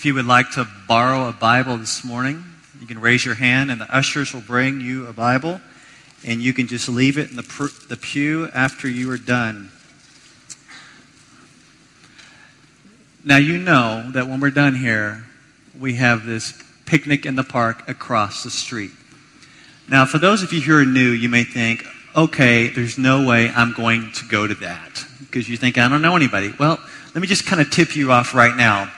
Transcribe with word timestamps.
If 0.00 0.06
you 0.06 0.14
would 0.14 0.24
like 0.24 0.52
to 0.52 0.66
borrow 0.88 1.28
a 1.28 1.32
Bible 1.34 1.76
this 1.76 2.02
morning, 2.04 2.42
you 2.80 2.86
can 2.86 3.02
raise 3.02 3.22
your 3.22 3.34
hand 3.34 3.70
and 3.70 3.78
the 3.78 3.94
ushers 3.94 4.32
will 4.32 4.40
bring 4.40 4.80
you 4.80 5.06
a 5.06 5.12
Bible. 5.12 5.60
And 6.24 6.40
you 6.40 6.54
can 6.54 6.68
just 6.68 6.88
leave 6.88 7.18
it 7.18 7.28
in 7.28 7.36
the, 7.36 7.72
the 7.90 7.98
pew 7.98 8.48
after 8.54 8.88
you 8.88 9.10
are 9.10 9.18
done. 9.18 9.70
Now, 13.22 13.36
you 13.36 13.58
know 13.58 14.10
that 14.12 14.26
when 14.26 14.40
we're 14.40 14.48
done 14.48 14.74
here, 14.74 15.26
we 15.78 15.96
have 15.96 16.24
this 16.24 16.54
picnic 16.86 17.26
in 17.26 17.36
the 17.36 17.44
park 17.44 17.86
across 17.86 18.42
the 18.42 18.50
street. 18.50 18.92
Now, 19.86 20.06
for 20.06 20.16
those 20.16 20.42
of 20.42 20.50
you 20.54 20.62
who 20.62 20.78
are 20.78 20.86
new, 20.86 21.10
you 21.10 21.28
may 21.28 21.44
think, 21.44 21.84
okay, 22.16 22.68
there's 22.68 22.96
no 22.96 23.26
way 23.26 23.50
I'm 23.50 23.74
going 23.74 24.12
to 24.12 24.24
go 24.28 24.46
to 24.46 24.54
that 24.54 25.04
because 25.18 25.46
you 25.46 25.58
think 25.58 25.76
I 25.76 25.90
don't 25.90 26.00
know 26.00 26.16
anybody. 26.16 26.54
Well, 26.58 26.80
let 27.14 27.20
me 27.20 27.26
just 27.26 27.44
kind 27.44 27.60
of 27.60 27.70
tip 27.70 27.94
you 27.96 28.12
off 28.12 28.34
right 28.34 28.56
now. 28.56 28.90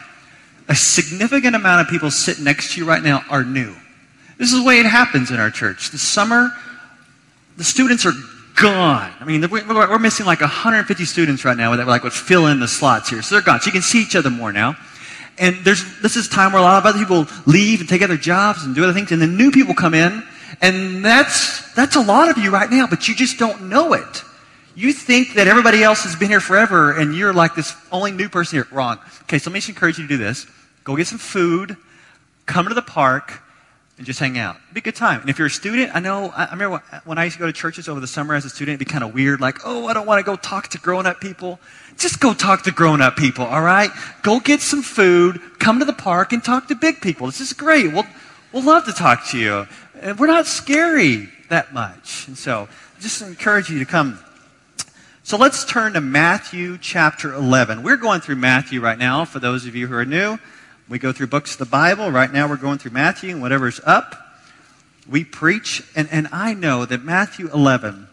A 0.73 0.75
significant 0.75 1.55
amount 1.55 1.83
of 1.83 1.89
people 1.89 2.11
sitting 2.11 2.45
next 2.45 2.73
to 2.73 2.81
you 2.81 2.87
right 2.87 3.03
now 3.03 3.23
are 3.29 3.45
new. 3.45 3.77
This 4.39 4.55
is 4.55 4.59
the 4.59 4.65
way 4.65 4.81
it 4.81 4.87
happens 4.87 5.31
in 5.31 5.39
our 5.39 5.51
church. 5.51 5.91
The 5.91 5.99
summer, 5.99 6.51
the 7.59 7.63
students 7.63 8.07
are 8.07 8.15
gone. 8.59 9.13
I 9.21 9.25
mean, 9.27 9.51
we're 9.51 9.99
missing 9.99 10.25
like 10.25 10.41
150 10.41 11.05
students 11.05 11.45
right 11.45 11.59
now 11.59 11.77
that 11.77 11.87
like 11.87 12.05
would 12.05 12.15
fill 12.15 12.47
in 12.47 12.59
the 12.59 12.67
slots 12.67 13.11
here. 13.11 13.21
So 13.21 13.35
they're 13.35 13.45
gone. 13.45 13.61
So 13.61 13.67
you 13.67 13.73
can 13.73 13.83
see 13.83 14.01
each 14.01 14.17
other 14.17 14.31
more 14.31 14.51
now. 14.51 14.75
And 15.37 15.57
there's, 15.57 16.01
this 16.01 16.17
is 16.17 16.27
time 16.27 16.53
where 16.53 16.63
a 16.63 16.65
lot 16.65 16.79
of 16.79 16.87
other 16.87 16.99
people 16.99 17.27
leave 17.45 17.81
and 17.81 17.89
take 17.89 18.01
other 18.01 18.17
jobs 18.17 18.65
and 18.65 18.75
do 18.75 18.83
other 18.83 18.95
things. 18.95 19.13
And 19.13 19.21
then 19.21 19.37
new 19.37 19.51
people 19.51 19.75
come 19.75 19.93
in. 19.93 20.23
And 20.63 21.05
that's, 21.05 21.71
that's 21.75 21.97
a 21.97 22.03
lot 22.03 22.31
of 22.31 22.39
you 22.39 22.51
right 22.51 22.71
now, 22.71 22.87
but 22.87 23.09
you 23.09 23.15
just 23.15 23.39
don't 23.39 23.69
know 23.69 23.93
it. 23.93 24.25
You 24.75 24.95
think 24.95 25.35
that 25.35 25.49
everybody 25.49 25.83
else 25.83 26.05
has 26.05 26.17
been 26.17 26.31
here 26.31 26.41
forever 26.41 26.99
and 26.99 27.15
you're 27.15 27.35
like 27.35 27.55
this 27.55 27.77
only 27.91 28.11
new 28.11 28.31
person 28.31 28.57
here. 28.57 28.67
Wrong. 28.73 28.99
Okay, 29.25 29.39
so 29.39 29.51
let 29.51 29.53
me 29.53 29.59
just 29.59 29.69
encourage 29.69 29.99
you 29.99 30.05
to 30.05 30.09
do 30.09 30.17
this. 30.17 30.47
Go 30.85 30.97
get 30.97 31.07
some 31.07 31.19
food, 31.19 31.77
come 32.47 32.69
to 32.69 32.75
the 32.75 32.83
park, 32.83 33.41
and 33.99 34.07
just 34.07 34.19
hang 34.19 34.39
out. 34.39 34.57
It'd 34.57 34.75
be 34.75 34.81
a 34.81 34.83
good 34.83 34.97
time. 34.97 35.21
And 35.21 35.31
if 35.31 35.39
you're 35.39 35.47
a 35.47 35.51
student, 35.51 35.95
I 35.95 36.01
know, 36.01 36.33
I 36.35 36.51
remember 36.51 36.83
uh, 36.91 37.01
when 37.05 37.19
I 37.19 37.25
used 37.25 37.37
to 37.37 37.41
go 37.41 37.47
to 37.47 37.53
churches 37.53 37.89
over 37.89 38.01
the 38.01 38.07
summer 38.07 38.35
as 38.35 38.45
a 38.45 38.51
student, 38.51 38.75
it'd 38.75 38.87
be 38.87 38.91
kind 38.91 39.05
of 39.05 39.15
weird, 39.15 39.41
like, 39.41 39.59
oh, 39.65 39.87
I 39.87 39.95
don't 39.95 40.07
want 40.07 40.19
to 40.19 40.25
go 40.25 40.37
talk 40.37 40.69
to 40.69 40.79
grown 40.79 41.07
up 41.07 41.21
people. 41.21 41.61
Just 41.99 42.21
go 42.21 42.35
talk 42.35 42.63
to 42.63 42.73
grown 42.73 43.01
up 43.01 43.17
people, 43.17 43.45
all 43.45 43.63
right? 43.63 43.91
Go 44.23 44.41
get 44.41 44.61
some 44.61 44.83
food, 44.83 45.41
come 45.59 45.79
to 45.79 45.85
the 45.85 45.93
park, 45.93 46.33
and 46.33 46.43
talk 46.43 46.69
to 46.69 46.75
big 46.75 47.01
people. 47.01 47.27
This 47.27 47.41
is 47.41 47.53
great. 47.53 47.93
We'll, 47.93 48.07
we'll 48.53 48.65
love 48.65 48.87
to 48.87 48.93
talk 48.93 49.27
to 49.29 49.39
you. 49.39 49.67
And 50.01 50.19
we're 50.19 50.27
not 50.27 50.47
scary 50.47 51.29
that 51.49 51.73
much. 51.73 52.27
And 52.27 52.37
so, 52.37 52.69
just 52.99 53.23
encourage 53.23 53.69
you 53.71 53.79
to 53.79 53.85
come 53.85 54.19
so 55.25 55.37
let's 55.37 55.65
turn 55.65 55.93
to 55.93 56.01
Matthew 56.01 56.77
chapter 56.79 57.33
11. 57.33 57.85
We're 57.85 57.97
going 57.97 58.21
through 58.21 58.37
Matthew 58.37 58.81
right 58.81 58.99
now. 58.99 59.25
For 59.25 59.39
those 59.39 59.67
of 59.67 59.77
you 59.77 59.87
who 59.87 59.95
are 59.95 60.05
new, 60.05 60.37
we 60.93 60.99
go 60.99 61.11
through 61.11 61.27
books 61.27 61.53
of 61.53 61.59
the 61.59 61.65
Bible. 61.65 62.11
Right 62.11 62.31
now 62.31 62.47
we're 62.47 62.59
going 62.59 62.77
through 62.77 62.91
Matthew 62.91 63.31
and 63.31 63.41
whatever's 63.41 63.81
up, 63.87 64.15
we 65.09 65.25
preach. 65.25 65.83
And, 65.97 66.07
and 66.13 66.29
I 66.33 66.53
know 66.53 66.85
that 66.85 67.03
Matthew 67.03 67.51
11, 67.51 68.09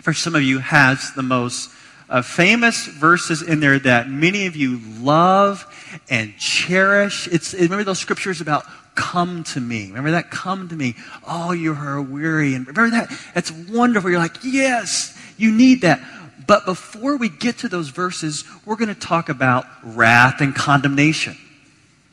for 0.00 0.12
some 0.12 0.34
of 0.34 0.42
you, 0.42 0.58
has 0.58 1.12
the 1.14 1.22
most 1.22 1.70
uh, 2.10 2.22
famous 2.22 2.88
verses 2.88 3.42
in 3.42 3.60
there 3.60 3.78
that 3.78 4.10
many 4.10 4.46
of 4.46 4.56
you 4.56 4.80
love 4.98 5.72
and 6.10 6.36
cherish. 6.36 7.28
It's, 7.28 7.54
remember 7.54 7.84
those 7.84 8.00
scriptures 8.00 8.40
about 8.40 8.64
come 8.96 9.44
to 9.44 9.60
me. 9.60 9.86
Remember 9.86 10.10
that? 10.10 10.32
Come 10.32 10.68
to 10.70 10.74
me. 10.74 10.96
Oh, 11.28 11.52
you 11.52 11.74
are 11.74 12.02
weary. 12.02 12.56
And 12.56 12.66
remember 12.66 12.90
that? 12.90 13.16
That's 13.34 13.52
wonderful. 13.52 14.10
You're 14.10 14.18
like, 14.18 14.38
yes, 14.42 15.16
you 15.36 15.52
need 15.52 15.82
that. 15.82 16.00
But 16.44 16.64
before 16.64 17.18
we 17.18 17.28
get 17.28 17.58
to 17.58 17.68
those 17.68 17.90
verses, 17.90 18.42
we're 18.64 18.74
going 18.74 18.92
to 18.92 19.00
talk 19.00 19.28
about 19.28 19.64
wrath 19.84 20.40
and 20.40 20.56
condemnation. 20.56 21.36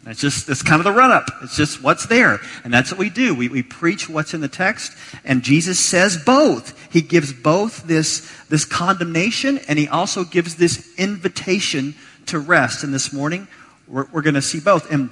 It's 0.06 0.20
just, 0.20 0.50
it's 0.50 0.62
kind 0.62 0.82
of 0.82 0.84
the 0.84 0.92
run 0.92 1.12
up. 1.12 1.30
It's 1.42 1.56
just 1.56 1.82
what's 1.82 2.08
there. 2.08 2.40
And 2.66 2.74
that's 2.74 2.92
what 2.92 3.00
we 3.00 3.10
do. 3.10 3.34
We, 3.34 3.48
we 3.48 3.64
preach 3.64 4.10
what's 4.10 4.34
in 4.34 4.42
the 4.42 4.50
text, 4.50 4.92
and 5.24 5.42
Jesus 5.44 5.80
says 5.80 6.18
both. 6.18 6.78
He 6.92 7.02
gives 7.02 7.32
both 7.32 7.84
this, 7.84 8.30
this 8.50 8.66
condemnation, 8.66 9.60
and 9.68 9.80
he 9.80 9.88
also 9.88 10.26
gives 10.26 10.56
this 10.56 10.94
invitation 10.98 11.96
to 12.26 12.40
rest. 12.40 12.84
And 12.84 12.94
this 12.94 13.14
morning, 13.14 13.48
we're, 13.88 14.08
we're 14.12 14.22
going 14.22 14.34
to 14.34 14.42
see 14.42 14.60
both. 14.60 14.92
And 14.92 15.10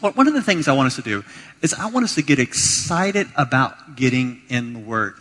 one 0.00 0.28
of 0.28 0.34
the 0.34 0.42
things 0.42 0.68
I 0.68 0.72
want 0.72 0.86
us 0.86 0.96
to 0.96 1.02
do 1.02 1.24
is 1.60 1.74
I 1.74 1.90
want 1.90 2.04
us 2.04 2.14
to 2.14 2.22
get 2.22 2.38
excited 2.38 3.26
about 3.36 3.96
getting 3.96 4.42
in 4.48 4.72
the 4.72 4.80
Word. 4.80 5.14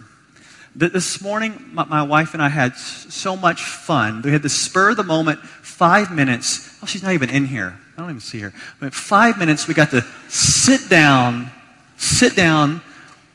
This 0.75 1.22
morning, 1.22 1.72
my 1.73 2.03
wife 2.03 2.34
and 2.34 2.41
I 2.41 2.50
had 2.50 2.78
so 2.78 3.35
much 3.35 3.61
fun. 3.63 4.22
We 4.22 4.31
had 4.31 4.41
the 4.41 4.50
spur 4.50 4.91
of 4.91 4.97
the 4.97 5.03
moment, 5.03 5.40
five 5.40 6.11
minutes. 6.11 6.78
Oh, 6.81 6.85
she's 6.85 7.03
not 7.03 7.13
even 7.13 7.29
in 7.29 7.45
here. 7.45 7.78
I 8.01 8.06
don't 8.06 8.16
even 8.16 8.22
see 8.22 8.39
her. 8.39 8.51
But 8.79 8.95
five 8.95 9.38
minutes, 9.38 9.67
we 9.67 9.75
got 9.75 9.91
to 9.91 10.03
sit 10.28 10.89
down, 10.89 11.51
sit 11.97 12.35
down, 12.35 12.81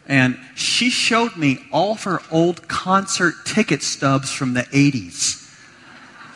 and 0.08 0.36
she 0.56 0.90
showed 0.90 1.36
me 1.36 1.64
all 1.70 1.92
of 1.92 2.02
her 2.02 2.20
old 2.32 2.66
concert 2.66 3.34
ticket 3.44 3.84
stubs 3.84 4.32
from 4.32 4.54
the 4.54 4.62
80s. 4.62 5.48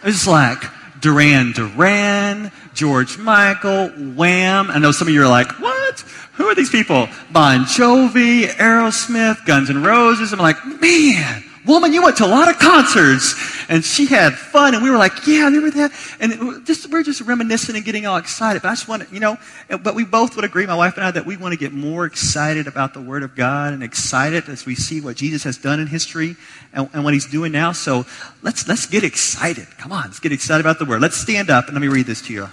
It 0.05 0.07
was 0.07 0.29
like 0.29 0.63
Duran 1.01 1.53
Duran, 1.53 2.53
George 2.73 3.19
Michael, 3.19 3.89
Wham. 3.89 4.71
I 4.71 4.79
know 4.79 4.93
some 4.93 5.09
of 5.09 5.15
you 5.15 5.23
are 5.23 5.29
like, 5.29 5.51
what? 5.61 6.01
Who 6.35 6.45
are 6.45 6.55
these 6.55 6.71
people? 6.71 7.09
Bon 7.33 7.65
Jovi, 7.65 8.45
Aerosmith, 8.45 9.45
Guns 9.45 9.71
N' 9.71 9.83
Roses. 9.83 10.33
I'm 10.33 10.39
like, 10.39 10.65
man, 10.65 11.43
woman, 11.67 11.93
you 11.93 12.03
went 12.03 12.19
to 12.19 12.27
a 12.27 12.29
lot 12.29 12.49
of 12.49 12.61
concerts. 12.61 13.35
And 13.71 13.85
she 13.85 14.07
had 14.07 14.35
fun. 14.35 14.75
And 14.75 14.83
we 14.83 14.91
were 14.91 14.99
like, 14.99 15.29
yeah, 15.29 15.45
remember 15.45 15.71
that? 15.71 15.93
And 16.19 16.67
just, 16.67 16.91
we're 16.91 17.05
just 17.05 17.21
reminiscing 17.21 17.77
and 17.77 17.85
getting 17.85 18.05
all 18.05 18.17
excited. 18.17 18.63
But 18.63 18.69
I 18.69 18.73
just 18.73 18.89
want 18.89 19.07
to, 19.07 19.15
you 19.15 19.21
know, 19.21 19.39
but 19.69 19.95
we 19.95 20.05
both 20.05 20.35
would 20.35 20.45
agree, 20.45 20.67
my 20.67 20.75
wife 20.75 20.97
and 20.97 21.07
I, 21.07 21.13
that 21.13 21.25
we 21.25 21.37
want 21.37 21.53
to 21.53 21.57
get 21.57 21.73
more 21.73 22.05
excited 22.05 22.67
about 22.67 22.95
the 22.95 23.01
Word 23.01 23.23
of 23.23 23.37
God 23.37 23.73
and 23.73 23.85
excited 23.85 24.49
as 24.49 24.67
we 24.67 24.75
see 24.75 25.01
what 25.01 25.15
Jesus 25.15 25.45
has 25.45 25.57
done 25.57 25.79
in 25.79 25.87
history 25.87 26.35
and, 26.73 26.91
and 26.93 27.05
what 27.05 27.15
He's 27.15 27.31
doing 27.31 27.53
now. 27.53 27.71
So 27.71 28.07
let's, 28.43 28.67
let's 28.67 28.87
get 28.87 29.05
excited. 29.05 29.69
Come 29.79 29.93
on, 29.93 30.07
let's 30.07 30.19
get 30.19 30.33
excited 30.33 30.67
about 30.67 30.81
the 30.81 30.85
Word. 30.85 31.01
Let's 31.01 31.17
stand 31.17 31.49
up 31.49 31.67
and 31.67 31.75
let 31.75 31.81
me 31.81 31.87
read 31.89 32.07
this 32.07 32.23
to 32.23 32.33
you. 32.33 32.49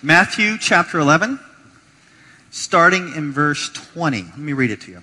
Matthew 0.00 0.58
chapter 0.58 1.00
11, 1.00 1.40
starting 2.52 3.16
in 3.16 3.32
verse 3.32 3.68
20. 3.70 4.22
Let 4.22 4.38
me 4.38 4.52
read 4.52 4.70
it 4.70 4.80
to 4.82 4.92
you. 4.92 5.02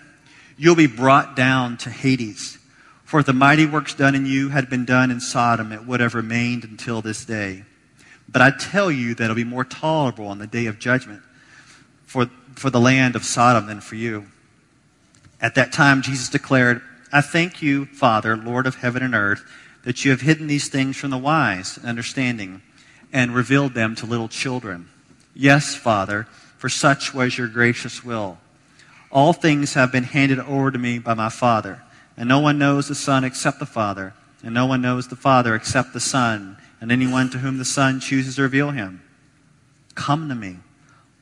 You'll 0.61 0.75
be 0.75 0.85
brought 0.85 1.35
down 1.35 1.77
to 1.77 1.89
Hades. 1.89 2.59
For 3.03 3.21
if 3.21 3.25
the 3.25 3.33
mighty 3.33 3.65
works 3.65 3.95
done 3.95 4.13
in 4.13 4.27
you 4.27 4.49
had 4.49 4.69
been 4.69 4.85
done 4.85 5.09
in 5.09 5.19
Sodom, 5.19 5.71
it 5.71 5.87
would 5.87 6.01
have 6.01 6.13
remained 6.13 6.63
until 6.63 7.01
this 7.01 7.25
day. 7.25 7.63
But 8.29 8.43
I 8.43 8.51
tell 8.51 8.91
you 8.91 9.15
that 9.15 9.23
it'll 9.23 9.35
be 9.35 9.43
more 9.43 9.65
tolerable 9.65 10.27
on 10.27 10.37
the 10.37 10.45
day 10.45 10.67
of 10.67 10.77
judgment 10.77 11.23
for, 12.05 12.29
for 12.53 12.69
the 12.69 12.79
land 12.79 13.15
of 13.15 13.25
Sodom 13.25 13.65
than 13.65 13.81
for 13.81 13.95
you. 13.95 14.27
At 15.41 15.55
that 15.55 15.73
time, 15.73 16.03
Jesus 16.03 16.29
declared, 16.29 16.83
I 17.11 17.21
thank 17.21 17.63
you, 17.63 17.87
Father, 17.87 18.37
Lord 18.37 18.67
of 18.67 18.75
heaven 18.75 19.01
and 19.01 19.15
earth 19.15 19.43
that 19.83 20.05
you 20.05 20.11
have 20.11 20.21
hidden 20.21 20.45
these 20.45 20.69
things 20.69 20.95
from 20.95 21.09
the 21.09 21.17
wise 21.17 21.75
and 21.77 21.87
understanding 21.87 22.61
and 23.11 23.33
revealed 23.33 23.73
them 23.73 23.95
to 23.95 24.05
little 24.05 24.27
children. 24.27 24.89
Yes, 25.33 25.73
Father, 25.73 26.25
for 26.59 26.69
such 26.69 27.15
was 27.15 27.35
your 27.35 27.47
gracious 27.47 28.05
will. 28.05 28.37
All 29.11 29.33
things 29.33 29.73
have 29.73 29.91
been 29.91 30.03
handed 30.03 30.39
over 30.39 30.71
to 30.71 30.79
me 30.79 30.99
by 30.99 31.13
my 31.13 31.29
Father, 31.29 31.81
and 32.17 32.27
no 32.29 32.39
one 32.39 32.57
knows 32.57 32.87
the 32.87 32.95
Son 32.95 33.23
except 33.23 33.59
the 33.59 33.65
Father, 33.65 34.13
and 34.43 34.53
no 34.53 34.65
one 34.65 34.81
knows 34.81 35.07
the 35.07 35.15
Father 35.15 35.55
except 35.55 35.93
the 35.93 35.99
Son, 35.99 36.57
and 36.79 36.91
anyone 36.91 37.29
to 37.29 37.39
whom 37.39 37.57
the 37.57 37.65
Son 37.65 37.99
chooses 37.99 38.35
to 38.35 38.41
reveal 38.41 38.71
him. 38.71 39.01
Come 39.95 40.29
to 40.29 40.35
me, 40.35 40.57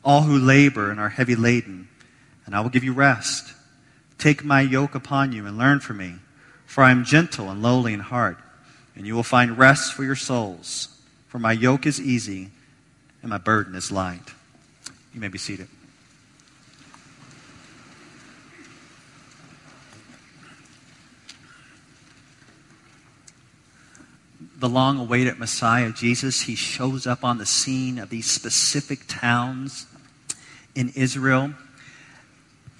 all 0.03 0.21
who 0.21 0.38
labor 0.38 0.91
and 0.91 1.00
are 1.00 1.09
heavy 1.09 1.36
laden, 1.36 1.88
and 2.45 2.56
I 2.56 2.62
will 2.62 2.69
give 2.69 2.83
you 2.83 2.94
rest. 2.94 3.53
Take 4.18 4.44
my 4.44 4.62
yoke 4.62 4.95
upon 4.95 5.31
you 5.31 5.45
and 5.45 5.57
learn 5.57 5.80
from 5.80 5.97
me, 5.97 6.15
for 6.65 6.83
I 6.83 6.91
am 6.91 7.03
gentle 7.03 7.50
and 7.50 7.62
lowly 7.62 7.94
in 7.94 8.01
heart 8.01 8.38
and 9.00 9.07
you 9.07 9.15
will 9.15 9.24
find 9.24 9.57
rest 9.57 9.94
for 9.94 10.03
your 10.03 10.18
souls. 10.18 10.89
For 11.27 11.39
my 11.39 11.53
yoke 11.53 11.86
is 11.86 12.01
easy 12.01 12.50
and 13.21 13.30
my 13.30 13.38
burden 13.38 13.74
is 13.74 13.94
light. 13.94 14.33
You 15.13 15.21
may 15.21 15.30
be 15.30 15.38
seated. 15.38 15.69
The 24.60 24.70
long 24.70 25.00
awaited 25.00 25.40
Messiah, 25.40 25.92
Jesus, 25.92 26.42
he 26.42 26.56
shows 26.56 27.08
up 27.08 27.24
on 27.24 27.38
the 27.38 27.46
scene 27.46 27.98
of 27.98 28.10
these 28.10 28.30
specific 28.30 29.02
towns 29.08 29.88
in 30.76 30.90
Israel. 30.96 31.54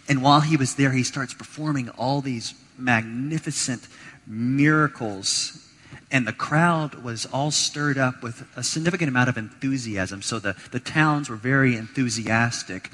And 0.10 0.22
while 0.22 0.42
he 0.42 0.58
was 0.58 0.76
there, 0.76 0.92
he 0.92 1.04
starts 1.04 1.34
performing 1.34 1.90
all 1.90 2.22
these 2.22 2.54
magnificent 2.78 3.88
miracles. 4.28 5.66
And 6.12 6.28
the 6.28 6.34
crowd 6.34 6.96
was 6.96 7.26
all 7.28 7.52
stirred 7.52 7.98
up 7.98 8.22
with 8.22 8.46
a 8.58 8.64
significant 8.64 9.10
amount 9.10 9.30
of 9.30 9.38
enthusiasm. 9.38 10.22
So 10.22 10.40
the, 10.40 10.56
the 10.72 10.80
towns 10.80 11.30
were 11.30 11.36
very 11.36 11.76
enthusiastic. 11.76 12.90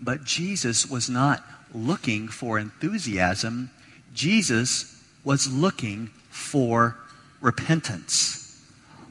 But 0.00 0.24
Jesus 0.24 0.86
was 0.88 1.10
not 1.10 1.44
looking 1.74 2.28
for 2.28 2.58
enthusiasm, 2.58 3.70
Jesus 4.14 5.00
was 5.22 5.52
looking 5.52 6.08
for 6.30 6.96
repentance. 7.40 8.62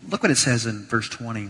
Look 0.07 0.23
what 0.23 0.31
it 0.31 0.37
says 0.37 0.65
in 0.65 0.85
verse 0.85 1.09
20. 1.09 1.49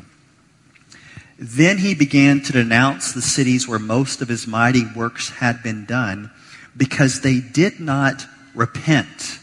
Then 1.38 1.78
he 1.78 1.96
began 1.96 2.42
to 2.42 2.52
denounce 2.52 3.14
the 3.14 3.22
cities 3.22 3.68
where 3.68 3.80
most 3.80 4.22
of 4.22 4.28
his 4.28 4.46
mighty 4.46 4.84
works 4.96 5.30
had 5.30 5.64
been 5.64 5.86
done 5.86 6.31
because 6.76 7.22
they 7.22 7.40
did 7.40 7.80
not 7.80 8.26
repent. 8.54 9.40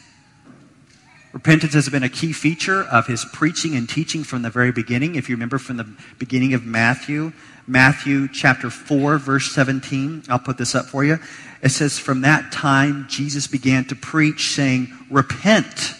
Repentance 1.32 1.74
has 1.74 1.88
been 1.88 2.02
a 2.02 2.08
key 2.08 2.32
feature 2.32 2.82
of 2.82 3.06
his 3.06 3.24
preaching 3.32 3.76
and 3.76 3.88
teaching 3.88 4.24
from 4.24 4.42
the 4.42 4.50
very 4.50 4.72
beginning. 4.72 5.16
If 5.16 5.28
you 5.28 5.36
remember 5.36 5.58
from 5.58 5.76
the 5.76 5.86
beginning 6.18 6.54
of 6.54 6.64
Matthew, 6.64 7.32
Matthew 7.66 8.28
chapter 8.28 8.70
4, 8.70 9.18
verse 9.18 9.52
17, 9.52 10.24
I'll 10.28 10.38
put 10.38 10.56
this 10.56 10.74
up 10.74 10.86
for 10.86 11.04
you. 11.04 11.18
It 11.62 11.70
says, 11.70 11.98
From 11.98 12.22
that 12.22 12.52
time, 12.52 13.06
Jesus 13.08 13.46
began 13.46 13.84
to 13.86 13.94
preach, 13.94 14.54
saying, 14.54 14.92
Repent, 15.10 15.94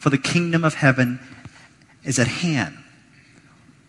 for 0.00 0.10
the 0.10 0.18
kingdom 0.18 0.64
of 0.64 0.74
heaven 0.74 1.20
is 2.02 2.18
at 2.18 2.26
hand. 2.26 2.76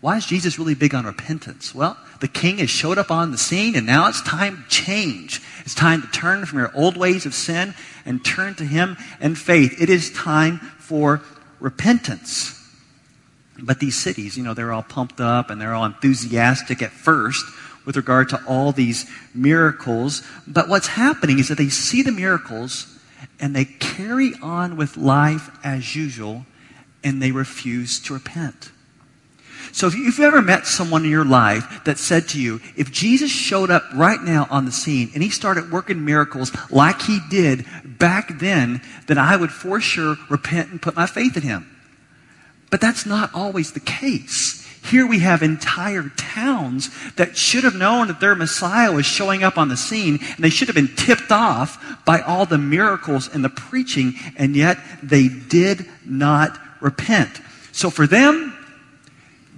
Why 0.02 0.18
is 0.18 0.26
Jesus 0.26 0.58
really 0.58 0.74
big 0.74 0.94
on 0.94 1.06
repentance? 1.06 1.74
Well, 1.74 1.96
the 2.20 2.28
king 2.28 2.58
has 2.58 2.68
showed 2.68 2.98
up 2.98 3.10
on 3.10 3.30
the 3.30 3.38
scene 3.38 3.74
and 3.76 3.86
now 3.86 4.08
it's 4.08 4.20
time 4.22 4.62
to 4.62 4.68
change. 4.68 5.40
It's 5.60 5.74
time 5.74 6.02
to 6.02 6.08
turn 6.08 6.44
from 6.44 6.58
your 6.58 6.70
old 6.74 6.96
ways 6.96 7.24
of 7.24 7.34
sin 7.34 7.74
and 8.04 8.22
turn 8.22 8.54
to 8.56 8.64
him 8.64 8.98
in 9.20 9.34
faith. 9.36 9.80
It 9.80 9.88
is 9.88 10.12
time 10.12 10.58
for 10.78 11.22
repentance. 11.60 12.58
But 13.58 13.80
these 13.80 13.98
cities, 13.98 14.36
you 14.36 14.42
know, 14.42 14.54
they're 14.54 14.72
all 14.72 14.82
pumped 14.82 15.20
up 15.20 15.48
and 15.48 15.58
they're 15.60 15.74
all 15.74 15.86
enthusiastic 15.86 16.82
at 16.82 16.90
first 16.90 17.44
with 17.86 17.96
regard 17.96 18.28
to 18.30 18.42
all 18.46 18.72
these 18.72 19.06
miracles. 19.34 20.22
But 20.46 20.68
what's 20.68 20.88
happening 20.88 21.38
is 21.38 21.48
that 21.48 21.58
they 21.58 21.70
see 21.70 22.02
the 22.02 22.12
miracles 22.12 22.91
and 23.42 23.54
they 23.54 23.66
carry 23.66 24.32
on 24.40 24.76
with 24.76 24.96
life 24.96 25.50
as 25.62 25.94
usual 25.94 26.46
and 27.04 27.20
they 27.20 27.32
refuse 27.32 27.98
to 28.00 28.14
repent. 28.14 28.70
So 29.72 29.86
if 29.86 29.94
you've 29.94 30.20
ever 30.20 30.42
met 30.42 30.66
someone 30.66 31.04
in 31.04 31.10
your 31.10 31.24
life 31.24 31.84
that 31.84 31.98
said 31.98 32.28
to 32.30 32.40
you, 32.40 32.60
if 32.76 32.92
Jesus 32.92 33.30
showed 33.30 33.70
up 33.70 33.84
right 33.94 34.20
now 34.22 34.46
on 34.50 34.64
the 34.64 34.72
scene 34.72 35.10
and 35.14 35.22
he 35.22 35.30
started 35.30 35.72
working 35.72 36.04
miracles 36.04 36.52
like 36.70 37.02
he 37.02 37.20
did 37.30 37.66
back 37.84 38.38
then, 38.38 38.80
then 39.06 39.18
I 39.18 39.36
would 39.36 39.50
for 39.50 39.80
sure 39.80 40.16
repent 40.28 40.70
and 40.70 40.80
put 40.80 40.94
my 40.94 41.06
faith 41.06 41.36
in 41.36 41.42
him. 41.42 41.68
But 42.70 42.80
that's 42.80 43.06
not 43.06 43.34
always 43.34 43.72
the 43.72 43.80
case. 43.80 44.61
Here 44.84 45.06
we 45.06 45.20
have 45.20 45.42
entire 45.42 46.08
towns 46.16 46.90
that 47.14 47.36
should 47.36 47.64
have 47.64 47.76
known 47.76 48.08
that 48.08 48.20
their 48.20 48.34
Messiah 48.34 48.92
was 48.92 49.06
showing 49.06 49.44
up 49.44 49.56
on 49.56 49.68
the 49.68 49.76
scene, 49.76 50.18
and 50.20 50.38
they 50.38 50.50
should 50.50 50.68
have 50.68 50.74
been 50.74 50.94
tipped 50.96 51.30
off 51.30 52.04
by 52.04 52.20
all 52.20 52.46
the 52.46 52.58
miracles 52.58 53.32
and 53.32 53.44
the 53.44 53.48
preaching, 53.48 54.14
and 54.36 54.56
yet 54.56 54.78
they 55.02 55.28
did 55.28 55.88
not 56.04 56.58
repent. 56.80 57.40
So 57.70 57.90
for 57.90 58.06
them, 58.06 58.52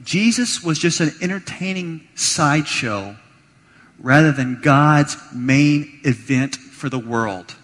Jesus 0.05 0.63
was 0.63 0.79
just 0.79 1.01
an 1.01 1.13
entertaining 1.23 2.07
sideshow 2.15 3.17
rather 3.99 4.31
than 4.31 4.61
God's 4.61 5.17
main 5.33 6.01
event 6.05 6.57
for 6.57 6.91
the 6.91 6.99
world. 6.99 7.55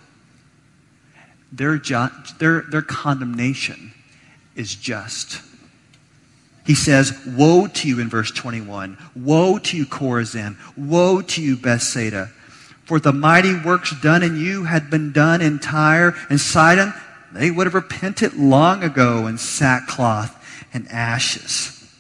Their, 1.53 1.77
ju- 1.77 2.09
their, 2.39 2.63
their 2.63 2.83
condemnation 2.83 3.93
is 4.57 4.75
just. 4.75 5.43
He 6.71 6.77
says, 6.77 7.19
Woe 7.27 7.67
to 7.67 7.89
you 7.89 7.99
in 7.99 8.09
verse 8.09 8.31
21. 8.31 8.97
Woe 9.17 9.59
to 9.59 9.77
you, 9.77 9.85
Chorazin. 9.87 10.57
Woe 10.77 11.21
to 11.21 11.43
you, 11.43 11.57
Bethsaida. 11.57 12.27
For 12.85 13.01
the 13.01 13.13
mighty 13.13 13.59
works 13.59 13.93
done 14.01 14.23
in 14.23 14.37
you 14.37 14.63
had 14.63 14.89
been 14.89 15.11
done 15.11 15.43
in 15.43 15.59
Tyre 15.59 16.15
and 16.29 16.41
Sidon. 16.41 16.95
They 17.33 17.51
would 17.51 17.67
have 17.67 17.75
repented 17.75 18.35
long 18.35 18.85
ago 18.85 19.27
in 19.27 19.37
sackcloth 19.37 20.33
and 20.73 20.87
ashes. 20.93 21.93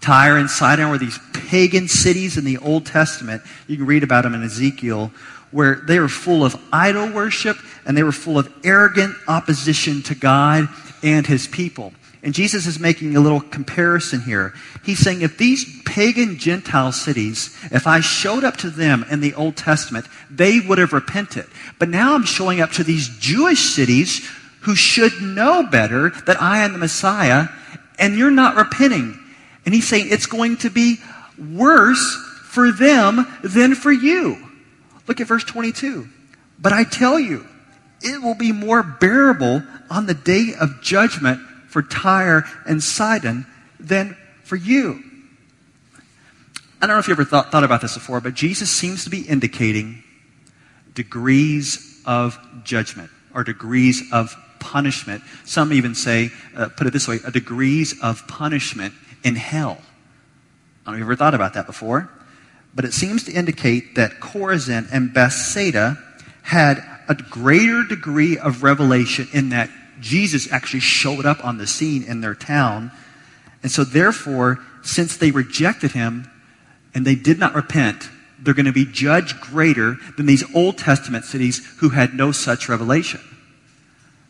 Tyre 0.00 0.36
and 0.36 0.48
Sidon 0.48 0.90
were 0.90 0.98
these 0.98 1.18
pagan 1.32 1.88
cities 1.88 2.38
in 2.38 2.44
the 2.44 2.58
Old 2.58 2.86
Testament. 2.86 3.42
You 3.66 3.76
can 3.76 3.86
read 3.86 4.04
about 4.04 4.22
them 4.22 4.34
in 4.34 4.44
Ezekiel, 4.44 5.10
where 5.50 5.82
they 5.84 5.98
were 5.98 6.08
full 6.08 6.44
of 6.44 6.54
idol 6.72 7.10
worship 7.10 7.56
and 7.84 7.96
they 7.96 8.04
were 8.04 8.12
full 8.12 8.38
of 8.38 8.54
arrogant 8.62 9.16
opposition 9.26 10.00
to 10.04 10.14
God 10.14 10.68
and 11.02 11.26
his 11.26 11.48
people. 11.48 11.92
And 12.24 12.32
Jesus 12.32 12.66
is 12.66 12.80
making 12.80 13.14
a 13.14 13.20
little 13.20 13.42
comparison 13.42 14.22
here. 14.22 14.54
He's 14.82 14.98
saying 14.98 15.20
if 15.20 15.36
these 15.36 15.82
pagan 15.82 16.38
Gentile 16.38 16.90
cities, 16.90 17.54
if 17.70 17.86
I 17.86 18.00
showed 18.00 18.44
up 18.44 18.56
to 18.58 18.70
them 18.70 19.04
in 19.10 19.20
the 19.20 19.34
Old 19.34 19.56
Testament, 19.56 20.06
they 20.30 20.58
would 20.58 20.78
have 20.78 20.94
repented. 20.94 21.44
But 21.78 21.90
now 21.90 22.14
I'm 22.14 22.24
showing 22.24 22.62
up 22.62 22.72
to 22.72 22.82
these 22.82 23.14
Jewish 23.18 23.60
cities 23.60 24.26
who 24.60 24.74
should 24.74 25.20
know 25.20 25.64
better 25.64 26.10
that 26.24 26.40
I 26.40 26.64
am 26.64 26.72
the 26.72 26.78
Messiah, 26.78 27.48
and 27.98 28.16
you're 28.16 28.30
not 28.30 28.56
repenting. 28.56 29.20
And 29.66 29.74
he's 29.74 29.86
saying 29.86 30.06
it's 30.08 30.24
going 30.24 30.56
to 30.58 30.70
be 30.70 30.96
worse 31.38 32.16
for 32.44 32.72
them 32.72 33.26
than 33.42 33.74
for 33.74 33.92
you. 33.92 34.38
Look 35.06 35.20
at 35.20 35.26
verse 35.26 35.44
22. 35.44 36.08
But 36.58 36.72
I 36.72 36.84
tell 36.84 37.20
you, 37.20 37.46
it 38.00 38.22
will 38.22 38.34
be 38.34 38.52
more 38.52 38.82
bearable 38.82 39.62
on 39.90 40.06
the 40.06 40.14
day 40.14 40.54
of 40.58 40.80
judgment 40.80 41.40
for 41.74 41.82
Tyre 41.82 42.44
and 42.68 42.80
Sidon 42.80 43.46
than 43.80 44.16
for 44.44 44.54
you. 44.54 45.02
I 46.80 46.86
don't 46.86 46.94
know 46.94 47.00
if 47.00 47.08
you 47.08 47.14
ever 47.14 47.24
thought, 47.24 47.50
thought 47.50 47.64
about 47.64 47.80
this 47.80 47.94
before, 47.94 48.20
but 48.20 48.34
Jesus 48.34 48.70
seems 48.70 49.02
to 49.02 49.10
be 49.10 49.22
indicating 49.22 50.04
degrees 50.94 52.00
of 52.06 52.38
judgment 52.62 53.10
or 53.34 53.42
degrees 53.42 54.04
of 54.12 54.36
punishment. 54.60 55.24
Some 55.44 55.72
even 55.72 55.96
say, 55.96 56.30
uh, 56.54 56.68
put 56.68 56.86
it 56.86 56.92
this 56.92 57.08
way, 57.08 57.18
a 57.26 57.32
degrees 57.32 58.00
of 58.00 58.24
punishment 58.28 58.94
in 59.24 59.34
hell. 59.34 59.72
I 59.72 59.80
don't 59.80 60.86
know 60.86 60.92
if 60.92 60.98
you've 60.98 61.06
ever 61.08 61.16
thought 61.16 61.34
about 61.34 61.54
that 61.54 61.66
before, 61.66 62.08
but 62.72 62.84
it 62.84 62.92
seems 62.92 63.24
to 63.24 63.32
indicate 63.32 63.96
that 63.96 64.20
Chorazin 64.20 64.86
and 64.92 65.12
Bethsaida 65.12 65.98
had 66.42 66.84
a 67.08 67.16
greater 67.16 67.82
degree 67.82 68.38
of 68.38 68.62
revelation 68.62 69.26
in 69.32 69.48
that 69.48 69.70
Jesus 70.04 70.52
actually 70.52 70.80
showed 70.80 71.24
up 71.24 71.42
on 71.42 71.56
the 71.56 71.66
scene 71.66 72.02
in 72.02 72.20
their 72.20 72.34
town. 72.34 72.92
And 73.62 73.72
so, 73.72 73.84
therefore, 73.84 74.62
since 74.82 75.16
they 75.16 75.30
rejected 75.30 75.92
him 75.92 76.30
and 76.94 77.06
they 77.06 77.14
did 77.14 77.38
not 77.38 77.54
repent, 77.54 78.10
they're 78.38 78.52
going 78.52 78.66
to 78.66 78.72
be 78.72 78.84
judged 78.84 79.40
greater 79.40 79.96
than 80.18 80.26
these 80.26 80.44
Old 80.54 80.76
Testament 80.76 81.24
cities 81.24 81.66
who 81.78 81.88
had 81.88 82.12
no 82.12 82.32
such 82.32 82.68
revelation. 82.68 83.20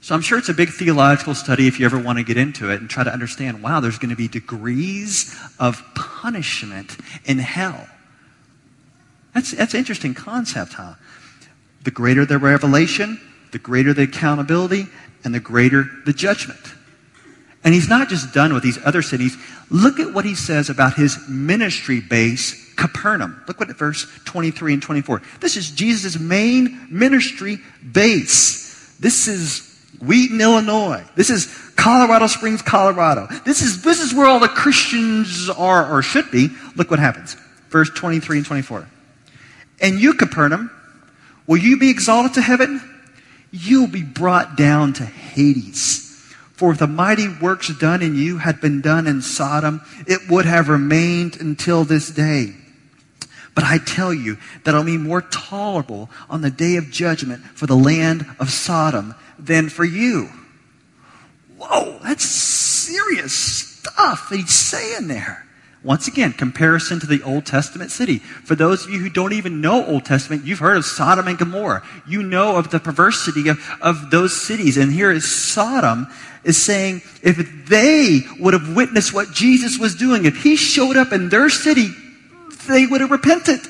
So 0.00 0.14
I'm 0.14 0.20
sure 0.20 0.38
it's 0.38 0.48
a 0.48 0.54
big 0.54 0.68
theological 0.68 1.34
study 1.34 1.66
if 1.66 1.80
you 1.80 1.86
ever 1.86 1.98
want 1.98 2.18
to 2.18 2.24
get 2.24 2.36
into 2.36 2.70
it 2.70 2.80
and 2.80 2.88
try 2.88 3.02
to 3.02 3.12
understand 3.12 3.60
wow, 3.62 3.80
there's 3.80 3.98
going 3.98 4.10
to 4.10 4.16
be 4.16 4.28
degrees 4.28 5.36
of 5.58 5.82
punishment 5.96 6.96
in 7.24 7.38
hell. 7.38 7.88
That's, 9.34 9.50
that's 9.50 9.74
an 9.74 9.78
interesting 9.78 10.14
concept, 10.14 10.74
huh? 10.74 10.94
The 11.82 11.90
greater 11.90 12.24
the 12.24 12.38
revelation, 12.38 13.20
the 13.50 13.58
greater 13.58 13.92
the 13.92 14.02
accountability, 14.02 14.86
and 15.24 15.34
the 15.34 15.40
greater 15.40 15.88
the 16.04 16.12
judgment. 16.12 16.60
And 17.64 17.72
he's 17.72 17.88
not 17.88 18.10
just 18.10 18.34
done 18.34 18.52
with 18.52 18.62
these 18.62 18.78
other 18.84 19.00
cities. 19.00 19.36
Look 19.70 19.98
at 19.98 20.12
what 20.12 20.26
he 20.26 20.34
says 20.34 20.68
about 20.68 20.94
his 20.94 21.18
ministry 21.28 22.00
base, 22.00 22.74
Capernaum. 22.74 23.42
Look 23.48 23.58
what 23.58 23.70
at 23.70 23.76
verse 23.76 24.06
23 24.26 24.74
and 24.74 24.82
24. 24.82 25.22
This 25.40 25.56
is 25.56 25.70
Jesus' 25.70 26.18
main 26.18 26.86
ministry 26.90 27.58
base. 27.92 28.94
This 29.00 29.26
is 29.28 29.70
Wheaton, 30.00 30.40
Illinois. 30.40 31.04
This 31.16 31.30
is 31.30 31.46
Colorado 31.74 32.26
Springs, 32.26 32.60
Colorado. 32.60 33.28
This 33.46 33.62
is, 33.62 33.82
this 33.82 34.00
is 34.00 34.12
where 34.12 34.26
all 34.26 34.40
the 34.40 34.48
Christians 34.48 35.48
are 35.48 35.90
or 35.90 36.02
should 36.02 36.30
be. 36.30 36.50
Look 36.76 36.90
what 36.90 37.00
happens. 37.00 37.34
Verse 37.70 37.90
23 37.90 38.38
and 38.38 38.46
24. 38.46 38.86
And 39.80 39.98
you, 39.98 40.14
Capernaum, 40.14 40.70
will 41.46 41.56
you 41.56 41.78
be 41.78 41.90
exalted 41.90 42.34
to 42.34 42.42
heaven? 42.42 42.93
You'll 43.56 43.86
be 43.86 44.02
brought 44.02 44.56
down 44.56 44.94
to 44.94 45.04
Hades. 45.04 46.00
For 46.54 46.72
if 46.72 46.78
the 46.78 46.88
mighty 46.88 47.28
works 47.28 47.68
done 47.78 48.02
in 48.02 48.16
you 48.16 48.38
had 48.38 48.60
been 48.60 48.80
done 48.80 49.06
in 49.06 49.22
Sodom, 49.22 49.80
it 50.08 50.28
would 50.28 50.44
have 50.44 50.68
remained 50.68 51.40
until 51.40 51.84
this 51.84 52.10
day. 52.10 52.52
But 53.54 53.62
I 53.62 53.78
tell 53.78 54.12
you 54.12 54.38
that 54.64 54.70
it'll 54.70 54.82
be 54.82 54.98
more 54.98 55.22
tolerable 55.22 56.10
on 56.28 56.40
the 56.40 56.50
day 56.50 56.74
of 56.74 56.90
judgment 56.90 57.44
for 57.54 57.66
the 57.66 57.76
land 57.76 58.26
of 58.40 58.50
Sodom 58.50 59.14
than 59.38 59.68
for 59.68 59.84
you. 59.84 60.30
whoa, 61.56 62.00
that's 62.02 62.24
serious 62.24 63.32
stuff 63.32 64.30
that 64.30 64.36
he's 64.36 64.50
saying 64.50 65.06
there. 65.06 65.43
Once 65.84 66.08
again, 66.08 66.32
comparison 66.32 66.98
to 66.98 67.06
the 67.06 67.22
Old 67.22 67.44
Testament 67.44 67.90
city. 67.90 68.18
For 68.18 68.54
those 68.54 68.84
of 68.84 68.90
you 68.90 68.98
who 69.00 69.10
don't 69.10 69.34
even 69.34 69.60
know 69.60 69.84
Old 69.84 70.06
Testament, 70.06 70.46
you've 70.46 70.60
heard 70.60 70.78
of 70.78 70.84
Sodom 70.86 71.28
and 71.28 71.36
Gomorrah. 71.36 71.86
You 72.08 72.22
know 72.22 72.56
of 72.56 72.70
the 72.70 72.80
perversity 72.80 73.48
of, 73.48 73.58
of 73.82 74.10
those 74.10 74.34
cities. 74.34 74.78
And 74.78 74.90
here 74.90 75.12
is 75.12 75.30
Sodom 75.30 76.08
is 76.42 76.60
saying 76.60 77.02
if 77.22 77.66
they 77.68 78.22
would 78.40 78.54
have 78.54 78.74
witnessed 78.74 79.12
what 79.12 79.32
Jesus 79.32 79.78
was 79.78 79.94
doing, 79.94 80.24
if 80.24 80.42
he 80.42 80.56
showed 80.56 80.96
up 80.96 81.12
in 81.12 81.28
their 81.28 81.50
city, 81.50 81.90
they 82.66 82.86
would 82.86 83.02
have 83.02 83.10
repented. 83.10 83.60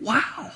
Wow. 0.00 0.52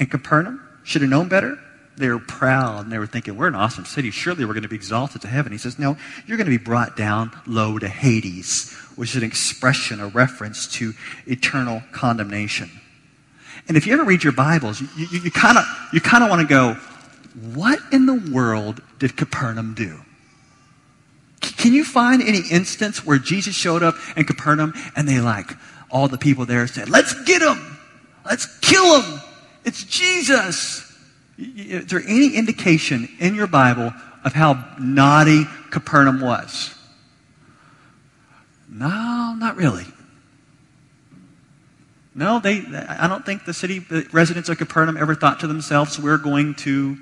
And 0.00 0.10
Capernaum 0.10 0.60
should 0.82 1.02
have 1.02 1.10
known 1.10 1.28
better. 1.28 1.56
They 1.98 2.08
were 2.08 2.20
proud 2.20 2.84
and 2.84 2.92
they 2.92 2.98
were 2.98 3.08
thinking, 3.08 3.36
we're 3.36 3.48
an 3.48 3.56
awesome 3.56 3.84
city. 3.84 4.12
Surely 4.12 4.44
we're 4.44 4.54
going 4.54 4.62
to 4.62 4.68
be 4.68 4.76
exalted 4.76 5.20
to 5.22 5.28
heaven. 5.28 5.50
He 5.50 5.58
says, 5.58 5.78
no, 5.78 5.96
you're 6.26 6.36
going 6.36 6.46
to 6.46 6.56
be 6.56 6.62
brought 6.62 6.96
down 6.96 7.32
low 7.44 7.76
to 7.78 7.88
Hades, 7.88 8.72
which 8.94 9.10
is 9.10 9.16
an 9.16 9.24
expression, 9.24 10.00
a 10.00 10.06
reference 10.06 10.68
to 10.74 10.94
eternal 11.26 11.82
condemnation. 11.90 12.70
And 13.66 13.76
if 13.76 13.86
you 13.86 13.94
ever 13.94 14.04
read 14.04 14.22
your 14.22 14.32
Bibles, 14.32 14.80
you, 14.80 14.88
you, 14.96 15.20
you 15.24 15.30
kind 15.30 15.58
of 15.58 15.64
you 15.92 16.00
kind 16.00 16.22
of 16.22 16.30
want 16.30 16.40
to 16.40 16.46
go, 16.46 16.74
what 17.54 17.80
in 17.92 18.06
the 18.06 18.30
world 18.32 18.80
did 18.98 19.16
Capernaum 19.16 19.74
do? 19.74 20.00
Can 21.40 21.74
you 21.74 21.84
find 21.84 22.22
any 22.22 22.42
instance 22.50 23.04
where 23.04 23.18
Jesus 23.18 23.54
showed 23.54 23.82
up 23.82 23.96
in 24.16 24.24
Capernaum 24.24 24.72
and 24.94 25.08
they 25.08 25.20
like 25.20 25.52
all 25.90 26.06
the 26.06 26.16
people 26.16 26.46
there 26.46 26.66
said, 26.68 26.88
"Let's 26.88 27.12
get 27.24 27.42
him, 27.42 27.76
let's 28.24 28.46
kill 28.60 29.02
him, 29.02 29.20
it's 29.64 29.82
Jesus." 29.82 30.87
Is 31.38 31.86
there 31.86 32.02
any 32.04 32.34
indication 32.34 33.08
in 33.20 33.34
your 33.34 33.46
Bible 33.46 33.92
of 34.24 34.32
how 34.32 34.64
naughty 34.78 35.44
Capernaum 35.70 36.20
was? 36.20 36.74
No, 38.68 39.34
not 39.38 39.56
really. 39.56 39.86
No, 42.14 42.40
they, 42.40 42.64
I 42.66 43.06
don't 43.06 43.24
think 43.24 43.44
the 43.44 43.54
city 43.54 43.78
the 43.78 44.08
residents 44.12 44.48
of 44.48 44.58
Capernaum 44.58 44.96
ever 44.96 45.14
thought 45.14 45.38
to 45.40 45.46
themselves, 45.46 46.00
we're 46.00 46.18
going 46.18 46.54
to 46.56 46.98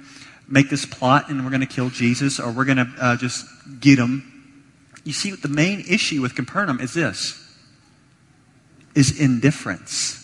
make 0.47 0.69
this 0.69 0.85
plot 0.85 1.31
and 1.31 1.43
we're 1.43 1.51
going 1.51 1.63
to 1.63 1.67
kill 1.67 1.89
Jesus 1.89 2.39
or 2.39 2.53
we're 2.53 2.67
going 2.67 2.77
to 2.77 2.93
uh, 3.01 3.17
just 3.17 3.47
get 3.81 3.99
him. 3.99 4.33
You 5.05 5.13
see, 5.13 5.31
the 5.31 5.49
main 5.49 5.81
issue 5.89 6.21
with 6.21 6.35
Capernaum 6.35 6.81
is 6.81 6.93
this 6.93 7.43
is 8.95 9.21
indifference. 9.21 10.23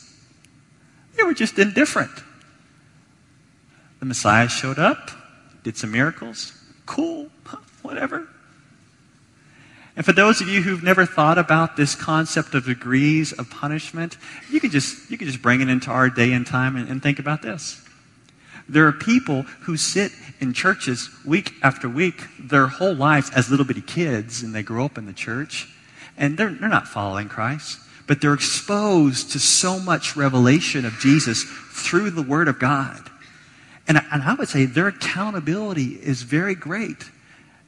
They 1.16 1.22
were 1.22 1.34
just 1.34 1.58
indifferent. 1.58 2.10
The 4.02 4.06
Messiah 4.06 4.48
showed 4.48 4.80
up, 4.80 5.12
did 5.62 5.76
some 5.76 5.92
miracles. 5.92 6.60
Cool, 6.86 7.28
whatever. 7.82 8.26
And 9.94 10.04
for 10.04 10.12
those 10.12 10.40
of 10.40 10.48
you 10.48 10.60
who've 10.60 10.82
never 10.82 11.06
thought 11.06 11.38
about 11.38 11.76
this 11.76 11.94
concept 11.94 12.52
of 12.56 12.64
degrees 12.64 13.30
of 13.32 13.48
punishment, 13.48 14.16
you 14.50 14.58
could 14.58 14.72
just, 14.72 15.08
you 15.08 15.16
could 15.16 15.28
just 15.28 15.40
bring 15.40 15.60
it 15.60 15.68
into 15.68 15.92
our 15.92 16.10
day 16.10 16.32
and 16.32 16.44
time 16.44 16.74
and, 16.74 16.88
and 16.88 17.00
think 17.00 17.20
about 17.20 17.42
this. 17.42 17.80
There 18.68 18.88
are 18.88 18.92
people 18.92 19.42
who 19.42 19.76
sit 19.76 20.10
in 20.40 20.52
churches 20.52 21.08
week 21.24 21.52
after 21.62 21.88
week, 21.88 22.24
their 22.40 22.66
whole 22.66 22.96
lives 22.96 23.30
as 23.30 23.52
little 23.52 23.64
bitty 23.64 23.82
kids, 23.82 24.42
and 24.42 24.52
they 24.52 24.64
grow 24.64 24.84
up 24.84 24.98
in 24.98 25.06
the 25.06 25.12
church, 25.12 25.68
and 26.16 26.36
they're, 26.36 26.50
they're 26.50 26.68
not 26.68 26.88
following 26.88 27.28
Christ, 27.28 27.78
but 28.08 28.20
they're 28.20 28.34
exposed 28.34 29.30
to 29.30 29.38
so 29.38 29.78
much 29.78 30.16
revelation 30.16 30.84
of 30.84 30.98
Jesus 30.98 31.44
through 31.44 32.10
the 32.10 32.22
Word 32.22 32.48
of 32.48 32.58
God. 32.58 33.10
And, 33.88 34.00
and 34.12 34.22
I 34.22 34.34
would 34.34 34.48
say 34.48 34.64
their 34.64 34.88
accountability 34.88 35.98
is 36.02 36.22
very 36.22 36.54
great. 36.54 37.10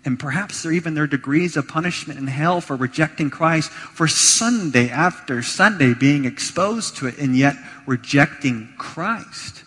And 0.04 0.18
perhaps 0.18 0.66
even 0.66 0.94
their 0.94 1.06
degrees 1.06 1.56
of 1.56 1.66
punishment 1.66 2.18
in 2.18 2.26
hell 2.26 2.60
for 2.60 2.76
rejecting 2.76 3.30
Christ 3.30 3.70
for 3.70 4.06
Sunday 4.06 4.90
after 4.90 5.42
Sunday 5.42 5.94
being 5.94 6.26
exposed 6.26 6.96
to 6.98 7.06
it 7.06 7.18
and 7.18 7.34
yet 7.34 7.56
rejecting 7.86 8.68
Christ. 8.76 9.64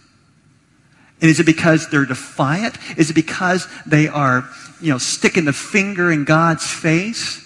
And 1.19 1.31
is 1.31 1.39
it 1.39 1.45
because 1.47 1.89
they're 1.89 2.05
defiant? 2.05 2.77
Is 2.97 3.09
it 3.09 3.13
because 3.13 3.67
they 3.87 4.07
are, 4.07 4.47
you 4.79 4.91
know, 4.91 4.99
sticking 4.99 5.45
the 5.45 5.53
finger 5.53 6.11
in 6.11 6.23
God's 6.23 6.65
face? 6.65 7.43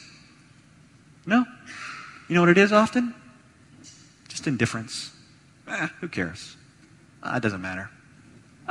No. 1.25 1.45
You 2.27 2.35
know 2.35 2.41
what 2.41 2.49
it 2.49 2.57
is 2.57 2.73
often? 2.73 3.13
Just 4.27 4.47
indifference. 4.47 5.11
Eh, 5.67 5.87
who 6.01 6.09
cares? 6.09 6.57
Ah, 7.23 7.37
it 7.37 7.43
doesn't 7.43 7.61
matter. 7.61 7.89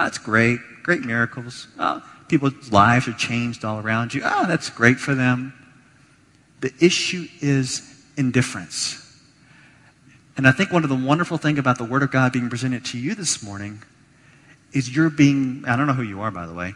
That's 0.05 0.19
great. 0.19 0.61
Great 0.83 1.03
miracles. 1.03 1.69
Oh, 1.79 2.03
people's 2.29 2.73
lives 2.73 3.07
are 3.07 3.13
changed 3.13 3.65
all 3.65 3.81
around 3.81 4.15
you. 4.15 4.23
Oh, 4.25 4.47
that's 4.47 4.71
great 4.71 4.99
for 4.99 5.15
them. 5.15 5.53
The 6.61 6.73
issue 6.81 7.29
is 7.41 8.05
indifference. 8.17 8.97
And 10.37 10.49
I 10.49 10.53
think 10.53 10.73
one 10.73 10.85
of 10.85 10.89
the 10.89 10.97
wonderful 10.97 11.37
things 11.37 11.59
about 11.59 11.77
the 11.77 11.85
Word 11.85 12.03
of 12.03 12.11
God 12.11 12.33
being 12.33 12.49
presented 12.49 12.85
to 12.87 12.99
you 12.99 13.15
this 13.15 13.43
morning 13.43 13.83
is 14.73 14.95
you're 14.95 15.11
being, 15.11 15.65
I 15.67 15.77
don't 15.77 15.87
know 15.87 15.93
who 15.93 16.03
you 16.03 16.21
are, 16.23 16.31
by 16.31 16.47
the 16.47 16.55
way. 16.55 16.73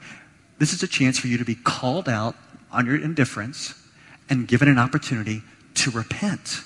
This 0.58 0.72
is 0.72 0.82
a 0.82 0.88
chance 0.88 1.18
for 1.18 1.28
you 1.28 1.38
to 1.38 1.44
be 1.44 1.54
called 1.54 2.08
out 2.08 2.36
on 2.70 2.84
your 2.84 2.96
indifference 2.96 3.74
and 4.28 4.46
given 4.46 4.68
an 4.68 4.78
opportunity 4.78 5.42
to 5.76 5.90
repent 5.90 6.60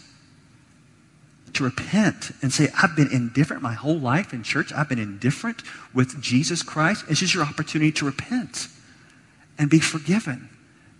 to 1.55 1.65
repent 1.65 2.33
and 2.43 2.53
say, 2.53 2.69
I've 2.81 2.95
been 2.97 3.13
indifferent 3.13 3.63
my 3.63 3.75
whole 3.75 3.99
life 3.99 4.33
in 4.33 4.43
church. 4.43 4.73
I've 4.73 4.89
been 4.89 4.99
indifferent 4.99 5.63
with 5.95 6.21
Jesus 6.21 6.63
Christ. 6.63 7.09
This 7.09 7.23
is 7.23 7.35
your 7.35 7.45
opportunity 7.45 7.93
to 7.93 8.07
repent 8.07 8.69
and 9.59 9.69
be 9.69 9.81
forgiven 9.81 10.49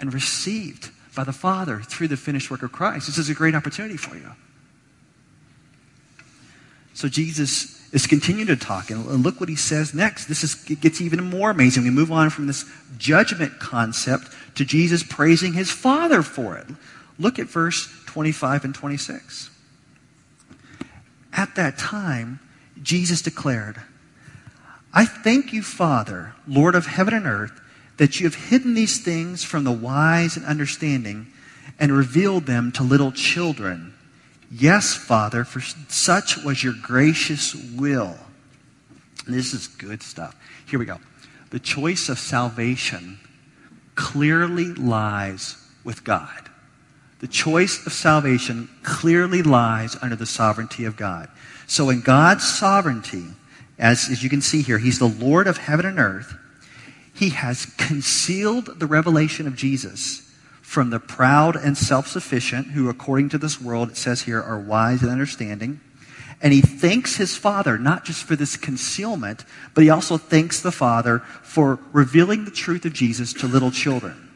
and 0.01 0.13
received 0.13 0.91
by 1.15 1.25
the 1.25 1.33
Father 1.33 1.81
through 1.81 2.09
the 2.09 2.17
finished 2.17 2.51
work 2.51 2.63
of 2.63 2.73
Christ. 2.73 3.07
This 3.07 3.19
is 3.19 3.29
a 3.29 3.35
great 3.35 3.55
opportunity 3.55 3.97
for 3.97 4.17
you. 4.17 4.33
So 6.95 7.09
Jesus 7.09 7.79
is 7.93 8.07
continuing 8.07 8.49
to 8.49 8.57
talk, 8.57 8.91
and 8.91 9.23
look 9.23 9.41
what 9.41 9.49
he 9.49 9.57
says 9.57 9.95
next. 9.95 10.27
This 10.27 10.45
is, 10.45 10.55
gets 10.55 11.01
even 11.01 11.25
more 11.25 11.51
amazing. 11.51 11.85
We 11.85 11.91
move 11.91 12.13
on 12.13 12.29
from 12.31 12.47
this 12.47 12.65
judgment 12.99 13.59
concept 13.61 14.29
to 14.57 14.65
Jesus 14.65 15.03
praising 15.03 15.53
his 15.53 15.71
Father 15.71 16.23
for 16.23 16.57
it. 16.57 16.67
Look 17.19 17.39
at 17.39 17.47
verse 17.47 17.89
25 18.07 18.65
and 18.65 18.75
26. 18.75 19.51
At 21.33 21.55
that 21.57 21.79
time, 21.79 22.41
Jesus 22.83 23.23
declared, 23.23 23.81
I 24.93 25.05
thank 25.05 25.53
you, 25.53 25.63
Father, 25.63 26.35
Lord 26.47 26.75
of 26.75 26.87
heaven 26.87 27.15
and 27.15 27.27
earth, 27.27 27.61
that 27.99 28.19
you 28.19 28.27
have 28.27 28.35
hidden 28.35 28.75
these 28.75 29.01
things 29.01 29.45
from 29.45 29.65
the 29.65 29.73
wise 29.73 30.37
and 30.37 30.47
understanding 30.47 31.27
and 31.79 31.93
revealed 31.93 32.47
them 32.47 32.73
to 32.73 32.83
little 32.83 33.13
children. 33.13 33.95
Yes, 34.51 34.95
Father, 34.95 35.45
for 35.45 35.61
such 35.89 36.43
was 36.43 36.65
your 36.65 36.75
gracious 36.81 37.55
will. 37.55 38.17
This 39.27 39.53
is 39.53 39.67
good 39.67 40.03
stuff. 40.03 40.35
Here 40.67 40.79
we 40.79 40.87
go. 40.87 40.99
The 41.51 41.61
choice 41.61 42.09
of 42.09 42.19
salvation 42.19 43.19
clearly 43.95 44.73
lies 44.75 45.57
with 45.85 46.05
God. 46.05 46.48
The 47.21 47.29
choice 47.29 47.85
of 47.85 47.93
salvation 47.93 48.69
clearly 48.83 49.43
lies 49.43 49.97
under 50.01 50.17
the 50.17 50.27
sovereignty 50.27 50.85
of 50.85 50.97
God. 50.97 51.29
So 51.67 51.91
in 51.91 52.01
God's 52.01 52.49
sovereignty, 52.49 53.27
as, 53.79 54.09
as 54.11 54.23
you 54.23 54.31
can 54.31 54.41
see 54.41 54.63
here, 54.63 54.79
He's 54.79 54.99
the 54.99 55.07
Lord 55.07 55.47
of 55.47 55.59
heaven 55.59 55.87
and 55.87 55.99
earth. 55.99 56.37
He 57.15 57.31
has 57.31 57.67
concealed 57.77 58.79
the 58.79 58.87
revelation 58.87 59.47
of 59.47 59.57
Jesus 59.57 60.33
from 60.63 60.91
the 60.91 61.01
proud 61.01 61.57
and 61.57 61.77
self 61.77 62.07
sufficient, 62.07 62.69
who, 62.69 62.89
according 62.89 63.31
to 63.31 63.39
this 63.39 63.61
world, 63.61 63.91
it 63.91 63.97
says 63.97 64.23
here, 64.23 64.41
are 64.41 64.61
wise 64.61 65.03
and 65.03 65.11
understanding. 65.11 65.81
And 66.41 66.53
he 66.53 66.61
thanks 66.61 67.17
his 67.17 67.37
Father 67.37 67.79
not 67.79 68.05
just 68.05 68.23
for 68.23 68.37
this 68.37 68.57
concealment, 68.57 69.45
but 69.75 69.83
he 69.83 69.91
also 69.91 70.17
thanks 70.17 70.61
the 70.61 70.71
Father 70.71 71.19
for 71.43 71.81
revealing 71.93 72.45
the 72.45 72.53
truth 72.53 72.85
of 72.85 72.93
Jesus 72.93 73.33
to 73.33 73.49
little 73.49 73.73
children. 73.73 74.28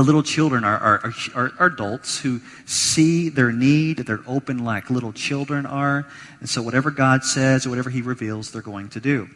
The 0.00 0.06
little 0.06 0.22
children 0.22 0.64
are, 0.64 0.78
are, 0.78 1.12
are, 1.34 1.52
are, 1.58 1.66
adults 1.66 2.18
who 2.18 2.40
see 2.64 3.28
their 3.28 3.52
need. 3.52 3.98
They're 3.98 4.24
open 4.26 4.64
like 4.64 4.88
little 4.88 5.12
children 5.12 5.66
are. 5.66 6.06
And 6.40 6.48
so 6.48 6.62
whatever 6.62 6.90
God 6.90 7.22
says 7.22 7.66
or 7.66 7.68
whatever 7.68 7.90
he 7.90 8.00
reveals, 8.00 8.50
they're 8.50 8.62
going 8.62 8.88
to 8.88 9.00
do. 9.00 9.28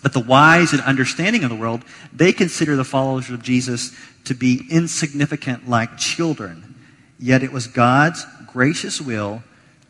But 0.00 0.12
the 0.12 0.20
wise 0.20 0.72
and 0.72 0.80
understanding 0.82 1.42
of 1.42 1.50
the 1.50 1.56
world, 1.56 1.82
they 2.12 2.32
consider 2.32 2.76
the 2.76 2.84
followers 2.84 3.30
of 3.30 3.42
Jesus 3.42 3.92
to 4.26 4.34
be 4.34 4.64
insignificant 4.70 5.68
like 5.68 5.98
children. 5.98 6.76
Yet 7.18 7.42
it 7.42 7.50
was 7.50 7.66
God's 7.66 8.24
gracious 8.46 9.00
will 9.00 9.42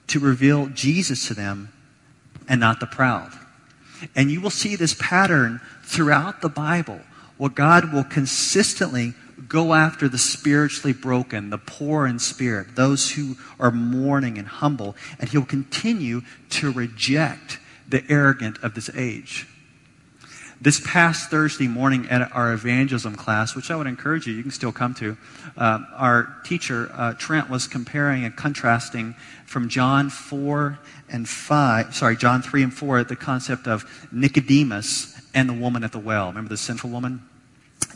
to 0.06 0.18
reveal 0.18 0.68
Jesus 0.68 1.28
to 1.28 1.34
them 1.34 1.70
and 2.48 2.58
not 2.58 2.80
the 2.80 2.86
proud. 2.86 3.32
And 4.16 4.30
you 4.30 4.40
will 4.40 4.48
see 4.48 4.76
this 4.76 4.96
pattern 4.98 5.60
throughout 5.84 6.40
the 6.40 6.48
Bible, 6.48 7.00
where 7.36 7.50
God 7.50 7.92
will 7.92 8.04
consistently 8.04 9.12
go 9.48 9.74
after 9.74 10.08
the 10.08 10.18
spiritually 10.18 10.92
broken, 10.92 11.50
the 11.50 11.58
poor 11.58 12.06
in 12.06 12.18
spirit, 12.18 12.76
those 12.76 13.12
who 13.12 13.36
are 13.58 13.70
mourning 13.70 14.38
and 14.38 14.46
humble, 14.46 14.96
and 15.18 15.28
he'll 15.28 15.44
continue 15.44 16.22
to 16.50 16.72
reject 16.72 17.58
the 17.88 18.04
arrogant 18.08 18.58
of 18.62 18.74
this 18.74 18.90
age. 18.94 19.46
This 20.62 20.78
past 20.78 21.30
Thursday 21.30 21.68
morning 21.68 22.06
at 22.10 22.32
our 22.32 22.52
evangelism 22.52 23.16
class, 23.16 23.56
which 23.56 23.70
I 23.70 23.76
would 23.76 23.86
encourage 23.86 24.26
you, 24.26 24.34
you 24.34 24.42
can 24.42 24.50
still 24.50 24.72
come 24.72 24.92
to, 24.96 25.16
uh, 25.56 25.78
our 25.94 26.36
teacher, 26.44 26.90
uh, 26.92 27.14
Trent, 27.14 27.48
was 27.48 27.66
comparing 27.66 28.26
and 28.26 28.36
contrasting 28.36 29.14
from 29.46 29.70
John 29.70 30.10
4 30.10 30.78
and 31.08 31.26
5, 31.26 31.94
sorry, 31.94 32.14
John 32.14 32.42
3 32.42 32.62
and 32.62 32.74
4, 32.74 33.04
the 33.04 33.16
concept 33.16 33.66
of 33.66 33.86
Nicodemus 34.12 35.18
and 35.32 35.48
the 35.48 35.54
woman 35.54 35.82
at 35.82 35.92
the 35.92 35.98
well. 35.98 36.26
Remember 36.28 36.50
the 36.50 36.58
sinful 36.58 36.90
woman? 36.90 37.22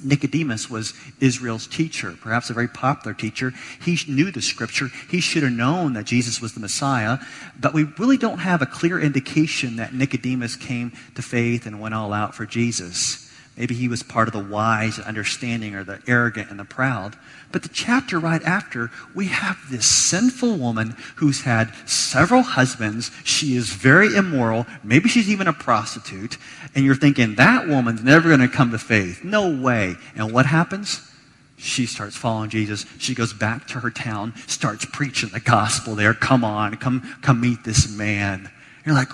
Nicodemus 0.02 0.68
was 0.68 0.94
Israel's 1.20 1.66
teacher, 1.66 2.14
perhaps 2.20 2.50
a 2.50 2.54
very 2.54 2.68
popular 2.68 3.14
teacher. 3.14 3.52
He 3.82 3.98
knew 4.06 4.30
the 4.30 4.42
scripture. 4.42 4.88
He 5.10 5.20
should 5.20 5.42
have 5.42 5.52
known 5.52 5.94
that 5.94 6.04
Jesus 6.04 6.40
was 6.40 6.52
the 6.54 6.60
Messiah. 6.60 7.18
But 7.58 7.74
we 7.74 7.84
really 7.84 8.18
don't 8.18 8.38
have 8.38 8.60
a 8.60 8.66
clear 8.66 9.00
indication 9.00 9.76
that 9.76 9.94
Nicodemus 9.94 10.56
came 10.56 10.92
to 11.14 11.22
faith 11.22 11.66
and 11.66 11.80
went 11.80 11.94
all 11.94 12.12
out 12.12 12.34
for 12.34 12.44
Jesus. 12.44 13.23
Maybe 13.56 13.74
he 13.74 13.86
was 13.86 14.02
part 14.02 14.26
of 14.26 14.34
the 14.34 14.52
wise, 14.52 14.98
understanding, 14.98 15.76
or 15.76 15.84
the 15.84 16.02
arrogant 16.08 16.50
and 16.50 16.58
the 16.58 16.64
proud. 16.64 17.16
But 17.52 17.62
the 17.62 17.68
chapter 17.68 18.18
right 18.18 18.42
after, 18.42 18.90
we 19.14 19.26
have 19.26 19.56
this 19.70 19.86
sinful 19.86 20.56
woman 20.56 20.96
who's 21.16 21.42
had 21.42 21.72
several 21.88 22.42
husbands. 22.42 23.12
She 23.22 23.54
is 23.54 23.70
very 23.70 24.16
immoral. 24.16 24.66
Maybe 24.82 25.08
she's 25.08 25.30
even 25.30 25.46
a 25.46 25.52
prostitute. 25.52 26.36
And 26.74 26.84
you're 26.84 26.96
thinking, 26.96 27.36
that 27.36 27.68
woman's 27.68 28.02
never 28.02 28.28
going 28.28 28.40
to 28.40 28.48
come 28.48 28.72
to 28.72 28.78
faith. 28.78 29.22
No 29.22 29.54
way. 29.54 29.94
And 30.16 30.32
what 30.32 30.46
happens? 30.46 31.08
She 31.56 31.86
starts 31.86 32.16
following 32.16 32.50
Jesus. 32.50 32.84
She 32.98 33.14
goes 33.14 33.32
back 33.32 33.68
to 33.68 33.78
her 33.78 33.90
town, 33.90 34.34
starts 34.48 34.84
preaching 34.84 35.28
the 35.28 35.38
gospel 35.38 35.94
there. 35.94 36.12
Come 36.12 36.42
on, 36.42 36.76
come, 36.78 37.02
come 37.22 37.40
meet 37.40 37.62
this 37.62 37.88
man. 37.88 38.50
You're 38.84 38.96
like, 38.96 39.10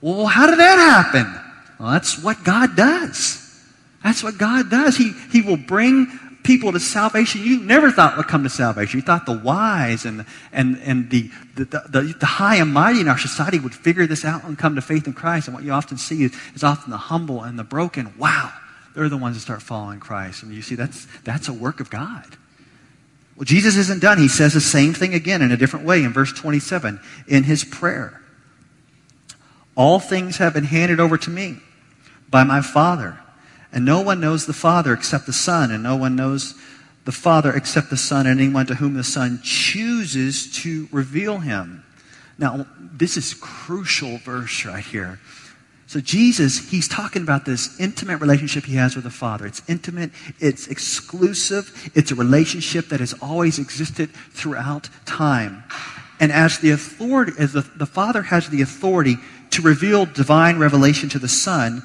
well, 0.00 0.26
how 0.26 0.48
did 0.48 0.58
that 0.58 0.76
happen? 0.76 1.40
Well, 1.78 1.92
that's 1.92 2.20
what 2.20 2.42
God 2.42 2.74
does. 2.74 3.45
That's 4.02 4.22
what 4.22 4.38
God 4.38 4.70
does. 4.70 4.96
He, 4.96 5.12
he 5.32 5.42
will 5.42 5.56
bring 5.56 6.06
people 6.46 6.70
to 6.72 6.80
salvation 6.80 7.42
you 7.42 7.60
never 7.60 7.90
thought 7.90 8.16
would 8.16 8.28
come 8.28 8.44
to 8.44 8.48
salvation. 8.48 9.00
You 9.00 9.04
thought 9.04 9.26
the 9.26 9.36
wise 9.36 10.04
and, 10.04 10.24
and, 10.52 10.78
and 10.78 11.10
the, 11.10 11.28
the, 11.56 11.64
the, 11.64 12.14
the, 12.18 12.26
high 12.26 12.56
and 12.56 12.72
mighty 12.72 13.00
in 13.00 13.08
our 13.08 13.18
society 13.18 13.58
would 13.58 13.74
figure 13.74 14.06
this 14.06 14.24
out 14.24 14.44
and 14.44 14.56
come 14.56 14.76
to 14.76 14.80
faith 14.80 15.08
in 15.08 15.12
Christ. 15.12 15.48
And 15.48 15.54
what 15.54 15.64
you 15.64 15.72
often 15.72 15.98
see 15.98 16.22
is, 16.22 16.34
is 16.54 16.62
often 16.62 16.92
the 16.92 16.96
humble 16.96 17.42
and 17.42 17.58
the 17.58 17.64
broken. 17.64 18.14
Wow, 18.16 18.52
they're 18.94 19.08
the 19.08 19.16
ones 19.16 19.36
that 19.36 19.40
start 19.40 19.60
following 19.60 19.98
Christ. 19.98 20.44
And 20.44 20.54
you 20.54 20.62
see, 20.62 20.76
that's, 20.76 21.06
that's 21.24 21.48
a 21.48 21.52
work 21.52 21.80
of 21.80 21.90
God. 21.90 22.36
Well, 23.36 23.44
Jesus 23.44 23.76
isn't 23.76 24.00
done. 24.00 24.18
He 24.18 24.28
says 24.28 24.54
the 24.54 24.60
same 24.60 24.94
thing 24.94 25.14
again 25.14 25.42
in 25.42 25.50
a 25.50 25.56
different 25.56 25.84
way 25.84 26.04
in 26.04 26.12
verse 26.12 26.32
27 26.32 27.00
in 27.26 27.42
his 27.42 27.64
prayer. 27.64 28.22
All 29.74 29.98
things 29.98 30.38
have 30.38 30.54
been 30.54 30.64
handed 30.64 31.00
over 31.00 31.18
to 31.18 31.30
me 31.30 31.58
by 32.30 32.44
my 32.44 32.62
Father. 32.62 33.18
And 33.72 33.84
no 33.84 34.00
one 34.00 34.20
knows 34.20 34.46
the 34.46 34.52
Father 34.52 34.92
except 34.92 35.26
the 35.26 35.32
Son, 35.32 35.70
and 35.70 35.82
no 35.82 35.96
one 35.96 36.16
knows 36.16 36.54
the 37.04 37.12
Father 37.12 37.52
except 37.54 37.90
the 37.90 37.96
Son, 37.96 38.26
and 38.26 38.40
anyone 38.40 38.66
to 38.66 38.74
whom 38.74 38.94
the 38.94 39.04
Son 39.04 39.40
chooses 39.42 40.52
to 40.62 40.88
reveal 40.90 41.38
him. 41.38 41.84
Now, 42.38 42.66
this 42.78 43.16
is 43.16 43.34
crucial 43.34 44.18
verse 44.18 44.64
right 44.64 44.84
here. 44.84 45.18
So 45.88 46.00
Jesus, 46.00 46.68
he's 46.68 46.88
talking 46.88 47.22
about 47.22 47.44
this 47.44 47.78
intimate 47.78 48.20
relationship 48.20 48.64
he 48.64 48.74
has 48.74 48.96
with 48.96 49.04
the 49.04 49.10
Father. 49.10 49.46
It's 49.46 49.62
intimate, 49.68 50.10
it's 50.40 50.66
exclusive, 50.66 51.90
it's 51.94 52.10
a 52.10 52.16
relationship 52.16 52.88
that 52.88 52.98
has 52.98 53.14
always 53.22 53.60
existed 53.60 54.10
throughout 54.32 54.88
time. 55.04 55.62
And 56.18 56.32
as 56.32 56.58
the 56.58 56.72
authority, 56.72 57.32
as 57.38 57.52
the, 57.52 57.60
the 57.60 57.86
Father 57.86 58.22
has 58.22 58.48
the 58.48 58.62
authority 58.62 59.16
to 59.50 59.62
reveal 59.62 60.06
divine 60.06 60.58
revelation 60.58 61.08
to 61.10 61.20
the 61.20 61.28
Son, 61.28 61.84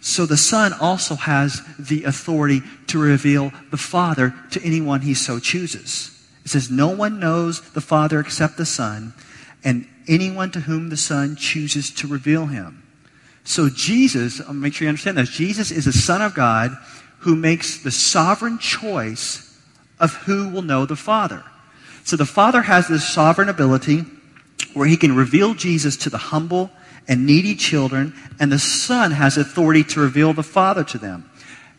so 0.00 0.26
the 0.26 0.36
Son 0.36 0.72
also 0.72 1.16
has 1.16 1.62
the 1.78 2.04
authority 2.04 2.62
to 2.86 2.98
reveal 2.98 3.52
the 3.70 3.76
Father 3.76 4.34
to 4.50 4.62
anyone 4.62 5.00
he 5.00 5.14
so 5.14 5.38
chooses. 5.38 6.26
It 6.44 6.48
says, 6.48 6.70
No 6.70 6.88
one 6.88 7.18
knows 7.18 7.60
the 7.72 7.80
Father 7.80 8.20
except 8.20 8.56
the 8.56 8.66
Son, 8.66 9.12
and 9.64 9.86
anyone 10.06 10.50
to 10.52 10.60
whom 10.60 10.88
the 10.88 10.96
Son 10.96 11.36
chooses 11.36 11.90
to 11.90 12.06
reveal 12.06 12.46
him. 12.46 12.82
So 13.44 13.68
Jesus, 13.68 14.40
I'll 14.40 14.54
make 14.54 14.74
sure 14.74 14.84
you 14.84 14.90
understand 14.90 15.18
this, 15.18 15.30
Jesus 15.30 15.70
is 15.70 15.86
the 15.86 15.92
Son 15.92 16.22
of 16.22 16.34
God 16.34 16.76
who 17.20 17.34
makes 17.34 17.82
the 17.82 17.90
sovereign 17.90 18.58
choice 18.58 19.60
of 19.98 20.14
who 20.14 20.48
will 20.48 20.62
know 20.62 20.86
the 20.86 20.96
Father. 20.96 21.44
So 22.04 22.16
the 22.16 22.26
Father 22.26 22.62
has 22.62 22.88
this 22.88 23.06
sovereign 23.06 23.48
ability 23.48 24.04
where 24.74 24.86
he 24.86 24.96
can 24.96 25.16
reveal 25.16 25.54
Jesus 25.54 25.96
to 25.98 26.10
the 26.10 26.18
humble 26.18 26.70
and 27.08 27.26
needy 27.26 27.54
children, 27.54 28.14
and 28.38 28.52
the 28.52 28.58
Son 28.58 29.10
has 29.10 29.36
authority 29.36 29.82
to 29.82 30.00
reveal 30.00 30.34
the 30.34 30.42
Father 30.42 30.84
to 30.84 30.98
them. 30.98 31.28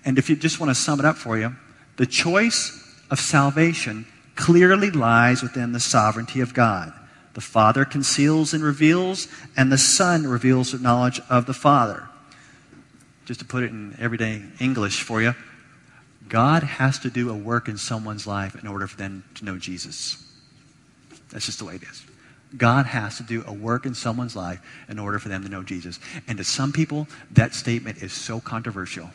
And 0.04 0.18
if 0.18 0.30
you 0.30 0.36
just 0.36 0.60
want 0.60 0.72
to 0.72 0.76
sum 0.76 1.00
it 1.00 1.06
up 1.06 1.18
for 1.18 1.38
you, 1.38 1.56
the 1.98 2.08
choice 2.08 2.76
of 3.12 3.20
salvation 3.20 4.08
clearly 4.36 4.90
lies 4.90 5.44
within 5.44 5.72
the 5.72 5.80
sovereignty 5.80 6.42
of 6.42 6.54
God. 6.54 6.94
The 7.34 7.42
Father 7.42 7.86
conceals 7.86 8.54
and 8.54 8.64
reveals, 8.64 9.28
and 9.56 9.72
the 9.72 9.78
Son 9.78 10.26
reveals 10.26 10.72
the 10.72 10.80
knowledge 10.80 11.22
of 11.30 11.46
the 11.46 11.54
Father. 11.54 12.10
Just 13.26 13.42
to 13.42 13.46
put 13.46 13.64
it 13.64 13.70
in 13.70 13.96
everyday 14.00 14.42
English 14.60 15.04
for 15.04 15.22
you, 15.22 15.36
God 16.28 16.64
has 16.64 17.00
to 17.00 17.10
do 17.10 17.30
a 17.30 17.36
work 17.36 17.68
in 17.68 17.78
someone's 17.78 18.26
life 18.26 18.56
in 18.56 18.68
order 18.68 18.88
for 18.88 18.98
them 18.98 19.24
to 19.36 19.46
know 19.46 19.58
Jesus. 19.58 20.24
That's 21.30 21.46
just 21.46 21.60
the 21.60 21.66
way 21.66 21.76
it 21.76 21.84
is. 21.84 22.09
God 22.58 22.88
has 22.88 23.18
to 23.18 23.24
do 23.24 23.44
a 23.46 23.54
work 23.54 23.86
in 23.86 23.94
someone's 23.94 24.36
life 24.36 24.60
in 24.88 24.98
order 24.98 25.20
for 25.20 25.30
them 25.30 25.44
to 25.44 25.50
know 25.50 25.64
Jesus. 25.64 26.00
And 26.28 26.38
to 26.38 26.44
some 26.44 26.72
people, 26.72 27.08
that 27.32 27.54
statement 27.54 28.02
is 28.02 28.12
so 28.12 28.40
controversial. 28.40 29.10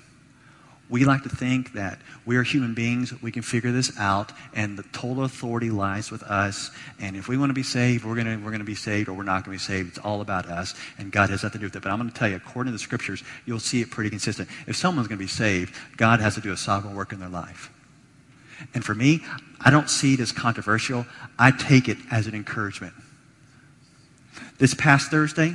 We 0.91 1.05
like 1.07 1.23
to 1.23 1.31
think 1.31 1.73
that 1.73 1.99
we 2.27 2.37
are 2.37 2.43
human 2.43 2.75
beings, 2.75 3.13
we 3.23 3.33
can 3.33 3.43
figure 3.43 3.73
this 3.73 3.99
out, 3.99 4.33
and 4.55 4.79
the 4.79 4.83
total 4.93 5.25
authority 5.25 5.71
lies 5.71 6.11
with 6.11 6.23
us. 6.23 6.71
And 7.01 7.17
if 7.17 7.27
we 7.27 7.39
want 7.39 7.51
to 7.51 7.55
be 7.55 7.63
saved, 7.63 8.05
we're 8.05 8.15
going 8.15 8.45
we're 8.45 8.57
to 8.57 8.65
be 8.65 8.75
saved, 8.75 9.09
or 9.09 9.15
we're 9.15 9.23
not 9.23 9.45
going 9.45 9.59
to 9.59 9.65
be 9.65 9.75
saved. 9.75 9.89
It's 9.89 9.99
all 9.99 10.21
about 10.21 10.47
us, 10.47 10.75
and 10.99 11.11
God 11.11 11.31
has 11.31 11.43
nothing 11.43 11.55
to 11.55 11.59
do 11.61 11.67
with 11.67 11.77
it. 11.77 11.83
But 11.83 11.91
I'm 11.91 11.99
going 11.99 12.11
to 12.11 12.15
tell 12.15 12.29
you, 12.29 12.37
according 12.37 12.71
to 12.71 12.77
the 12.77 12.83
scriptures, 12.83 13.25
you'll 13.47 13.61
see 13.61 13.81
it 13.81 13.91
pretty 13.91 14.11
consistent. 14.11 14.49
If 14.67 14.77
someone's 14.77 15.09
going 15.09 15.19
to 15.19 15.25
be 15.25 15.29
saved, 15.29 15.75
God 15.97 16.21
has 16.21 16.35
to 16.35 16.43
do 16.43 16.53
a 16.53 16.57
sovereign 16.57 16.95
work 16.95 17.13
in 17.13 17.19
their 17.19 17.31
life. 17.31 17.71
And 18.75 18.85
for 18.85 18.95
me, 18.95 19.21
I 19.61 19.71
don't 19.71 19.89
see 19.89 20.15
it 20.15 20.21
as 20.21 20.33
controversial. 20.33 21.07
I 21.39 21.51
take 21.51 21.89
it 21.89 21.99
as 22.11 22.27
an 22.27 22.35
encouragement. 22.35 22.93
This 24.65 24.73
past 24.73 25.11
Thursday 25.11 25.55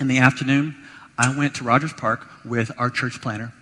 in 0.00 0.08
the 0.08 0.18
afternoon, 0.18 0.74
I 1.16 1.38
went 1.38 1.54
to 1.54 1.64
Rogers 1.64 1.92
Park 1.92 2.26
with 2.44 2.72
our 2.76 2.90
church 2.90 3.22
planner, 3.22 3.52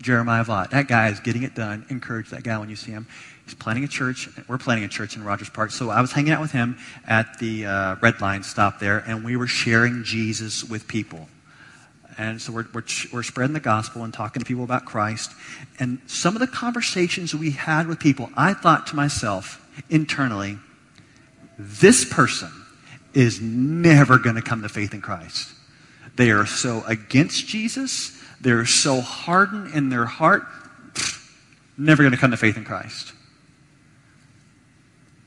Jeremiah 0.00 0.42
Vaught. 0.42 0.70
That 0.70 0.88
guy 0.88 1.10
is 1.10 1.20
getting 1.20 1.42
it 1.42 1.54
done. 1.54 1.84
Encourage 1.90 2.30
that 2.30 2.42
guy 2.42 2.56
when 2.56 2.70
you 2.70 2.76
see 2.76 2.92
him. 2.92 3.06
He's 3.44 3.52
planning 3.52 3.84
a 3.84 3.88
church. 3.88 4.30
We're 4.48 4.56
planning 4.56 4.84
a 4.84 4.88
church 4.88 5.16
in 5.16 5.22
Rogers 5.22 5.50
Park. 5.50 5.70
So 5.70 5.90
I 5.90 6.00
was 6.00 6.12
hanging 6.12 6.32
out 6.32 6.40
with 6.40 6.50
him 6.50 6.78
at 7.06 7.38
the 7.40 7.66
uh, 7.66 7.96
red 8.00 8.22
line 8.22 8.42
stop 8.42 8.78
there, 8.78 9.04
and 9.06 9.22
we 9.22 9.36
were 9.36 9.46
sharing 9.46 10.02
Jesus 10.02 10.64
with 10.64 10.88
people. 10.88 11.28
And 12.16 12.40
so 12.40 12.52
we're, 12.52 12.68
we're, 12.72 12.84
we're 13.12 13.22
spreading 13.22 13.52
the 13.52 13.60
gospel 13.60 14.02
and 14.02 14.14
talking 14.14 14.40
to 14.40 14.46
people 14.46 14.64
about 14.64 14.86
Christ. 14.86 15.30
And 15.78 16.00
some 16.06 16.34
of 16.34 16.40
the 16.40 16.46
conversations 16.46 17.34
we 17.34 17.50
had 17.50 17.86
with 17.86 17.98
people, 17.98 18.30
I 18.34 18.54
thought 18.54 18.86
to 18.86 18.96
myself 18.96 19.62
internally, 19.90 20.56
this 21.58 22.06
person 22.06 22.50
is 23.16 23.40
never 23.40 24.18
going 24.18 24.36
to 24.36 24.42
come 24.42 24.60
to 24.60 24.68
faith 24.68 24.92
in 24.92 25.00
Christ. 25.00 25.50
They 26.16 26.30
are 26.30 26.44
so 26.44 26.84
against 26.86 27.46
Jesus. 27.46 28.22
They're 28.42 28.66
so 28.66 29.00
hardened 29.00 29.72
in 29.72 29.88
their 29.88 30.04
heart. 30.04 30.42
Never 31.78 32.02
going 32.02 32.12
to 32.12 32.18
come 32.18 32.30
to 32.32 32.36
faith 32.36 32.58
in 32.58 32.64
Christ. 32.64 33.14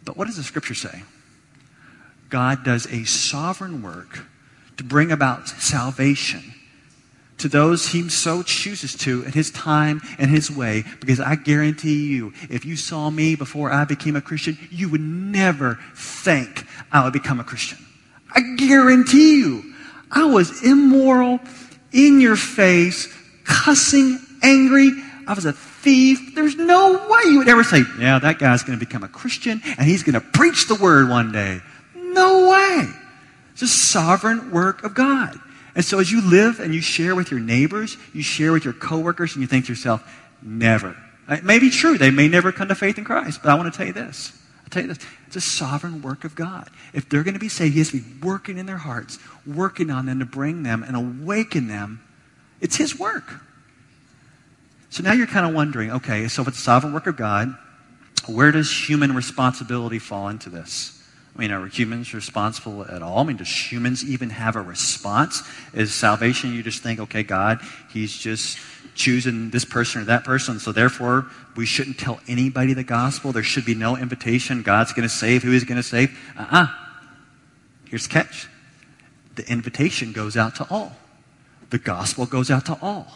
But 0.06 0.18
what 0.18 0.28
does 0.28 0.38
the 0.38 0.44
scripture 0.44 0.76
say? 0.76 1.02
God 2.30 2.64
does 2.64 2.86
a 2.86 3.06
sovereign 3.06 3.82
work 3.82 4.20
to 4.78 4.84
bring 4.84 5.12
about 5.12 5.50
salvation 5.50 6.54
to 7.40 7.50
those 7.50 7.88
he 7.88 8.08
so 8.10 8.44
chooses 8.44 8.96
to 8.96 9.24
in 9.24 9.32
his 9.32 9.52
time 9.52 10.02
and 10.18 10.30
his 10.30 10.52
way. 10.52 10.84
Because 11.00 11.20
I 11.20 11.36
guarantee 11.36 12.08
you, 12.08 12.34
if 12.50 12.66
you 12.66 12.76
saw 12.76 13.10
me 13.10 13.36
before 13.36 13.72
I 13.72 13.86
became 13.86 14.16
a 14.16 14.22
Christian, 14.22 14.58
you 14.70 14.90
would 14.90 15.02
never 15.02 15.80
think 15.96 16.66
I 16.92 17.04
would 17.04 17.14
become 17.14 17.40
a 17.40 17.44
Christian. 17.44 17.78
I 18.34 18.42
guarantee 18.58 19.40
you, 19.40 19.74
I 20.12 20.26
was 20.26 20.64
immoral, 20.64 21.40
in 21.92 22.22
your 22.22 22.36
face, 22.36 23.14
cussing, 23.44 24.20
angry. 24.44 24.92
I 25.28 25.34
was 25.34 25.46
a 25.46 25.54
thief. 25.54 26.36
There's 26.36 26.56
no 26.56 27.08
way 27.10 27.32
you 27.32 27.40
would 27.40 27.48
ever 27.48 27.64
say, 27.64 27.84
yeah, 28.00 28.20
that 28.20 28.40
guy's 28.40 28.64
going 28.64 28.78
to 28.78 28.86
become 28.86 29.04
a 29.04 29.08
Christian 29.08 29.62
and 29.66 29.88
he's 29.88 30.04
going 30.04 30.14
to 30.14 30.22
preach 30.22 30.68
the 30.68 30.76
word 30.76 31.10
one 31.10 31.32
day. 31.32 31.62
No 31.96 32.50
way. 32.50 32.88
It's 33.54 33.62
a 33.62 33.68
sovereign 33.68 34.52
work 34.52 34.84
of 34.84 34.94
God. 34.94 35.40
And 35.76 35.86
so 35.86 36.00
as 36.00 36.12
you 36.12 36.22
live 36.22 36.60
and 36.60 36.74
you 36.74 36.82
share 36.82 37.16
with 37.16 37.32
your 37.32 37.40
neighbors, 37.40 37.98
you 38.14 38.24
share 38.24 38.52
with 38.52 38.66
your 38.66 38.74
coworkers, 38.74 39.34
and 39.34 39.42
you 39.42 39.48
think 39.48 39.66
to 39.66 39.72
yourself, 39.72 40.04
never. 40.42 40.96
Uh, 41.30 41.36
it 41.36 41.44
may 41.44 41.60
be 41.60 41.70
true. 41.70 41.98
They 41.98 42.12
may 42.12 42.28
never 42.28 42.52
come 42.52 42.68
to 42.70 42.76
faith 42.76 42.98
in 42.98 43.04
Christ, 43.04 43.42
but 43.44 43.50
I 43.52 43.56
want 43.56 43.72
to 43.72 43.78
tell 43.78 43.88
you 43.88 43.94
this. 43.94 44.34
I'll 44.64 44.70
tell 44.70 44.82
you 44.82 44.88
this. 44.90 45.06
It's 45.28 45.36
a 45.36 45.42
sovereign 45.42 46.02
work 46.02 46.24
of 46.24 46.36
God. 46.36 46.70
If 46.94 47.08
they're 47.08 47.24
going 47.24 47.36
to 47.36 47.40
be 47.40 47.50
saved, 47.50 47.74
He 47.74 47.80
has 47.80 47.92
to 47.92 48.02
be 48.02 48.26
working 48.26 48.58
in 48.58 48.66
their 48.66 48.78
hearts, 48.78 49.20
working 49.46 49.92
on 49.92 50.06
them 50.06 50.20
to 50.20 50.26
bring 50.26 50.64
them 50.64 50.84
and 50.84 50.96
awaken 50.96 51.68
them. 51.68 52.02
It's 52.62 52.76
His 52.76 52.98
work. 52.98 53.42
So 54.90 55.04
now 55.04 55.14
you're 55.14 55.28
kind 55.28 55.46
of 55.46 55.54
wondering 55.54 55.92
okay, 55.92 56.28
so 56.28 56.42
if 56.42 56.48
it's 56.48 56.58
the 56.58 56.64
sovereign 56.64 56.94
work 56.94 57.06
of 57.06 57.16
God, 57.16 57.56
where 58.28 58.52
does 58.52 58.72
human 58.72 59.16
responsibility 59.16 60.00
fall 60.00 60.30
into 60.30 60.50
this? 60.50 60.99
I 61.36 61.40
mean, 61.40 61.52
are 61.52 61.68
humans 61.68 62.14
responsible 62.14 62.86
at 62.86 63.02
all? 63.02 63.20
I 63.20 63.24
mean, 63.24 63.38
does 63.38 63.72
humans 63.72 64.04
even 64.04 64.30
have 64.30 64.56
a 64.56 64.62
response? 64.62 65.44
Is 65.74 65.94
salvation, 65.94 66.54
you 66.54 66.64
just 66.64 66.84
think, 66.84 67.00
okay, 67.00 67.24
God, 67.24 67.60
He's 67.92 68.16
just 68.18 68.58
choosing 68.96 69.50
this 69.50 69.64
person 69.64 70.02
or 70.02 70.06
that 70.06 70.26
person, 70.26 70.60
so 70.60 70.72
therefore 70.72 71.28
we 71.56 71.66
shouldn't 71.66 71.98
tell 71.98 72.20
anybody 72.28 72.74
the 72.74 72.84
gospel. 72.84 73.32
There 73.32 73.44
should 73.44 73.66
be 73.66 73.76
no 73.76 73.96
invitation. 73.96 74.62
God's 74.62 74.92
going 74.92 75.08
to 75.08 75.14
save 75.14 75.44
who 75.44 75.52
He's 75.52 75.64
going 75.64 75.78
to 75.78 75.84
save. 75.84 76.18
Uh 76.38 76.42
uh-uh. 76.42 76.64
uh 76.64 76.68
Here's 77.90 78.08
the 78.08 78.14
catch 78.14 78.48
the 79.36 79.50
invitation 79.50 80.12
goes 80.12 80.36
out 80.36 80.56
to 80.56 80.68
all, 80.70 80.98
the 81.70 81.78
gospel 81.78 82.26
goes 82.26 82.52
out 82.52 82.66
to 82.66 82.78
all. 82.82 83.08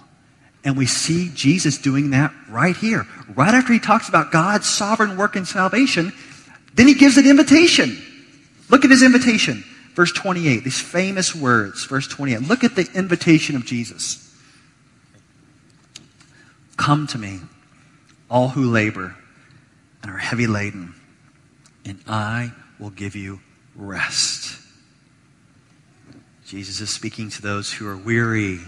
And 0.65 0.77
we 0.77 0.85
see 0.85 1.29
Jesus 1.33 1.77
doing 1.77 2.11
that 2.11 2.33
right 2.47 2.75
here. 2.77 3.05
Right 3.35 3.53
after 3.53 3.73
he 3.73 3.79
talks 3.79 4.07
about 4.07 4.31
God's 4.31 4.69
sovereign 4.69 5.17
work 5.17 5.35
in 5.35 5.43
salvation, 5.43 6.13
then 6.75 6.87
he 6.87 6.93
gives 6.93 7.17
an 7.17 7.27
invitation. 7.27 8.01
Look 8.69 8.83
at 8.83 8.91
his 8.91 9.03
invitation. 9.03 9.63
Verse 9.93 10.11
28, 10.11 10.63
these 10.63 10.81
famous 10.81 11.35
words. 11.35 11.85
Verse 11.85 12.07
28. 12.07 12.41
Look 12.41 12.63
at 12.63 12.75
the 12.75 12.89
invitation 12.95 13.55
of 13.55 13.65
Jesus. 13.65 14.19
Come 16.77 17.05
to 17.07 17.17
me, 17.17 17.39
all 18.29 18.49
who 18.49 18.71
labor 18.71 19.15
and 20.01 20.11
are 20.11 20.17
heavy 20.17 20.47
laden, 20.47 20.95
and 21.85 21.99
I 22.07 22.51
will 22.79 22.89
give 22.89 23.15
you 23.15 23.39
rest. 23.75 24.59
Jesus 26.45 26.81
is 26.81 26.89
speaking 26.89 27.29
to 27.29 27.41
those 27.41 27.71
who 27.71 27.87
are 27.87 27.97
weary 27.97 28.59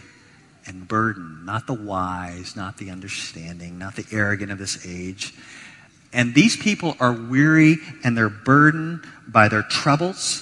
and 0.65 0.87
burdened, 0.87 1.45
not 1.45 1.67
the 1.67 1.73
wise, 1.73 2.55
not 2.55 2.77
the 2.77 2.89
understanding, 2.89 3.77
not 3.77 3.95
the 3.95 4.05
arrogant 4.11 4.51
of 4.51 4.57
this 4.57 4.85
age. 4.87 5.33
And 6.15 6.33
these 6.33 6.55
people 6.55 6.95
are 7.01 7.11
weary 7.11 7.77
and 8.03 8.17
they're 8.17 8.29
burdened 8.29 9.05
by 9.27 9.49
their 9.49 9.63
troubles. 9.63 10.41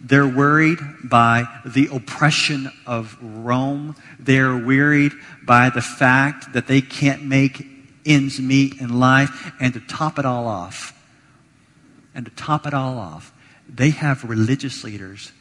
They're 0.00 0.28
worried 0.28 0.78
by 1.02 1.44
the 1.64 1.88
oppression 1.92 2.70
of 2.86 3.18
Rome. 3.20 3.96
They're 4.20 4.56
wearied 4.56 5.12
by 5.44 5.70
the 5.70 5.82
fact 5.82 6.52
that 6.52 6.68
they 6.68 6.80
can't 6.80 7.24
make 7.24 7.66
ends 8.06 8.38
meet 8.38 8.80
in 8.80 9.00
life. 9.00 9.52
And 9.58 9.74
to 9.74 9.80
top 9.80 10.20
it 10.20 10.24
all 10.24 10.46
off, 10.46 10.92
and 12.14 12.24
to 12.24 12.30
top 12.32 12.64
it 12.64 12.72
all 12.72 12.96
off, 12.96 13.32
they 13.68 13.90
have 13.90 14.22
religious 14.22 14.84
leaders 14.84 15.32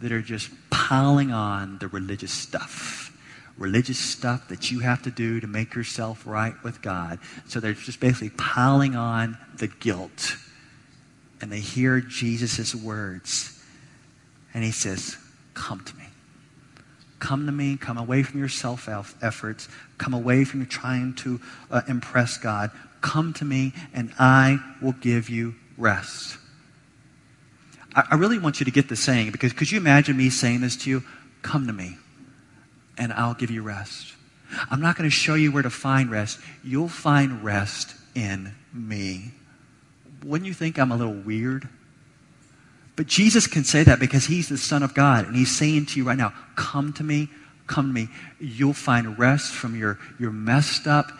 that 0.00 0.12
are 0.12 0.22
just 0.22 0.48
piling 0.70 1.32
on 1.32 1.78
the 1.78 1.88
religious 1.88 2.30
stuff 2.30 3.01
religious 3.62 3.98
stuff 3.98 4.48
that 4.48 4.70
you 4.70 4.80
have 4.80 5.02
to 5.02 5.10
do 5.10 5.40
to 5.40 5.46
make 5.46 5.74
yourself 5.74 6.26
right 6.26 6.54
with 6.64 6.82
God. 6.82 7.20
So 7.46 7.60
they're 7.60 7.72
just 7.72 8.00
basically 8.00 8.30
piling 8.30 8.96
on 8.96 9.38
the 9.56 9.68
guilt. 9.68 10.36
And 11.40 11.50
they 11.50 11.60
hear 11.60 12.00
Jesus' 12.00 12.74
words. 12.74 13.62
And 14.52 14.64
he 14.64 14.72
says, 14.72 15.16
Come 15.54 15.80
to 15.84 15.96
me. 15.96 16.04
Come 17.20 17.46
to 17.46 17.52
me. 17.52 17.76
Come 17.76 17.98
away 17.98 18.24
from 18.24 18.40
your 18.40 18.48
self 18.48 18.88
efforts. 19.22 19.68
Come 19.96 20.12
away 20.12 20.44
from 20.44 20.66
trying 20.66 21.14
to 21.16 21.40
uh, 21.70 21.82
impress 21.86 22.38
God. 22.38 22.70
Come 23.00 23.32
to 23.34 23.44
me, 23.44 23.72
and 23.92 24.12
I 24.18 24.58
will 24.80 24.92
give 24.92 25.28
you 25.28 25.54
rest. 25.76 26.36
I, 27.94 28.04
I 28.12 28.14
really 28.16 28.38
want 28.38 28.60
you 28.60 28.64
to 28.64 28.70
get 28.70 28.88
the 28.88 28.96
saying 28.96 29.30
because 29.30 29.52
could 29.52 29.70
you 29.70 29.78
imagine 29.78 30.16
me 30.16 30.30
saying 30.30 30.62
this 30.62 30.76
to 30.78 30.90
you? 30.90 31.02
Come 31.42 31.66
to 31.66 31.72
me 31.72 31.96
and 32.98 33.12
I'll 33.12 33.34
give 33.34 33.50
you 33.50 33.62
rest. 33.62 34.14
I'm 34.70 34.80
not 34.80 34.96
going 34.96 35.08
to 35.08 35.14
show 35.14 35.34
you 35.34 35.50
where 35.50 35.62
to 35.62 35.70
find 35.70 36.10
rest. 36.10 36.38
You'll 36.62 36.88
find 36.88 37.42
rest 37.42 37.94
in 38.14 38.52
me. 38.72 39.32
Wouldn't 40.24 40.46
you 40.46 40.54
think 40.54 40.78
I'm 40.78 40.92
a 40.92 40.96
little 40.96 41.14
weird? 41.14 41.68
But 42.96 43.06
Jesus 43.06 43.46
can 43.46 43.64
say 43.64 43.82
that 43.84 43.98
because 43.98 44.26
he's 44.26 44.48
the 44.48 44.58
Son 44.58 44.82
of 44.82 44.94
God. 44.94 45.26
And 45.26 45.34
he's 45.34 45.54
saying 45.54 45.86
to 45.86 45.98
you 45.98 46.04
right 46.04 46.18
now, 46.18 46.34
come 46.54 46.92
to 46.94 47.04
me, 47.04 47.28
come 47.66 47.88
to 47.88 47.92
me. 47.92 48.08
You'll 48.38 48.74
find 48.74 49.18
rest 49.18 49.52
from 49.52 49.78
your, 49.78 49.98
your 50.18 50.30
messed 50.30 50.86
up, 50.86 51.10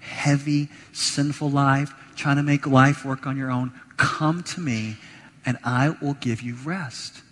heavy, 0.00 0.68
sinful 0.92 1.50
life, 1.50 1.94
trying 2.16 2.36
to 2.36 2.42
make 2.42 2.66
life 2.66 3.04
work 3.04 3.26
on 3.26 3.36
your 3.36 3.50
own. 3.50 3.72
Come 3.96 4.42
to 4.42 4.60
me, 4.60 4.96
and 5.46 5.58
I 5.64 5.96
will 6.02 6.14
give 6.14 6.42
you 6.42 6.56
rest. 6.64 7.22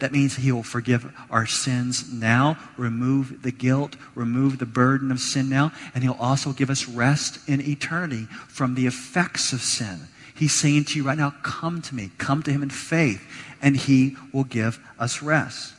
That 0.00 0.12
means 0.12 0.36
He 0.36 0.50
will 0.50 0.62
forgive 0.62 1.14
our 1.30 1.46
sins 1.46 2.12
now, 2.12 2.58
remove 2.76 3.42
the 3.42 3.52
guilt, 3.52 3.96
remove 4.14 4.58
the 4.58 4.66
burden 4.66 5.10
of 5.10 5.20
sin 5.20 5.48
now, 5.48 5.72
and 5.94 6.02
He'll 6.02 6.16
also 6.18 6.52
give 6.52 6.70
us 6.70 6.88
rest 6.88 7.48
in 7.48 7.60
eternity 7.60 8.24
from 8.48 8.74
the 8.74 8.86
effects 8.86 9.52
of 9.52 9.62
sin. 9.62 10.00
He's 10.34 10.54
saying 10.54 10.84
to 10.86 10.98
you 10.98 11.04
right 11.04 11.18
now, 11.18 11.34
come 11.42 11.82
to 11.82 11.94
me, 11.94 12.10
come 12.16 12.42
to 12.44 12.50
Him 12.50 12.62
in 12.62 12.70
faith, 12.70 13.22
and 13.60 13.76
He 13.76 14.16
will 14.32 14.44
give 14.44 14.80
us 14.98 15.22
rest. 15.22 15.74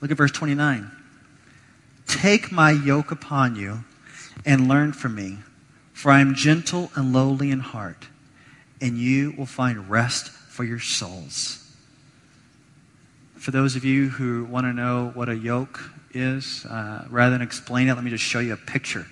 Look 0.00 0.12
at 0.12 0.16
verse 0.16 0.32
29. 0.32 0.90
Take 2.06 2.52
my 2.52 2.70
yoke 2.70 3.10
upon 3.10 3.56
you 3.56 3.84
and 4.46 4.68
learn 4.68 4.92
from 4.92 5.16
me, 5.16 5.38
for 5.92 6.12
I 6.12 6.20
am 6.20 6.34
gentle 6.34 6.90
and 6.94 7.12
lowly 7.12 7.50
in 7.50 7.60
heart, 7.60 8.06
and 8.80 8.96
you 8.96 9.34
will 9.36 9.46
find 9.46 9.90
rest 9.90 10.28
for 10.28 10.62
your 10.64 10.80
souls. 10.80 11.69
For 13.40 13.52
those 13.52 13.74
of 13.74 13.86
you 13.86 14.10
who 14.10 14.44
want 14.44 14.66
to 14.66 14.72
know 14.74 15.12
what 15.14 15.30
a 15.30 15.34
yoke 15.34 15.80
is, 16.12 16.66
uh, 16.66 17.06
rather 17.08 17.30
than 17.30 17.40
explain 17.40 17.88
it, 17.88 17.94
let 17.94 18.04
me 18.04 18.10
just 18.10 18.22
show 18.22 18.38
you 18.38 18.52
a 18.52 18.58
picture. 18.58 19.06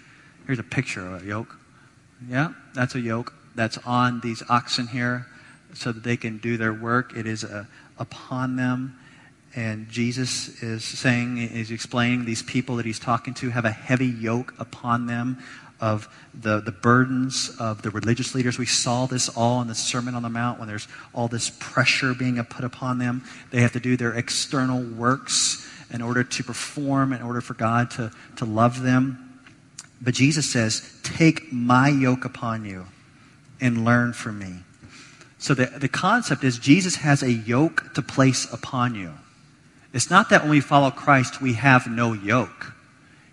Here's 0.47 0.59
a 0.59 0.63
picture 0.63 1.01
of 1.01 1.23
a 1.23 1.25
yoke. 1.25 1.57
Yeah, 2.29 2.53
that's 2.75 2.95
a 2.95 3.01
yoke 3.01 3.33
that's 3.55 3.79
on 3.87 4.21
these 4.21 4.43
oxen 4.51 4.87
here 4.87 5.27
so 5.73 5.93
that 5.93 6.03
they 6.03 6.19
can 6.19 6.37
do 6.37 6.59
their 6.59 6.75
work. 6.75 7.17
It 7.17 7.27
is 7.27 7.43
uh, 7.43 7.65
upon 7.99 8.57
them. 8.57 8.99
And 9.57 9.89
Jesus 9.89 10.63
is 10.63 10.85
saying, 10.85 11.39
is 11.39 11.71
explaining 11.71 12.27
these 12.27 12.43
people 12.43 12.77
that 12.77 12.85
he's 12.85 12.99
talking 12.99 13.33
to 13.33 13.49
have 13.49 13.65
a 13.65 13.71
heavy 13.71 14.09
yoke 14.09 14.53
upon 14.59 15.07
them 15.07 15.39
of 15.81 16.09
the, 16.35 16.61
the 16.61 16.73
burdens 16.73 17.57
of 17.59 17.83
the 17.83 17.91
religious 17.91 18.35
leaders. 18.35 18.59
We 18.59 18.67
saw 18.67 19.07
this 19.07 19.29
all 19.29 19.61
in 19.63 19.69
the 19.69 19.75
Sermon 19.75 20.15
on 20.15 20.23
the 20.23 20.29
Mount 20.29 20.59
when 20.59 20.69
there's 20.69 20.89
all 21.13 21.29
this 21.29 21.51
pressure 21.59 22.15
being 22.15 22.43
put 22.45 22.65
upon 22.65 22.99
them. 22.99 23.25
They 23.51 23.61
have 23.61 23.73
to 23.73 23.81
do 23.81 23.97
their 23.97 24.15
external 24.15 24.83
works 24.83 25.69
in 25.91 26.03
order 26.03 26.25
to 26.25 26.45
perform, 26.45 27.13
in 27.13 27.23
order 27.23 27.41
for 27.41 27.55
God 27.55 27.91
to, 27.93 28.11
to 28.37 28.45
love 28.45 28.83
them. 28.83 29.41
But 30.01 30.15
Jesus 30.15 30.51
says, 30.51 30.99
Take 31.03 31.53
my 31.53 31.89
yoke 31.89 32.25
upon 32.25 32.65
you 32.65 32.87
and 33.61 33.85
learn 33.85 34.13
from 34.13 34.39
me. 34.39 34.55
So 35.39 35.55
the, 35.55 35.67
the 35.67 35.89
concept 35.89 36.45
is 36.45 36.59
Jesus 36.59 36.97
has 36.97 37.23
a 37.23 37.33
yoke 37.33 37.95
to 37.95 38.03
place 38.03 38.53
upon 38.53 38.95
you. 38.95 39.13
It's 39.93 40.11
not 40.11 40.31
that 40.31 40.43
when 40.43 40.51
we 40.51 40.61
follow 40.61 40.91
Christ, 40.91 41.41
we 41.41 41.55
have 41.55 41.87
no 41.87 42.13
yoke. 42.13 42.75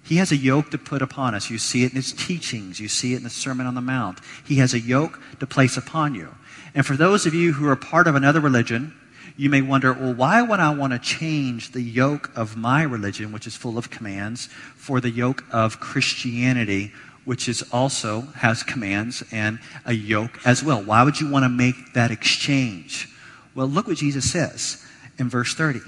He 0.06 0.18
has 0.18 0.32
a 0.32 0.38
yoke 0.38 0.70
to 0.70 0.78
put 0.78 1.02
upon 1.02 1.34
us. 1.34 1.50
You 1.50 1.58
see 1.58 1.84
it 1.84 1.92
in 1.92 1.96
his 1.96 2.14
teachings. 2.14 2.80
You 2.80 2.88
see 2.88 3.14
it 3.14 3.18
in 3.18 3.24
the 3.24 3.30
Sermon 3.30 3.66
on 3.66 3.74
the 3.74 3.82
Mount. 3.82 4.20
He 4.46 4.58
has 4.58 4.76
a 4.76 4.80
yoke 4.80 5.20
to 5.40 5.48
place 5.48 5.78
upon 5.78 6.14
you. 6.14 6.36
And 6.76 6.86
for 6.86 6.96
those 6.96 7.26
of 7.26 7.34
you 7.34 7.54
who 7.54 7.68
are 7.68 7.76
part 7.76 8.06
of 8.06 8.14
another 8.14 8.40
religion, 8.40 8.94
you 9.36 9.50
may 9.50 9.64
wonder, 9.64 9.92
well, 9.94 10.14
why 10.14 10.44
would 10.44 10.60
I 10.60 10.76
want 10.76 10.94
to 10.94 11.00
change 11.00 11.72
the 11.72 11.82
yoke 11.82 12.30
of 12.36 12.56
my 12.56 12.84
religion, 12.84 13.32
which 13.32 13.48
is 13.48 13.56
full 13.56 13.80
of 13.80 13.90
commands, 13.90 14.46
for 14.76 15.02
the 15.02 15.10
yoke 15.10 15.44
of 15.52 15.80
Christianity, 15.80 16.94
which 17.26 17.50
is 17.50 17.64
also 17.72 18.22
has 18.36 18.62
commands 18.62 19.24
and 19.32 19.58
a 19.86 19.94
yoke 19.94 20.40
as 20.46 20.64
well? 20.64 20.84
Why 20.84 21.02
would 21.02 21.20
you 21.20 21.32
want 21.32 21.46
to 21.46 21.50
make 21.50 21.94
that 21.94 22.12
exchange? 22.12 23.10
Well, 23.56 23.68
look 23.68 23.88
what 23.88 23.98
Jesus 23.98 24.32
says 24.32 24.86
in 25.18 25.30
verse 25.30 25.56
30. 25.56 25.80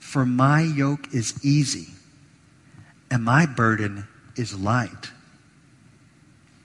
For 0.00 0.26
my 0.26 0.62
yoke 0.62 1.14
is 1.14 1.38
easy 1.44 1.86
and 3.10 3.24
my 3.24 3.46
burden 3.46 4.06
is 4.36 4.58
light. 4.58 5.10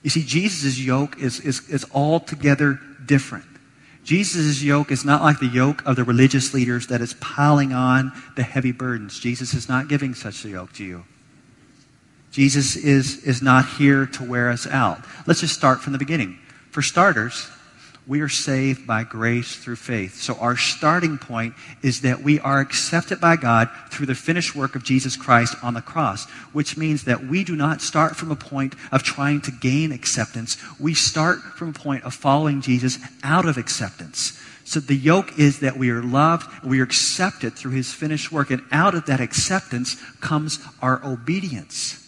You 0.04 0.10
see, 0.10 0.24
Jesus' 0.24 0.80
yoke 0.80 1.20
is, 1.20 1.40
is, 1.40 1.68
is 1.70 1.86
altogether 1.94 2.80
different. 3.06 3.46
Jesus' 4.04 4.62
yoke 4.62 4.92
is 4.92 5.04
not 5.04 5.24
like 5.24 5.40
the 5.40 5.48
yoke 5.48 5.84
of 5.84 5.96
the 5.96 6.04
religious 6.04 6.54
leaders 6.54 6.88
that 6.88 7.02
is 7.02 7.16
piling 7.16 7.74
on 7.74 8.12
the 8.36 8.44
heavy 8.44 8.72
burdens. 8.72 9.20
Jesus 9.20 9.56
is 9.56 9.68
not 9.68 9.88
giving 9.88 10.14
such 10.14 10.46
a 10.46 10.50
yoke 10.50 10.74
to 10.74 10.84
you. 10.84 11.06
Jesus 12.32 12.76
is, 12.76 13.24
is 13.24 13.42
not 13.42 13.66
here 13.66 14.06
to 14.06 14.24
wear 14.24 14.52
us 14.52 14.68
out. 14.68 15.00
Let's 15.26 15.42
just 15.42 15.56
start 15.56 15.82
from 15.82 15.94
the 15.94 16.00
beginning. 16.00 16.38
For 16.70 16.84
starters, 16.84 17.50
we 18.08 18.22
are 18.22 18.30
saved 18.30 18.86
by 18.86 19.04
grace 19.04 19.56
through 19.56 19.78
faith. 19.78 20.22
So 20.22 20.36
our 20.36 20.56
starting 20.56 21.18
point 21.18 21.56
is 21.82 22.02
that 22.02 22.22
we 22.22 22.40
are 22.40 22.60
accepted 22.60 23.20
by 23.20 23.36
God 23.36 23.70
through 23.90 24.06
the 24.06 24.16
finished 24.16 24.56
work 24.56 24.76
of 24.76 24.84
Jesus 24.84 25.16
Christ 25.18 25.56
on 25.64 25.74
the 25.74 25.82
cross, 25.82 26.30
which 26.54 26.78
means 26.78 27.06
that 27.06 27.26
we 27.26 27.44
do 27.44 27.56
not 27.56 27.82
start 27.82 28.16
from 28.16 28.32
a 28.32 28.36
point 28.36 28.76
of 28.92 29.02
trying 29.02 29.42
to 29.42 29.52
gain 29.52 29.92
acceptance. 29.92 30.58
We 30.80 30.94
start 30.94 31.40
from 31.40 31.70
a 31.70 31.74
point 31.74 32.04
of 32.04 32.14
following 32.14 32.62
Jesus 32.62 33.00
out 33.24 33.48
of 33.48 33.58
acceptance. 33.58 34.40
So 34.66 34.80
the 34.80 34.96
yoke 34.96 35.38
is 35.40 35.60
that 35.60 35.78
we 35.78 35.90
are 35.90 36.04
loved, 36.04 36.48
we 36.64 36.80
are 36.82 36.84
accepted 36.84 37.54
through 37.54 37.72
his 37.72 37.92
finished 37.94 38.32
work, 38.32 38.52
and 38.52 38.64
out 38.72 38.96
of 38.96 39.06
that 39.08 39.20
acceptance 39.20 39.96
comes 40.22 40.60
our 40.82 41.04
obedience. 41.06 42.05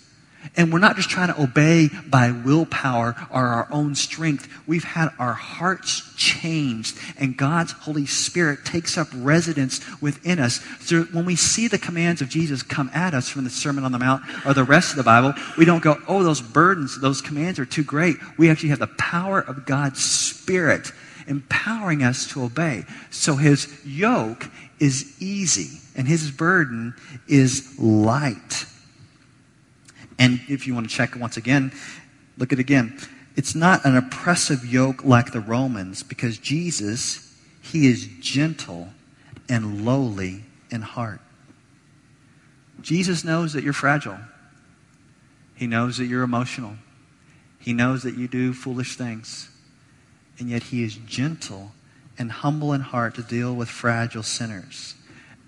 And 0.56 0.72
we're 0.72 0.80
not 0.80 0.96
just 0.96 1.10
trying 1.10 1.34
to 1.34 1.42
obey 1.42 1.90
by 2.10 2.32
willpower 2.32 3.16
or 3.30 3.48
our 3.48 3.68
own 3.72 3.96
strength. 3.96 4.48
We've 4.66 4.84
had 4.84 5.10
our 5.20 5.34
hearts 5.34 6.14
changed, 6.16 6.98
and 7.18 7.38
God's 7.38 7.72
Holy 7.72 8.06
Spirit 8.06 8.66
takes 8.66 8.98
up 8.98 9.08
residence 9.14 9.82
within 10.02 10.40
us. 10.40 10.62
So 10.80 11.04
when 11.04 11.26
we 11.26 11.36
see 11.36 11.68
the 11.68 11.78
commands 11.78 12.22
of 12.22 12.30
Jesus 12.30 12.64
come 12.64 12.90
at 12.94 13.14
us 13.14 13.30
from 13.30 13.44
the 13.44 13.50
Sermon 13.50 13.84
on 13.84 13.92
the 13.92 14.00
Mount 14.00 14.24
or 14.46 14.54
the 14.54 14.64
rest 14.64 14.92
of 14.92 14.98
the 14.98 15.04
Bible, 15.04 15.34
we 15.58 15.66
don't 15.66 15.84
go, 15.84 16.00
oh, 16.08 16.24
those 16.24 16.42
burdens, 16.42 17.00
those 17.00 17.22
commands 17.22 17.60
are 17.60 17.66
too 17.66 17.84
great. 17.84 18.16
We 18.38 18.50
actually 18.50 18.70
have 18.70 18.80
the 18.80 18.88
power 18.88 19.40
of 19.40 19.66
God's 19.66 20.04
Spirit 20.04 20.92
empowering 21.28 22.04
us 22.04 22.28
to 22.28 22.44
obey. 22.44 22.86
So 23.10 23.36
his 23.36 23.68
yoke 23.86 24.50
is 24.80 25.22
easy, 25.22 25.80
and 25.96 26.08
his 26.08 26.32
burden 26.32 26.94
is 27.28 27.78
light. 27.80 28.66
And 30.20 30.42
if 30.48 30.68
you 30.68 30.74
want 30.74 30.90
to 30.90 30.96
check 30.96 31.16
once 31.16 31.38
again, 31.38 31.72
look 32.38 32.52
at 32.52 32.60
it 32.60 32.62
again. 32.62 32.98
It's 33.36 33.54
not 33.54 33.86
an 33.86 33.96
oppressive 33.96 34.66
yoke 34.66 35.04
like 35.04 35.32
the 35.32 35.40
Romans 35.40 36.02
because 36.02 36.40
Jesus, 36.40 37.36
he 37.62 37.88
is 37.88 38.08
gentle 38.20 38.90
and 39.48 39.86
lowly 39.86 40.44
in 40.72 40.82
heart. 40.82 41.22
Jesus 42.82 43.24
knows 43.24 43.54
that 43.54 43.64
you're 43.64 43.74
fragile. 43.74 44.18
He 45.56 45.68
knows 45.68 45.98
that 45.98 46.06
you're 46.06 46.24
emotional. 46.24 46.76
He 47.60 47.74
knows 47.74 48.04
that 48.04 48.16
you 48.16 48.28
do 48.28 48.54
foolish 48.54 48.96
things. 48.96 49.50
And 50.40 50.50
yet 50.50 50.64
he 50.64 50.84
is 50.84 50.96
gentle 50.96 51.72
and 52.18 52.32
humble 52.32 52.74
in 52.74 52.82
heart 52.82 53.16
to 53.16 53.24
deal 53.24 53.56
with 53.56 53.70
fragile 53.70 54.24
sinners. 54.24 54.96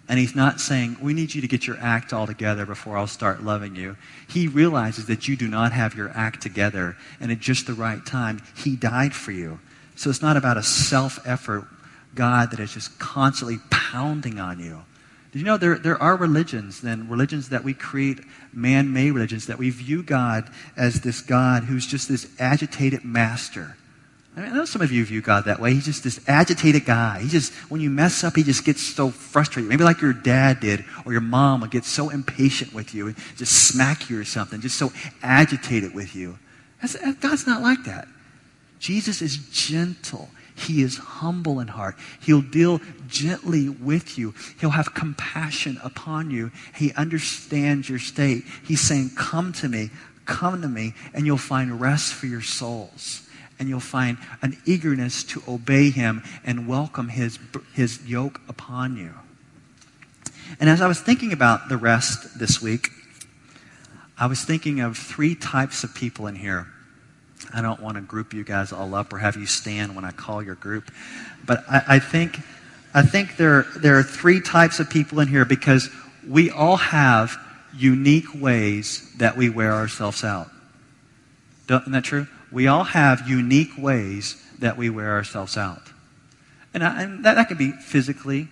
And 0.09 0.17
he's 0.17 0.35
not 0.35 0.59
saying, 0.59 0.97
we 0.99 1.13
need 1.13 1.35
you 1.35 1.41
to 1.41 1.47
get 1.47 1.67
your 1.67 1.77
act 1.79 2.13
all 2.13 2.25
together 2.25 2.65
before 2.65 2.97
I'll 2.97 3.05
start 3.05 3.43
loving 3.43 3.75
you. 3.75 3.95
He 4.27 4.47
realizes 4.47 5.05
that 5.05 5.27
you 5.27 5.37
do 5.37 5.47
not 5.47 5.71
have 5.71 5.93
your 5.93 6.09
act 6.15 6.41
together. 6.41 6.97
And 7.19 7.31
at 7.31 7.39
just 7.39 7.67
the 7.67 7.75
right 7.75 8.03
time, 8.03 8.41
he 8.57 8.75
died 8.75 9.13
for 9.13 9.31
you. 9.31 9.59
So 9.95 10.09
it's 10.09 10.23
not 10.23 10.35
about 10.35 10.57
a 10.57 10.63
self 10.63 11.19
effort 11.27 11.67
God 12.15 12.49
that 12.49 12.59
is 12.59 12.73
just 12.73 12.97
constantly 12.97 13.59
pounding 13.69 14.39
on 14.39 14.59
you. 14.59 14.81
Did 15.31 15.39
you 15.39 15.45
know 15.45 15.57
there, 15.57 15.77
there 15.77 16.01
are 16.01 16.15
religions, 16.15 16.81
then, 16.81 17.07
religions 17.07 17.49
that 17.49 17.63
we 17.63 17.75
create, 17.75 18.19
man 18.51 18.91
made 18.91 19.11
religions, 19.11 19.45
that 19.45 19.59
we 19.59 19.69
view 19.69 20.01
God 20.01 20.49
as 20.75 21.01
this 21.01 21.21
God 21.21 21.65
who's 21.65 21.85
just 21.85 22.09
this 22.09 22.27
agitated 22.39 23.05
master 23.05 23.77
I, 24.39 24.43
mean, 24.43 24.51
I 24.53 24.55
know 24.55 24.65
some 24.65 24.81
of 24.81 24.89
you 24.89 25.03
view 25.03 25.21
God 25.21 25.45
that 25.45 25.59
way. 25.59 25.73
He's 25.73 25.83
just 25.83 26.03
this 26.03 26.21
agitated 26.25 26.85
guy. 26.85 27.19
He 27.19 27.27
just, 27.27 27.51
when 27.69 27.81
you 27.81 27.89
mess 27.89 28.23
up, 28.23 28.37
he 28.37 28.43
just 28.43 28.63
gets 28.63 28.81
so 28.81 29.09
frustrated. 29.09 29.67
Maybe 29.67 29.83
like 29.83 29.99
your 29.99 30.13
dad 30.13 30.61
did, 30.61 30.85
or 31.05 31.11
your 31.11 31.19
mom 31.19 31.59
would 31.59 31.71
get 31.71 31.83
so 31.83 32.09
impatient 32.09 32.73
with 32.73 32.95
you 32.95 33.07
and 33.07 33.17
just 33.35 33.67
smack 33.67 34.09
you 34.09 34.17
or 34.17 34.23
something, 34.23 34.61
just 34.61 34.77
so 34.77 34.93
agitated 35.21 35.93
with 35.93 36.15
you. 36.15 36.39
That's, 36.81 36.95
God's 37.15 37.47
not 37.47 37.61
like 37.61 37.83
that. 37.83 38.07
Jesus 38.79 39.21
is 39.21 39.35
gentle. 39.51 40.29
He 40.55 40.83
is 40.83 40.97
humble 40.97 41.59
in 41.59 41.67
heart. 41.67 41.97
He'll 42.21 42.41
deal 42.41 42.79
gently 43.09 43.67
with 43.67 44.17
you. 44.17 44.33
He'll 44.61 44.69
have 44.69 44.93
compassion 44.93 45.79
upon 45.83 46.31
you. 46.31 46.51
He 46.75 46.93
understands 46.93 47.89
your 47.89 47.99
state. 47.99 48.45
He's 48.63 48.79
saying, 48.79 49.11
Come 49.17 49.51
to 49.53 49.67
me, 49.67 49.89
come 50.25 50.61
to 50.61 50.69
me, 50.69 50.93
and 51.13 51.25
you'll 51.25 51.37
find 51.37 51.81
rest 51.81 52.13
for 52.13 52.25
your 52.25 52.41
souls 52.41 53.25
and 53.59 53.67
you'll 53.67 53.79
find 53.81 54.17
an 54.41 54.57
eagerness 54.65 55.23
to 55.25 55.43
obey 55.47 55.89
him 55.89 56.23
and 56.45 56.67
welcome 56.67 57.09
his, 57.09 57.37
his 57.73 58.07
yoke 58.07 58.41
upon 58.47 58.95
you. 58.95 59.13
And 60.59 60.69
as 60.69 60.81
I 60.81 60.87
was 60.87 60.99
thinking 60.99 61.33
about 61.33 61.69
the 61.69 61.77
rest 61.77 62.39
this 62.39 62.61
week, 62.61 62.89
I 64.17 64.25
was 64.25 64.43
thinking 64.43 64.79
of 64.79 64.97
three 64.97 65.35
types 65.35 65.83
of 65.83 65.93
people 65.93 66.27
in 66.27 66.35
here. 66.35 66.67
I 67.53 67.61
don't 67.61 67.81
want 67.81 67.95
to 67.95 68.01
group 68.01 68.33
you 68.33 68.43
guys 68.43 68.71
all 68.71 68.95
up 68.95 69.13
or 69.13 69.17
have 69.17 69.35
you 69.35 69.45
stand 69.45 69.95
when 69.95 70.05
I 70.05 70.11
call 70.11 70.41
your 70.43 70.55
group, 70.55 70.91
but 71.45 71.63
I, 71.69 71.83
I 71.87 71.99
think 71.99 72.39
I 72.93 73.03
think 73.03 73.37
there 73.37 73.65
there 73.77 73.97
are 73.97 74.03
three 74.03 74.41
types 74.41 74.79
of 74.79 74.89
people 74.89 75.19
in 75.19 75.27
here 75.27 75.45
because 75.45 75.89
we 76.27 76.49
all 76.49 76.75
have 76.75 77.37
unique 77.73 78.33
ways 78.35 79.09
that 79.17 79.37
we 79.37 79.49
wear 79.49 79.71
ourselves 79.73 80.23
out. 80.23 80.49
Isn't 81.69 81.91
that 81.91 82.03
true? 82.03 82.27
We 82.51 82.67
all 82.67 82.83
have 82.83 83.27
unique 83.27 83.71
ways 83.77 84.41
that 84.59 84.77
we 84.77 84.89
wear 84.89 85.11
ourselves 85.11 85.57
out. 85.57 85.81
And, 86.73 86.83
I, 86.83 87.03
and 87.03 87.25
that, 87.25 87.35
that 87.35 87.47
can 87.47 87.57
be 87.57 87.71
physically, 87.71 88.47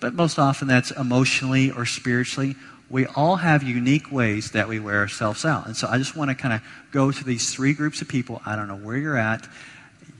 but 0.00 0.14
most 0.14 0.38
often 0.38 0.68
that's 0.68 0.90
emotionally 0.90 1.70
or 1.70 1.84
spiritually. 1.86 2.56
We 2.90 3.06
all 3.06 3.36
have 3.36 3.62
unique 3.62 4.10
ways 4.10 4.52
that 4.52 4.68
we 4.68 4.80
wear 4.80 4.98
ourselves 4.98 5.44
out. 5.44 5.66
And 5.66 5.76
so 5.76 5.88
I 5.88 5.98
just 5.98 6.16
want 6.16 6.30
to 6.30 6.34
kind 6.34 6.54
of 6.54 6.62
go 6.90 7.10
to 7.10 7.24
these 7.24 7.52
three 7.52 7.74
groups 7.74 8.00
of 8.00 8.08
people. 8.08 8.40
I 8.46 8.56
don't 8.56 8.68
know 8.68 8.76
where 8.76 8.96
you're 8.96 9.16
at. 9.18 9.46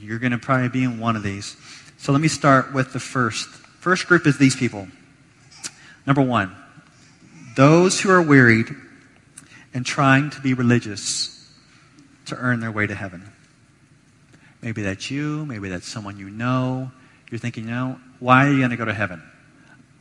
You're 0.01 0.19
going 0.19 0.33
to 0.33 0.39
probably 0.39 0.69
be 0.69 0.85
in 0.85 0.99
one 1.01 1.17
of 1.17 1.23
these. 1.23 1.57
So 1.97 2.13
let 2.13 2.21
me 2.21 2.29
start 2.29 2.75
with 2.75 2.93
the 2.93 3.01
first. 3.01 3.49
First 3.49 4.07
group 4.07 4.27
is 4.27 4.39
these 4.39 4.55
people. 4.55 4.89
Number 6.07 6.23
one, 6.23 6.55
those 7.57 8.01
who 8.01 8.11
are 8.11 8.23
wearied 8.23 8.69
and 9.73 9.85
trying 9.85 10.31
to 10.31 10.41
be 10.41 10.55
religious 10.55 11.38
to 12.29 12.37
earn 12.37 12.61
their 12.61 12.73
way 12.73 12.87
to 12.87 12.95
heaven. 12.95 13.33
Maybe 14.63 14.83
that's 14.83 15.11
you, 15.11 15.45
maybe 15.47 15.69
that's 15.69 15.87
someone 15.87 16.19
you 16.19 16.31
know. 16.31 16.91
You're 17.31 17.39
thinking, 17.39 17.65
you 17.65 17.71
know, 17.71 18.01
why 18.19 18.47
are 18.47 18.53
you 18.53 18.59
going 18.59 18.71
to 18.71 18.77
go 18.77 18.85
to 18.85 18.95
heaven? 18.95 19.23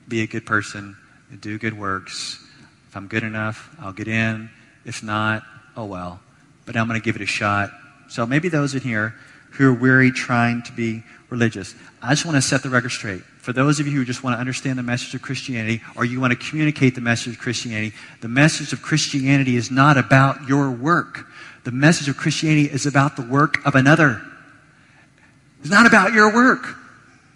Be 0.08 0.22
a 0.22 0.28
good 0.28 0.46
person, 0.46 0.96
do 1.42 1.58
good 1.58 1.78
works. 1.78 2.44
If 2.90 2.96
I'm 2.96 3.08
good 3.08 3.24
enough, 3.24 3.76
I'll 3.80 3.94
get 3.94 4.08
in. 4.08 4.50
If 4.86 5.04
not, 5.04 5.44
oh 5.76 5.86
well. 5.86 6.22
But 6.66 6.78
I'm 6.78 6.88
going 6.88 7.00
to 7.00 7.04
give 7.04 7.16
it 7.16 7.22
a 7.22 7.28
shot. 7.28 7.72
So 8.10 8.26
maybe 8.26 8.50
those 8.50 8.74
in 8.74 8.82
here 8.82 9.16
who 9.52 9.70
are 9.70 9.74
weary 9.74 10.12
trying 10.12 10.62
to 10.64 10.72
be 10.72 11.04
religious. 11.30 11.76
I 12.02 12.12
just 12.12 12.26
want 12.26 12.36
to 12.36 12.42
set 12.42 12.64
the 12.64 12.70
record 12.70 12.90
straight. 12.90 13.22
For 13.40 13.54
those 13.54 13.80
of 13.80 13.88
you 13.88 13.94
who 13.94 14.06
just 14.06 14.24
want 14.24 14.36
to 14.36 14.40
understand 14.40 14.78
the 14.78 14.84
message 14.84 15.14
of 15.16 15.22
Christianity 15.22 15.82
or 15.96 16.06
you 16.06 16.20
want 16.20 16.32
to 16.32 16.50
communicate 16.50 16.96
the 16.96 17.02
message 17.02 17.34
of 17.34 17.40
Christianity, 17.40 17.94
the 18.22 18.28
message 18.28 18.74
of 18.74 18.82
Christianity 18.82 19.56
is 19.56 19.72
not 19.72 19.98
about 19.98 20.48
your 20.48 20.72
work. 20.72 21.28
The 21.68 21.74
message 21.74 22.08
of 22.08 22.16
Christianity 22.16 22.72
is 22.72 22.86
about 22.86 23.18
the 23.18 23.24
work 23.24 23.66
of 23.66 23.76
another. 23.76 24.22
It's 25.60 25.70
not 25.70 25.86
about 25.86 26.14
your 26.14 26.34
work. 26.34 26.66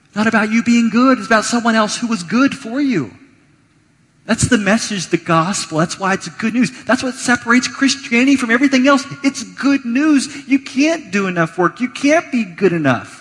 It's 0.06 0.16
not 0.16 0.26
about 0.26 0.50
you 0.50 0.64
being 0.64 0.90
good. 0.90 1.18
It's 1.18 1.28
about 1.28 1.44
someone 1.44 1.76
else 1.76 1.98
who 1.98 2.08
was 2.08 2.24
good 2.24 2.56
for 2.56 2.80
you. 2.80 3.12
That's 4.26 4.48
the 4.48 4.58
message, 4.58 5.08
the 5.08 5.18
gospel. 5.18 5.80
That's 5.80 6.00
why 6.00 6.14
it's 6.14 6.30
good 6.30 6.54
news. 6.54 6.72
That's 6.86 7.04
what 7.04 7.16
separates 7.16 7.68
Christianity 7.68 8.38
from 8.38 8.52
everything 8.52 8.88
else. 8.88 9.04
It's 9.22 9.44
good 9.44 9.84
news. 9.84 10.48
You 10.48 10.60
can't 10.60 11.12
do 11.12 11.28
enough 11.28 11.58
work. 11.58 11.82
You 11.82 11.90
can't 11.90 12.32
be 12.32 12.46
good 12.46 12.72
enough. 12.72 13.21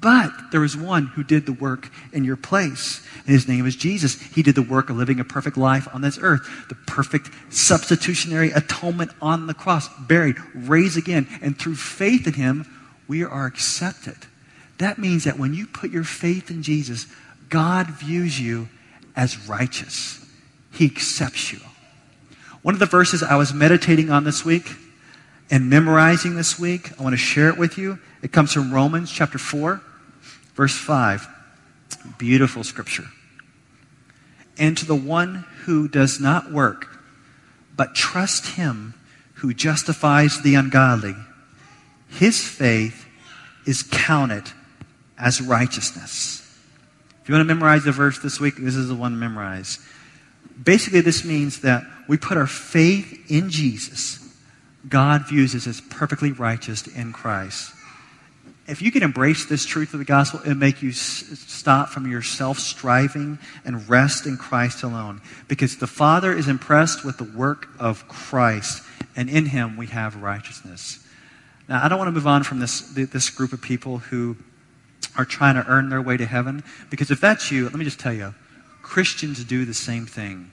But 0.00 0.32
there 0.52 0.60
was 0.60 0.76
one 0.76 1.06
who 1.06 1.24
did 1.24 1.46
the 1.46 1.52
work 1.52 1.90
in 2.12 2.24
your 2.24 2.36
place. 2.36 3.04
And 3.16 3.28
his 3.28 3.48
name 3.48 3.66
is 3.66 3.74
Jesus. 3.74 4.20
He 4.20 4.42
did 4.42 4.54
the 4.54 4.62
work 4.62 4.90
of 4.90 4.96
living 4.96 5.18
a 5.18 5.24
perfect 5.24 5.56
life 5.56 5.88
on 5.92 6.02
this 6.02 6.18
earth. 6.20 6.48
The 6.68 6.76
perfect 6.76 7.30
substitutionary 7.50 8.52
atonement 8.52 9.10
on 9.20 9.46
the 9.46 9.54
cross. 9.54 9.88
Buried, 10.00 10.36
raised 10.54 10.96
again. 10.96 11.26
And 11.42 11.58
through 11.58 11.74
faith 11.74 12.26
in 12.26 12.34
him, 12.34 12.66
we 13.08 13.24
are 13.24 13.46
accepted. 13.46 14.16
That 14.78 14.98
means 14.98 15.24
that 15.24 15.38
when 15.38 15.54
you 15.54 15.66
put 15.66 15.90
your 15.90 16.04
faith 16.04 16.50
in 16.50 16.62
Jesus, 16.62 17.06
God 17.48 17.88
views 17.88 18.38
you 18.40 18.68
as 19.16 19.48
righteous. 19.48 20.24
He 20.70 20.86
accepts 20.86 21.52
you. 21.52 21.58
One 22.62 22.74
of 22.74 22.78
the 22.78 22.86
verses 22.86 23.22
I 23.22 23.36
was 23.36 23.52
meditating 23.52 24.10
on 24.10 24.22
this 24.22 24.44
week 24.44 24.70
and 25.50 25.68
memorizing 25.68 26.36
this 26.36 26.58
week, 26.58 26.92
I 27.00 27.02
want 27.02 27.14
to 27.14 27.18
share 27.18 27.48
it 27.48 27.56
with 27.56 27.78
you. 27.78 27.98
It 28.22 28.30
comes 28.30 28.52
from 28.52 28.72
Romans 28.72 29.10
chapter 29.10 29.38
4. 29.38 29.80
Verse 30.58 30.76
5, 30.76 31.28
beautiful 32.18 32.64
scripture. 32.64 33.04
And 34.58 34.76
to 34.76 34.84
the 34.84 34.96
one 34.96 35.46
who 35.62 35.86
does 35.86 36.18
not 36.18 36.50
work, 36.50 36.98
but 37.76 37.94
trust 37.94 38.56
him 38.56 38.94
who 39.34 39.54
justifies 39.54 40.42
the 40.42 40.56
ungodly, 40.56 41.14
his 42.08 42.42
faith 42.44 43.06
is 43.66 43.84
counted 43.84 44.50
as 45.16 45.40
righteousness. 45.40 46.42
If 47.22 47.28
you 47.28 47.36
want 47.36 47.48
to 47.48 47.54
memorize 47.54 47.84
the 47.84 47.92
verse 47.92 48.18
this 48.18 48.40
week, 48.40 48.56
this 48.56 48.74
is 48.74 48.88
the 48.88 48.96
one 48.96 49.12
to 49.12 49.16
memorize. 49.16 49.78
Basically, 50.60 51.02
this 51.02 51.24
means 51.24 51.60
that 51.60 51.84
we 52.08 52.16
put 52.16 52.36
our 52.36 52.48
faith 52.48 53.30
in 53.30 53.48
Jesus. 53.48 54.28
God 54.88 55.28
views 55.28 55.54
us 55.54 55.68
as 55.68 55.80
perfectly 55.80 56.32
righteous 56.32 56.88
in 56.88 57.12
Christ 57.12 57.74
if 58.68 58.82
you 58.82 58.92
can 58.92 59.02
embrace 59.02 59.46
this 59.46 59.64
truth 59.64 59.94
of 59.94 59.98
the 59.98 60.04
gospel, 60.04 60.40
it'll 60.40 60.54
make 60.54 60.82
you 60.82 60.90
s- 60.90 61.24
stop 61.46 61.88
from 61.88 62.10
your 62.10 62.22
self 62.22 62.58
striving 62.58 63.38
and 63.64 63.88
rest 63.88 64.26
in 64.26 64.36
Christ 64.36 64.82
alone. 64.82 65.20
Because 65.48 65.78
the 65.78 65.86
Father 65.86 66.32
is 66.32 66.48
impressed 66.48 67.04
with 67.04 67.16
the 67.16 67.24
work 67.24 67.68
of 67.78 68.06
Christ, 68.08 68.82
and 69.16 69.30
in 69.30 69.46
Him 69.46 69.76
we 69.76 69.86
have 69.86 70.22
righteousness. 70.22 71.04
Now, 71.68 71.82
I 71.84 71.88
don't 71.88 71.98
want 71.98 72.08
to 72.08 72.12
move 72.12 72.26
on 72.26 72.44
from 72.44 72.60
this, 72.60 72.80
this 72.80 73.30
group 73.30 73.52
of 73.52 73.62
people 73.62 73.98
who 73.98 74.36
are 75.16 75.24
trying 75.24 75.54
to 75.54 75.66
earn 75.66 75.88
their 75.88 76.02
way 76.02 76.16
to 76.16 76.26
heaven, 76.26 76.62
because 76.90 77.10
if 77.10 77.20
that's 77.20 77.50
you, 77.50 77.64
let 77.64 77.74
me 77.74 77.84
just 77.84 77.98
tell 77.98 78.12
you 78.12 78.34
Christians 78.82 79.42
do 79.44 79.64
the 79.64 79.74
same 79.74 80.06
thing. 80.06 80.50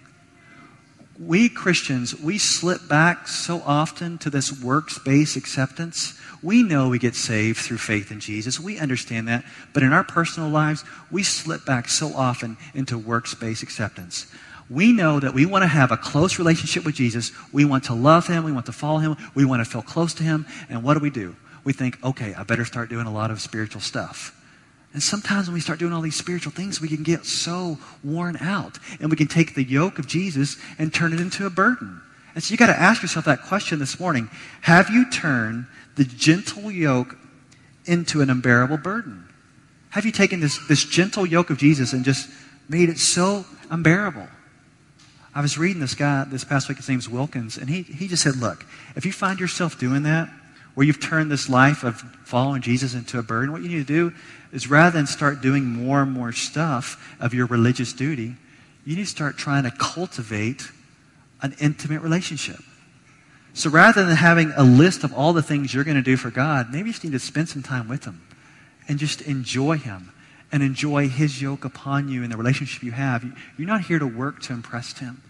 We 1.20 1.48
Christians, 1.48 2.20
we 2.20 2.38
slip 2.38 2.88
back 2.88 3.28
so 3.28 3.62
often 3.66 4.18
to 4.20 4.30
this 4.30 4.62
works 4.62 5.00
based 5.00 5.38
acceptance. 5.38 6.20
We 6.44 6.62
know 6.62 6.90
we 6.90 7.00
get 7.00 7.16
saved 7.16 7.60
through 7.60 7.78
faith 7.78 8.12
in 8.12 8.20
Jesus. 8.20 8.60
We 8.60 8.78
understand 8.78 9.28
that. 9.30 9.46
But 9.74 9.84
in 9.84 9.94
our 9.94 10.04
personal 10.04 10.50
lives, 10.50 10.84
we 11.10 11.24
slip 11.24 11.66
back 11.66 11.88
so 11.88 12.14
often 12.14 12.58
into 12.74 12.98
works 12.98 13.34
based 13.34 13.64
acceptance. 13.64 14.28
We 14.70 14.92
know 14.92 15.20
that 15.20 15.34
we 15.34 15.46
want 15.46 15.64
to 15.64 15.68
have 15.68 15.92
a 15.92 15.98
close 15.98 16.38
relationship 16.38 16.86
with 16.86 16.96
Jesus. 16.96 17.32
We 17.54 17.66
want 17.66 17.86
to 17.86 17.94
love 17.94 18.28
him. 18.28 18.44
We 18.44 18.52
want 18.52 18.66
to 18.66 18.72
follow 18.72 18.98
him. 18.98 19.16
We 19.36 19.46
want 19.46 19.64
to 19.64 19.70
feel 19.70 19.84
close 19.84 20.14
to 20.16 20.24
him. 20.24 20.46
And 20.70 20.84
what 20.84 20.96
do 20.96 21.00
we 21.00 21.12
do? 21.12 21.36
We 21.64 21.72
think, 21.72 22.04
okay, 22.04 22.34
I 22.34 22.44
better 22.44 22.66
start 22.66 22.90
doing 22.90 23.08
a 23.08 23.14
lot 23.14 23.32
of 23.32 23.40
spiritual 23.42 23.82
stuff. 23.82 24.35
And 24.96 25.04
sometimes 25.04 25.48
when 25.48 25.56
we 25.56 25.60
start 25.60 25.78
doing 25.78 25.92
all 25.92 26.00
these 26.00 26.16
spiritual 26.16 26.54
things, 26.54 26.80
we 26.80 26.88
can 26.88 27.04
get 27.04 27.26
so 27.26 27.78
worn 28.02 28.38
out. 28.40 28.80
And 29.02 29.12
we 29.12 29.18
can 29.18 29.28
take 29.28 29.54
the 29.54 29.62
yoke 29.62 30.00
of 30.00 30.08
Jesus 30.08 30.56
and 30.80 30.94
turn 30.94 31.12
it 31.12 31.20
into 31.20 31.46
a 31.46 31.50
burden. 31.50 32.02
And 32.34 32.42
so 32.42 32.54
you 32.54 32.58
got 32.58 32.68
to 32.68 32.80
ask 32.80 33.02
yourself 33.02 33.26
that 33.26 33.42
question 33.42 33.78
this 33.78 34.00
morning. 34.00 34.30
Have 34.62 34.90
you 34.90 35.10
turned 35.12 35.66
the 35.98 36.06
gentle 36.06 36.72
yoke 36.72 37.18
into 37.84 38.22
an 38.22 38.30
unbearable 38.30 38.78
burden? 38.78 39.28
Have 39.90 40.06
you 40.06 40.14
taken 40.14 40.40
this, 40.40 40.66
this 40.70 40.86
gentle 40.86 41.26
yoke 41.26 41.50
of 41.50 41.58
Jesus 41.58 41.92
and 41.92 42.06
just 42.06 42.30
made 42.70 42.88
it 42.88 42.98
so 42.98 43.46
unbearable? 43.70 44.30
I 45.34 45.42
was 45.42 45.58
reading 45.58 45.82
this 45.82 45.94
guy 45.94 46.24
this 46.24 46.46
past 46.46 46.70
week, 46.70 46.78
his 46.78 46.88
name's 46.88 47.10
Wilkins, 47.10 47.58
and 47.58 47.70
he, 47.70 47.82
he 47.82 48.08
just 48.08 48.24
said, 48.24 48.38
Look, 48.38 48.66
if 48.96 49.06
you 49.06 49.12
find 49.12 49.42
yourself 49.42 49.78
doing 49.78 50.04
that, 50.04 50.30
where 50.76 50.86
you've 50.86 51.02
turned 51.02 51.32
this 51.32 51.50
life 51.50 51.84
of 51.84 52.00
following 52.26 52.62
Jesus 52.62 52.94
into 52.94 53.18
a 53.18 53.24
burden, 53.24 53.52
what 53.52 53.62
you 53.62 53.70
need 53.70 53.88
to 53.88 54.12
do 54.12 54.14
is 54.52 54.70
rather 54.70 54.96
than 54.96 55.08
start 55.08 55.42
doing 55.42 55.66
more 55.66 56.02
and 56.02 56.12
more 56.12 56.32
stuff 56.32 57.16
of 57.20 57.34
your 57.34 57.48
religious 57.48 57.94
duty, 57.94 58.36
you 58.86 58.96
need 58.96 59.04
to 59.04 59.10
start 59.10 59.38
trying 59.38 59.64
to 59.64 59.72
cultivate 59.72 60.70
an 61.42 61.56
intimate 61.60 62.02
relationship. 62.02 62.60
So 63.54 63.70
rather 63.70 64.06
than 64.06 64.18
having 64.18 64.52
a 64.56 64.64
list 64.64 65.04
of 65.06 65.14
all 65.14 65.32
the 65.32 65.42
things 65.42 65.74
you're 65.74 65.86
going 65.86 65.96
to 65.96 66.04
do 66.04 66.18
for 66.18 66.30
God, 66.30 66.72
maybe 66.72 66.90
you 66.90 66.94
just 66.94 67.04
need 67.06 67.14
to 67.14 67.20
spend 67.20 67.48
some 67.48 67.64
time 67.64 67.88
with 67.88 68.04
Him 68.04 68.22
and 68.88 69.00
just 69.00 69.22
enjoy 69.22 69.78
Him 69.78 70.12
and 70.52 70.62
enjoy 70.62 71.08
His 71.08 71.42
yoke 71.42 71.64
upon 71.64 72.10
you 72.10 72.24
and 72.24 72.32
the 72.32 72.38
relationship 72.38 72.84
you 72.84 72.92
have. 72.92 73.24
You're 73.58 73.68
not 73.68 73.82
here 73.82 74.00
to 74.00 74.08
work 74.08 74.42
to 74.44 74.54
impress 74.54 74.98
Him. 74.98 75.22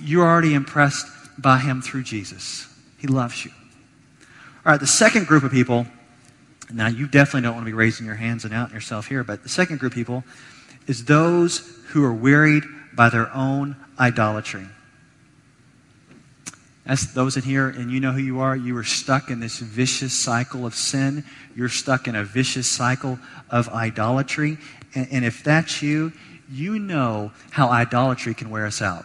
You're 0.00 0.24
already 0.24 0.54
impressed 0.54 1.06
by 1.36 1.58
Him 1.58 1.82
through 1.82 2.04
Jesus. 2.04 2.68
He 2.98 3.08
loves 3.08 3.44
you. 3.44 3.50
All 4.66 4.72
right, 4.72 4.80
the 4.80 4.86
second 4.86 5.26
group 5.26 5.42
of 5.42 5.52
people, 5.52 5.86
now 6.72 6.86
you 6.86 7.06
definitely 7.06 7.42
don't 7.42 7.54
want 7.54 7.66
to 7.66 7.70
be 7.70 7.74
raising 7.74 8.06
your 8.06 8.14
hands 8.14 8.46
and 8.46 8.54
out 8.54 8.72
yourself 8.72 9.06
here, 9.06 9.22
but 9.22 9.42
the 9.42 9.48
second 9.50 9.78
group 9.78 9.92
of 9.92 9.96
people 9.96 10.24
is 10.86 11.04
those 11.04 11.58
who 11.88 12.02
are 12.02 12.14
wearied 12.14 12.64
by 12.94 13.10
their 13.10 13.30
own 13.34 13.76
idolatry. 13.98 14.66
That's 16.86 17.12
those 17.12 17.36
in 17.36 17.42
here, 17.42 17.68
and 17.68 17.90
you 17.90 18.00
know 18.00 18.12
who 18.12 18.20
you 18.20 18.40
are. 18.40 18.56
You 18.56 18.74
are 18.78 18.84
stuck 18.84 19.30
in 19.30 19.40
this 19.40 19.58
vicious 19.58 20.14
cycle 20.14 20.64
of 20.64 20.74
sin. 20.74 21.24
You're 21.54 21.68
stuck 21.68 22.08
in 22.08 22.16
a 22.16 22.24
vicious 22.24 22.66
cycle 22.66 23.18
of 23.50 23.68
idolatry. 23.68 24.56
And, 24.94 25.08
and 25.10 25.24
if 25.26 25.44
that's 25.44 25.82
you, 25.82 26.12
you 26.50 26.78
know 26.78 27.32
how 27.50 27.68
idolatry 27.68 28.32
can 28.32 28.48
wear 28.48 28.64
us 28.64 28.80
out. 28.80 29.04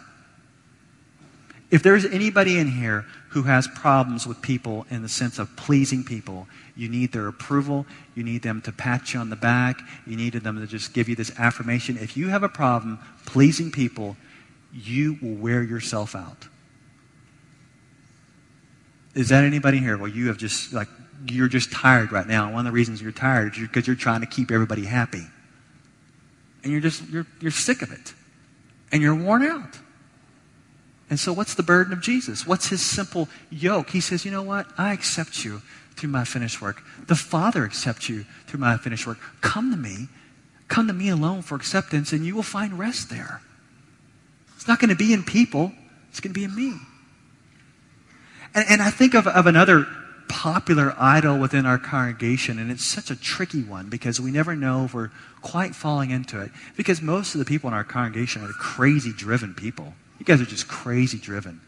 If 1.70 1.82
there's 1.82 2.04
anybody 2.04 2.58
in 2.58 2.66
here 2.66 3.04
who 3.30 3.42
has 3.42 3.68
problems 3.68 4.26
with 4.26 4.42
people 4.42 4.86
in 4.90 5.02
the 5.02 5.08
sense 5.08 5.38
of 5.38 5.54
pleasing 5.56 6.04
people, 6.04 6.48
you 6.76 6.88
need 6.88 7.12
their 7.12 7.28
approval. 7.28 7.86
You 8.14 8.24
need 8.24 8.42
them 8.42 8.60
to 8.62 8.72
pat 8.72 9.14
you 9.14 9.20
on 9.20 9.30
the 9.30 9.36
back. 9.36 9.80
You 10.06 10.16
need 10.16 10.32
them 10.32 10.60
to 10.60 10.66
just 10.66 10.92
give 10.92 11.08
you 11.08 11.14
this 11.14 11.32
affirmation. 11.38 11.96
If 11.96 12.16
you 12.16 12.28
have 12.28 12.42
a 12.42 12.48
problem 12.48 12.98
pleasing 13.26 13.70
people, 13.70 14.16
you 14.72 15.16
will 15.22 15.34
wear 15.34 15.62
yourself 15.62 16.16
out. 16.16 16.48
Is 19.14 19.28
that 19.28 19.44
anybody 19.44 19.78
here? 19.78 19.96
Well, 19.96 20.08
you 20.08 20.28
have 20.28 20.38
just, 20.38 20.72
like, 20.72 20.88
you're 21.28 21.48
just 21.48 21.70
tired 21.72 22.12
right 22.12 22.26
now. 22.26 22.52
One 22.52 22.60
of 22.60 22.72
the 22.72 22.74
reasons 22.74 23.00
you're 23.00 23.12
tired 23.12 23.54
is 23.54 23.60
because 23.60 23.86
you're 23.86 23.96
trying 23.96 24.22
to 24.22 24.26
keep 24.26 24.50
everybody 24.50 24.84
happy. 24.84 25.26
And 26.62 26.72
you're 26.72 26.80
just, 26.80 27.08
you're, 27.08 27.26
you're 27.40 27.50
sick 27.50 27.82
of 27.82 27.92
it. 27.92 28.14
And 28.90 29.02
you're 29.02 29.14
worn 29.14 29.42
out. 29.42 29.78
And 31.10 31.18
so, 31.18 31.32
what's 31.32 31.54
the 31.54 31.64
burden 31.64 31.92
of 31.92 32.00
Jesus? 32.00 32.46
What's 32.46 32.68
his 32.68 32.80
simple 32.80 33.28
yoke? 33.50 33.90
He 33.90 34.00
says, 34.00 34.24
You 34.24 34.30
know 34.30 34.42
what? 34.42 34.66
I 34.78 34.92
accept 34.92 35.44
you 35.44 35.60
through 35.96 36.10
my 36.10 36.24
finished 36.24 36.62
work. 36.62 36.82
The 37.08 37.16
Father 37.16 37.64
accepts 37.64 38.08
you 38.08 38.24
through 38.46 38.60
my 38.60 38.76
finished 38.76 39.06
work. 39.06 39.18
Come 39.40 39.72
to 39.72 39.76
me. 39.76 40.08
Come 40.68 40.86
to 40.86 40.92
me 40.92 41.08
alone 41.08 41.42
for 41.42 41.56
acceptance, 41.56 42.12
and 42.12 42.24
you 42.24 42.36
will 42.36 42.44
find 42.44 42.78
rest 42.78 43.10
there. 43.10 43.42
It's 44.54 44.68
not 44.68 44.78
going 44.78 44.90
to 44.90 44.96
be 44.96 45.12
in 45.12 45.24
people, 45.24 45.72
it's 46.10 46.20
going 46.20 46.32
to 46.32 46.38
be 46.38 46.44
in 46.44 46.54
me. 46.54 46.74
And, 48.54 48.64
and 48.70 48.82
I 48.82 48.90
think 48.90 49.14
of, 49.14 49.26
of 49.26 49.46
another 49.46 49.86
popular 50.28 50.94
idol 50.96 51.38
within 51.38 51.66
our 51.66 51.76
congregation, 51.76 52.60
and 52.60 52.70
it's 52.70 52.84
such 52.84 53.10
a 53.10 53.16
tricky 53.16 53.64
one 53.64 53.88
because 53.88 54.20
we 54.20 54.30
never 54.30 54.54
know 54.54 54.84
if 54.84 54.94
we're 54.94 55.10
quite 55.42 55.74
falling 55.74 56.10
into 56.10 56.40
it. 56.40 56.52
Because 56.76 57.02
most 57.02 57.34
of 57.34 57.40
the 57.40 57.44
people 57.44 57.66
in 57.66 57.74
our 57.74 57.82
congregation 57.82 58.44
are 58.44 58.52
crazy 58.52 59.12
driven 59.12 59.54
people. 59.54 59.94
You 60.20 60.26
guys 60.26 60.40
are 60.40 60.46
just 60.46 60.68
crazy 60.68 61.18
driven. 61.18 61.60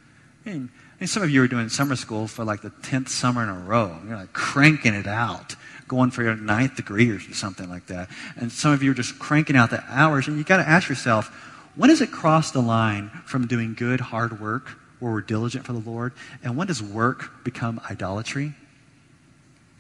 And, 0.45 0.69
and 1.01 1.09
some 1.09 1.23
of 1.23 1.31
you 1.31 1.43
are 1.43 1.49
doing 1.49 1.71
summer 1.71 1.97
school 1.97 2.29
for 2.29 2.45
like 2.45 2.61
the 2.61 2.71
10th 2.71 3.09
summer 3.09 3.43
in 3.43 3.49
a 3.49 3.59
row. 3.59 3.99
You're 4.07 4.17
like 4.17 4.35
cranking 4.35 4.93
it 4.93 5.07
out, 5.07 5.57
going 5.89 6.11
for 6.11 6.23
your 6.23 6.37
ninth 6.37 6.77
degree 6.77 7.09
or 7.09 7.19
something 7.19 7.69
like 7.71 7.87
that. 7.87 8.11
And 8.37 8.53
some 8.53 8.73
of 8.73 8.83
you 8.83 8.91
are 8.91 8.95
just 8.95 9.19
cranking 9.19 9.57
out 9.57 9.71
the 9.71 9.83
hours. 9.89 10.29
And 10.29 10.37
you 10.37 10.45
got 10.45 10.59
to 10.59 10.69
ask 10.69 10.89
yourself, 10.89 11.29
when 11.77 11.89
does 11.89 12.03
it 12.03 12.13
cross 12.13 12.51
the 12.51 12.61
line 12.61 13.09
from 13.25 13.47
doing 13.47 13.75
good, 13.75 14.01
hard 14.01 14.39
work, 14.39 14.69
where 14.99 15.11
we're 15.11 15.23
diligent 15.23 15.65
for 15.65 15.73
the 15.73 15.91
Lord, 15.91 16.13
and 16.45 16.57
when 16.57 16.67
does 16.67 16.83
work 16.83 17.45
become 17.45 17.81
idolatry? 17.91 18.55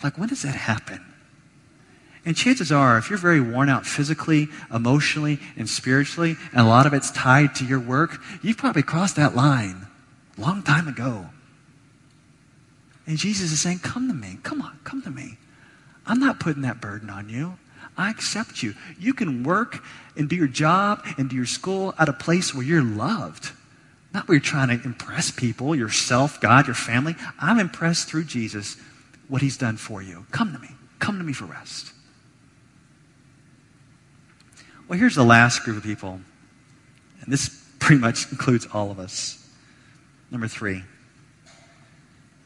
Like, 0.03 0.17
when 0.17 0.29
does 0.29 0.43
that 0.43 0.55
happen? 0.55 1.12
And 2.25 2.37
chances 2.37 2.71
are, 2.71 2.99
if 2.99 3.11
you're 3.11 3.19
very 3.19 3.41
worn 3.41 3.69
out 3.69 3.85
physically, 3.85 4.49
emotionally, 4.73 5.41
and 5.57 5.69
spiritually, 5.69 6.37
and 6.53 6.61
a 6.61 6.69
lot 6.69 6.87
of 6.87 6.95
it's 6.95 7.11
tied 7.11 7.55
to 7.57 7.65
your 7.65 7.81
work, 7.81 8.21
you've 8.43 8.57
probably 8.57 8.83
crossed 8.83 9.17
that 9.17 9.35
line 9.35 9.87
a 10.39 10.41
long 10.41 10.63
time 10.63 10.87
ago. 10.87 11.27
And 13.07 13.19
Jesus 13.19 13.51
is 13.51 13.61
saying, 13.61 13.81
Come 13.81 14.07
to 14.09 14.15
me. 14.15 14.39
Come 14.45 14.63
on, 14.63 14.79
come 14.85 15.03
to 15.03 15.11
me. 15.11 15.37
I'm 16.07 16.21
not 16.21 16.39
putting 16.39 16.63
that 16.63 16.81
burden 16.81 17.11
on 17.11 17.29
you. 17.29 17.59
I 17.97 18.11
accept 18.11 18.63
you. 18.63 18.75
You 18.99 19.15
can 19.15 19.43
work 19.43 19.85
and 20.17 20.29
do 20.29 20.37
your 20.37 20.47
job 20.47 21.05
and 21.19 21.29
do 21.29 21.37
your 21.37 21.47
school 21.47 21.95
at 21.99 22.09
a 22.09 22.13
place 22.13 22.55
where 22.55 22.65
you're 22.65 22.83
loved. 22.83 23.51
Not 24.15 24.29
where 24.29 24.37
you're 24.37 24.43
trying 24.43 24.69
to 24.69 24.85
impress 24.85 25.31
people, 25.31 25.75
yourself, 25.75 26.41
God, 26.41 26.67
your 26.67 26.75
family. 26.75 27.17
I'm 27.39 27.59
impressed 27.59 28.09
through 28.09 28.25
Jesus, 28.25 28.77
what 29.29 29.43
he's 29.43 29.57
done 29.57 29.77
for 29.77 30.03
you. 30.03 30.27
Come 30.31 30.53
to 30.53 30.59
me. 30.59 30.69
Come 30.99 31.19
to 31.19 31.25
me 31.25 31.33
for 31.33 31.47
rest. 31.47 31.93
Well, 34.93 34.99
here's 34.99 35.15
the 35.15 35.25
last 35.25 35.63
group 35.63 35.79
of 35.79 35.83
people, 35.83 36.21
and 37.23 37.33
this 37.33 37.49
pretty 37.79 37.99
much 37.99 38.31
includes 38.31 38.69
all 38.75 38.91
of 38.91 38.99
us. 38.99 39.43
Number 40.31 40.47
three, 40.47 40.83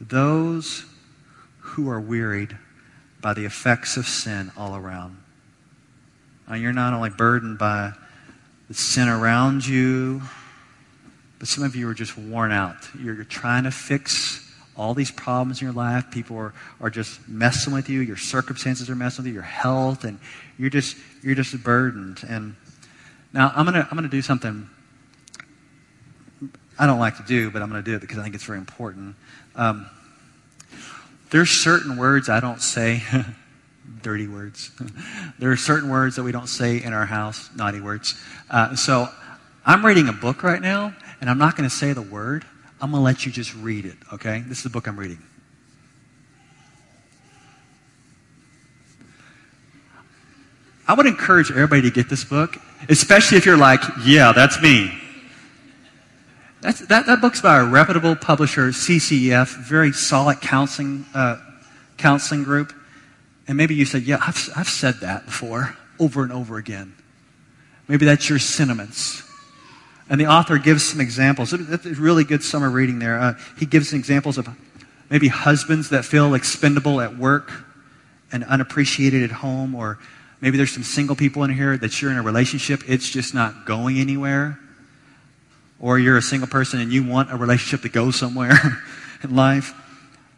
those 0.00 0.84
who 1.58 1.90
are 1.90 2.00
wearied 2.00 2.56
by 3.20 3.34
the 3.34 3.46
effects 3.46 3.96
of 3.96 4.06
sin 4.06 4.52
all 4.56 4.76
around. 4.76 5.20
Now, 6.48 6.54
you're 6.54 6.72
not 6.72 6.92
only 6.92 7.10
burdened 7.10 7.58
by 7.58 7.94
the 8.68 8.74
sin 8.74 9.08
around 9.08 9.66
you, 9.66 10.22
but 11.40 11.48
some 11.48 11.64
of 11.64 11.74
you 11.74 11.88
are 11.88 11.94
just 11.94 12.16
worn 12.16 12.52
out. 12.52 12.76
You're, 12.96 13.16
you're 13.16 13.24
trying 13.24 13.64
to 13.64 13.72
fix 13.72 14.45
all 14.76 14.94
these 14.94 15.10
problems 15.10 15.60
in 15.60 15.66
your 15.66 15.74
life. 15.74 16.10
People 16.10 16.36
are, 16.36 16.54
are 16.80 16.90
just 16.90 17.28
messing 17.28 17.72
with 17.72 17.88
you. 17.88 18.00
Your 18.00 18.16
circumstances 18.16 18.90
are 18.90 18.94
messing 18.94 19.24
with 19.24 19.28
you, 19.28 19.34
your 19.34 19.42
health, 19.42 20.04
and 20.04 20.18
you're 20.58 20.70
just, 20.70 20.96
you're 21.22 21.34
just 21.34 21.62
burdened. 21.62 22.24
And 22.28 22.56
now 23.32 23.52
I'm 23.54 23.64
going 23.64 23.74
to 23.74 23.88
I'm 23.90 23.96
gonna 23.96 24.08
do 24.08 24.22
something 24.22 24.68
I 26.78 26.86
don't 26.86 26.98
like 26.98 27.16
to 27.16 27.22
do, 27.22 27.50
but 27.50 27.62
I'm 27.62 27.70
going 27.70 27.82
to 27.82 27.90
do 27.90 27.96
it 27.96 28.00
because 28.00 28.18
I 28.18 28.22
think 28.22 28.34
it's 28.34 28.44
very 28.44 28.58
important. 28.58 29.16
Um, 29.54 29.86
there's 31.30 31.50
certain 31.50 31.96
words 31.96 32.28
I 32.28 32.40
don't 32.40 32.60
say, 32.60 33.02
dirty 34.02 34.28
words. 34.28 34.70
there 35.38 35.50
are 35.50 35.56
certain 35.56 35.88
words 35.88 36.16
that 36.16 36.22
we 36.22 36.32
don't 36.32 36.48
say 36.48 36.82
in 36.82 36.92
our 36.92 37.06
house, 37.06 37.48
naughty 37.56 37.80
words. 37.80 38.20
Uh, 38.50 38.76
so 38.76 39.08
I'm 39.64 39.84
reading 39.84 40.08
a 40.08 40.12
book 40.12 40.42
right 40.42 40.60
now, 40.60 40.94
and 41.20 41.30
I'm 41.30 41.38
not 41.38 41.56
going 41.56 41.68
to 41.68 41.74
say 41.74 41.94
the 41.94 42.02
word. 42.02 42.44
I'm 42.80 42.90
going 42.90 43.00
to 43.00 43.04
let 43.04 43.24
you 43.24 43.32
just 43.32 43.54
read 43.54 43.86
it, 43.86 43.96
okay? 44.12 44.42
This 44.46 44.58
is 44.58 44.64
the 44.64 44.70
book 44.70 44.86
I'm 44.86 44.98
reading. 44.98 45.22
I 50.88 50.94
would 50.94 51.06
encourage 51.06 51.50
everybody 51.50 51.82
to 51.82 51.90
get 51.90 52.08
this 52.08 52.22
book, 52.22 52.56
especially 52.88 53.38
if 53.38 53.46
you're 53.46 53.56
like, 53.56 53.80
yeah, 54.04 54.32
that's 54.32 54.60
me. 54.62 54.92
That's, 56.60 56.80
that, 56.86 57.06
that 57.06 57.20
book's 57.20 57.40
by 57.40 57.58
a 57.58 57.64
reputable 57.64 58.14
publisher, 58.14 58.68
CCEF, 58.68 59.56
very 59.66 59.92
solid 59.92 60.40
counseling, 60.40 61.06
uh, 61.14 61.38
counseling 61.96 62.44
group. 62.44 62.72
And 63.48 63.56
maybe 63.56 63.74
you 63.74 63.84
said, 63.84 64.02
yeah, 64.02 64.18
I've, 64.20 64.50
I've 64.56 64.68
said 64.68 65.00
that 65.00 65.26
before 65.26 65.76
over 65.98 66.22
and 66.22 66.32
over 66.32 66.56
again. 66.56 66.94
Maybe 67.88 68.04
that's 68.04 68.28
your 68.28 68.38
sentiments. 68.38 69.22
And 70.08 70.20
the 70.20 70.26
author 70.26 70.58
gives 70.58 70.84
some 70.84 71.00
examples. 71.00 71.52
A 71.52 71.58
really 71.58 72.24
good 72.24 72.42
summer 72.42 72.70
reading 72.70 72.98
there. 72.98 73.18
Uh, 73.18 73.34
he 73.58 73.66
gives 73.66 73.92
examples 73.92 74.38
of 74.38 74.48
maybe 75.10 75.28
husbands 75.28 75.90
that 75.90 76.04
feel 76.04 76.34
expendable 76.34 77.00
at 77.00 77.16
work 77.16 77.50
and 78.32 78.44
unappreciated 78.44 79.22
at 79.22 79.30
home, 79.30 79.74
or 79.74 79.98
maybe 80.40 80.56
there's 80.56 80.72
some 80.72 80.82
single 80.82 81.16
people 81.16 81.44
in 81.44 81.50
here 81.50 81.76
that 81.76 82.00
you're 82.00 82.10
in 82.10 82.16
a 82.16 82.22
relationship, 82.22 82.82
it's 82.88 83.08
just 83.08 83.34
not 83.34 83.66
going 83.66 83.98
anywhere. 83.98 84.58
Or 85.78 85.98
you're 85.98 86.16
a 86.16 86.22
single 86.22 86.48
person 86.48 86.80
and 86.80 86.92
you 86.92 87.04
want 87.04 87.32
a 87.32 87.36
relationship 87.36 87.82
to 87.82 87.88
go 87.88 88.10
somewhere 88.10 88.82
in 89.22 89.34
life. 89.34 89.74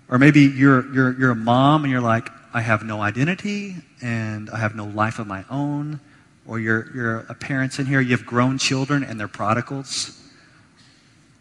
Or 0.09 0.19
maybe 0.19 0.41
you're, 0.41 0.93
you're, 0.93 1.19
you're 1.19 1.31
a 1.31 1.37
mom 1.37 1.85
and 1.85 1.93
you're 1.93 2.01
like, 2.01 2.29
I 2.53 2.61
have 2.61 2.85
no 2.85 3.01
identity 3.01 3.77
and 4.03 4.51
I 4.51 4.59
have 4.59 4.75
no 4.75 4.87
life 4.87 5.19
of 5.19 5.27
my 5.27 5.45
own. 5.51 6.01
Or 6.49 6.59
you're, 6.59 6.91
you're 6.95 7.19
a 7.29 7.35
parent 7.35 7.79
in 7.79 7.85
here, 7.85 8.01
you 8.01 8.17
have 8.17 8.25
grown 8.25 8.57
children 8.57 9.05
and 9.05 9.21
they're 9.21 9.29
prodigals. 9.29 10.19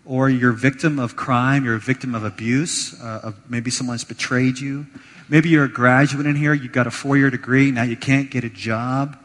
Or 0.06 0.30
you're 0.30 0.52
a 0.52 0.56
victim 0.56 1.00
of 1.00 1.16
crime, 1.16 1.64
you're 1.64 1.76
a 1.76 1.80
victim 1.80 2.14
of 2.14 2.26
abuse, 2.26 2.94
uh, 3.02 3.22
of 3.24 3.50
maybe 3.50 3.72
someone's 3.72 4.04
betrayed 4.04 4.60
you. 4.60 4.86
Maybe 5.30 5.50
you're 5.50 5.64
a 5.64 5.70
graduate 5.70 6.26
in 6.26 6.36
here, 6.36 6.54
you've 6.54 6.74
got 6.74 6.88
a 6.88 6.92
four 6.92 7.18
year 7.18 7.30
degree, 7.30 7.72
now 7.72 7.84
you 7.84 7.96
can't 7.96 8.30
get 8.30 8.44
a 8.44 8.50
job. 8.50 9.18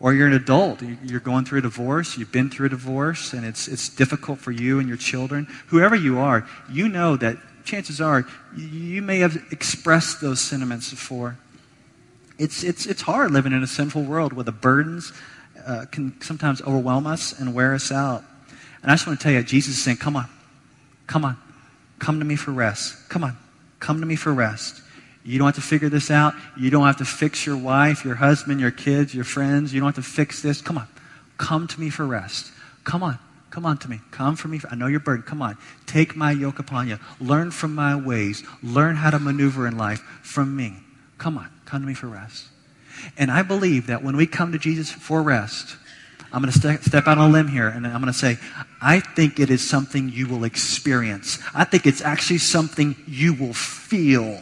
Or 0.00 0.12
you're 0.12 0.26
an 0.26 0.34
adult, 0.34 0.82
you're 0.82 1.20
going 1.20 1.44
through 1.44 1.60
a 1.60 1.62
divorce, 1.62 2.18
you've 2.18 2.32
been 2.32 2.50
through 2.50 2.66
a 2.66 2.70
divorce, 2.70 3.32
and 3.32 3.46
it's, 3.46 3.68
it's 3.68 3.88
difficult 3.88 4.40
for 4.40 4.50
you 4.50 4.80
and 4.80 4.88
your 4.88 4.98
children. 4.98 5.46
Whoever 5.68 5.94
you 5.94 6.18
are, 6.18 6.46
you 6.68 6.88
know 6.88 7.16
that 7.16 7.36
chances 7.64 8.00
are 8.00 8.26
you 8.56 9.00
may 9.02 9.20
have 9.20 9.36
expressed 9.50 10.20
those 10.20 10.40
sentiments 10.40 10.90
before. 10.90 11.38
It's, 12.38 12.64
it's, 12.64 12.86
it's 12.86 13.02
hard 13.02 13.30
living 13.30 13.52
in 13.52 13.62
a 13.62 13.66
sinful 13.66 14.02
world 14.02 14.32
where 14.32 14.44
the 14.44 14.52
burdens 14.52 15.12
uh, 15.66 15.86
can 15.90 16.20
sometimes 16.20 16.60
overwhelm 16.62 17.06
us 17.06 17.38
and 17.38 17.54
wear 17.54 17.74
us 17.74 17.92
out. 17.92 18.24
And 18.82 18.90
I 18.90 18.94
just 18.94 19.06
want 19.06 19.18
to 19.18 19.22
tell 19.22 19.32
you, 19.32 19.42
Jesus 19.42 19.76
is 19.76 19.82
saying, 19.82 19.98
Come 19.98 20.16
on, 20.16 20.28
come 21.06 21.24
on, 21.24 21.38
come 21.98 22.18
to 22.18 22.24
me 22.24 22.36
for 22.36 22.50
rest. 22.50 23.08
Come 23.08 23.24
on, 23.24 23.36
come 23.80 24.00
to 24.00 24.06
me 24.06 24.16
for 24.16 24.32
rest. 24.32 24.82
You 25.24 25.38
don't 25.38 25.46
have 25.46 25.54
to 25.54 25.62
figure 25.62 25.88
this 25.88 26.10
out. 26.10 26.34
You 26.58 26.68
don't 26.68 26.84
have 26.84 26.98
to 26.98 27.06
fix 27.06 27.46
your 27.46 27.56
wife, 27.56 28.04
your 28.04 28.16
husband, 28.16 28.60
your 28.60 28.70
kids, 28.70 29.14
your 29.14 29.24
friends. 29.24 29.72
You 29.72 29.80
don't 29.80 29.94
have 29.94 30.04
to 30.04 30.10
fix 30.10 30.42
this. 30.42 30.60
Come 30.60 30.76
on, 30.76 30.88
come 31.38 31.66
to 31.68 31.80
me 31.80 31.88
for 31.88 32.04
rest. 32.04 32.52
Come 32.84 33.02
on, 33.02 33.18
Come 33.54 33.66
on 33.66 33.78
to 33.78 33.88
me. 33.88 34.00
Come 34.10 34.34
for 34.34 34.48
me. 34.48 34.60
I 34.68 34.74
know 34.74 34.88
you're 34.88 34.98
burdened. 34.98 35.26
Come 35.26 35.40
on. 35.40 35.56
Take 35.86 36.16
my 36.16 36.32
yoke 36.32 36.58
upon 36.58 36.88
you. 36.88 36.98
Learn 37.20 37.52
from 37.52 37.72
my 37.72 37.94
ways. 37.94 38.42
Learn 38.64 38.96
how 38.96 39.10
to 39.10 39.20
maneuver 39.20 39.68
in 39.68 39.78
life 39.78 40.00
from 40.22 40.56
me. 40.56 40.74
Come 41.18 41.38
on. 41.38 41.48
Come 41.64 41.82
to 41.82 41.86
me 41.86 41.94
for 41.94 42.08
rest. 42.08 42.46
And 43.16 43.30
I 43.30 43.42
believe 43.42 43.88
that 43.88 44.02
when 44.02 44.16
we 44.16 44.26
come 44.26 44.52
to 44.52 44.58
Jesus 44.58 44.90
for 44.90 45.22
rest, 45.22 45.76
I'm 46.32 46.42
going 46.42 46.52
to 46.52 46.58
ste- 46.58 46.84
step 46.84 47.06
out 47.06 47.18
on 47.18 47.30
a 47.30 47.32
limb 47.32 47.48
here 47.48 47.68
and 47.68 47.86
I'm 47.86 48.00
going 48.00 48.12
to 48.12 48.18
say, 48.18 48.38
I 48.82 49.00
think 49.00 49.38
it 49.38 49.50
is 49.50 49.68
something 49.68 50.08
you 50.08 50.26
will 50.26 50.44
experience. 50.44 51.38
I 51.54 51.64
think 51.64 51.86
it's 51.86 52.00
actually 52.00 52.38
something 52.38 52.96
you 53.06 53.34
will 53.34 53.54
feel. 53.54 54.40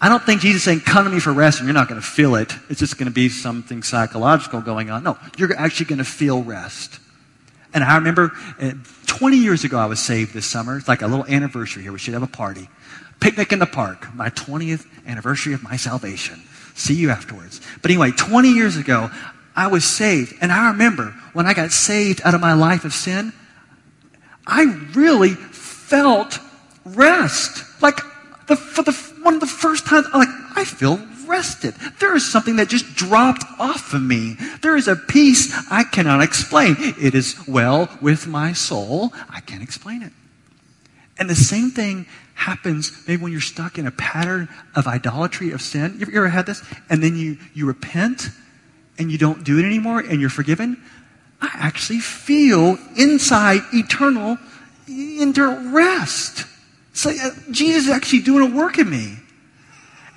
I 0.00 0.08
don't 0.08 0.22
think 0.24 0.40
Jesus 0.40 0.56
is 0.56 0.64
saying, 0.64 0.80
come 0.80 1.04
to 1.04 1.10
me 1.10 1.20
for 1.20 1.32
rest 1.32 1.60
and 1.60 1.68
you're 1.68 1.74
not 1.74 1.88
going 1.88 2.00
to 2.00 2.06
feel 2.06 2.34
it. 2.34 2.52
It's 2.68 2.80
just 2.80 2.98
going 2.98 3.06
to 3.06 3.14
be 3.14 3.28
something 3.28 3.84
psychological 3.84 4.60
going 4.60 4.90
on. 4.90 5.04
No, 5.04 5.16
you're 5.38 5.56
actually 5.56 5.86
going 5.86 6.00
to 6.00 6.04
feel 6.04 6.42
rest. 6.42 6.98
And 7.72 7.84
I 7.84 7.94
remember 7.94 8.32
uh, 8.60 8.72
20 9.06 9.36
years 9.36 9.62
ago, 9.62 9.78
I 9.78 9.86
was 9.86 10.00
saved 10.00 10.34
this 10.34 10.46
summer. 10.46 10.76
It's 10.76 10.88
like 10.88 11.02
a 11.02 11.06
little 11.06 11.24
anniversary 11.26 11.84
here. 11.84 11.92
We 11.92 12.00
should 12.00 12.14
have 12.14 12.24
a 12.24 12.26
party. 12.26 12.68
Picnic 13.22 13.52
in 13.52 13.60
the 13.60 13.66
park, 13.66 14.12
my 14.16 14.30
20th 14.30 14.84
anniversary 15.06 15.54
of 15.54 15.62
my 15.62 15.76
salvation. 15.76 16.42
See 16.74 16.94
you 16.94 17.10
afterwards. 17.10 17.60
But 17.80 17.92
anyway, 17.92 18.10
20 18.10 18.48
years 18.48 18.76
ago, 18.76 19.10
I 19.54 19.68
was 19.68 19.84
saved. 19.84 20.34
And 20.40 20.50
I 20.50 20.72
remember 20.72 21.14
when 21.32 21.46
I 21.46 21.54
got 21.54 21.70
saved 21.70 22.20
out 22.24 22.34
of 22.34 22.40
my 22.40 22.54
life 22.54 22.84
of 22.84 22.92
sin, 22.92 23.32
I 24.44 24.64
really 24.92 25.34
felt 25.34 26.40
rest. 26.84 27.64
Like 27.80 28.00
the, 28.48 28.56
for 28.56 28.82
the, 28.82 28.92
one 29.22 29.34
of 29.34 29.40
the 29.40 29.46
first 29.46 29.86
times, 29.86 30.08
like, 30.12 30.28
I 30.56 30.64
feel 30.64 30.98
rested. 31.28 31.74
There 32.00 32.16
is 32.16 32.28
something 32.28 32.56
that 32.56 32.68
just 32.68 32.96
dropped 32.96 33.44
off 33.60 33.94
of 33.94 34.02
me. 34.02 34.36
There 34.62 34.76
is 34.76 34.88
a 34.88 34.96
peace 34.96 35.54
I 35.70 35.84
cannot 35.84 36.22
explain. 36.22 36.74
It 37.00 37.14
is 37.14 37.36
well 37.46 37.88
with 38.00 38.26
my 38.26 38.52
soul. 38.52 39.12
I 39.30 39.38
can't 39.38 39.62
explain 39.62 40.02
it. 40.02 40.12
And 41.18 41.28
the 41.28 41.36
same 41.36 41.70
thing 41.70 42.06
happens 42.34 43.06
maybe 43.06 43.22
when 43.22 43.32
you're 43.32 43.40
stuck 43.40 43.78
in 43.78 43.86
a 43.86 43.90
pattern 43.90 44.48
of 44.74 44.86
idolatry, 44.86 45.52
of 45.52 45.62
sin. 45.62 45.96
You 45.98 46.06
ever 46.14 46.28
had 46.28 46.46
this? 46.46 46.62
And 46.88 47.02
then 47.02 47.16
you, 47.16 47.38
you 47.54 47.66
repent 47.66 48.30
and 48.98 49.10
you 49.10 49.18
don't 49.18 49.44
do 49.44 49.58
it 49.58 49.64
anymore 49.64 50.00
and 50.00 50.20
you're 50.20 50.30
forgiven. 50.30 50.82
I 51.40 51.50
actually 51.54 52.00
feel 52.00 52.78
inside 52.96 53.62
eternal 53.72 54.38
into 54.86 55.70
rest. 55.72 56.46
So 56.92 57.10
uh, 57.10 57.30
Jesus 57.50 57.84
is 57.84 57.90
actually 57.90 58.20
doing 58.20 58.52
a 58.52 58.56
work 58.56 58.78
in 58.78 58.88
me. 58.88 59.16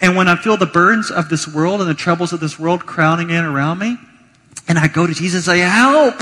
And 0.01 0.15
when 0.15 0.27
I 0.27 0.35
feel 0.35 0.57
the 0.57 0.65
burdens 0.65 1.09
of 1.09 1.29
this 1.29 1.47
world 1.47 1.81
and 1.81 1.89
the 1.89 1.95
troubles 1.95 2.33
of 2.33 2.39
this 2.39 2.59
world 2.59 2.85
crowding 2.85 3.29
in 3.29 3.43
around 3.43 3.79
me, 3.79 3.97
and 4.67 4.77
I 4.77 4.87
go 4.87 5.07
to 5.07 5.13
Jesus 5.13 5.47
and 5.47 5.57
say, 5.57 5.59
Help! 5.59 6.21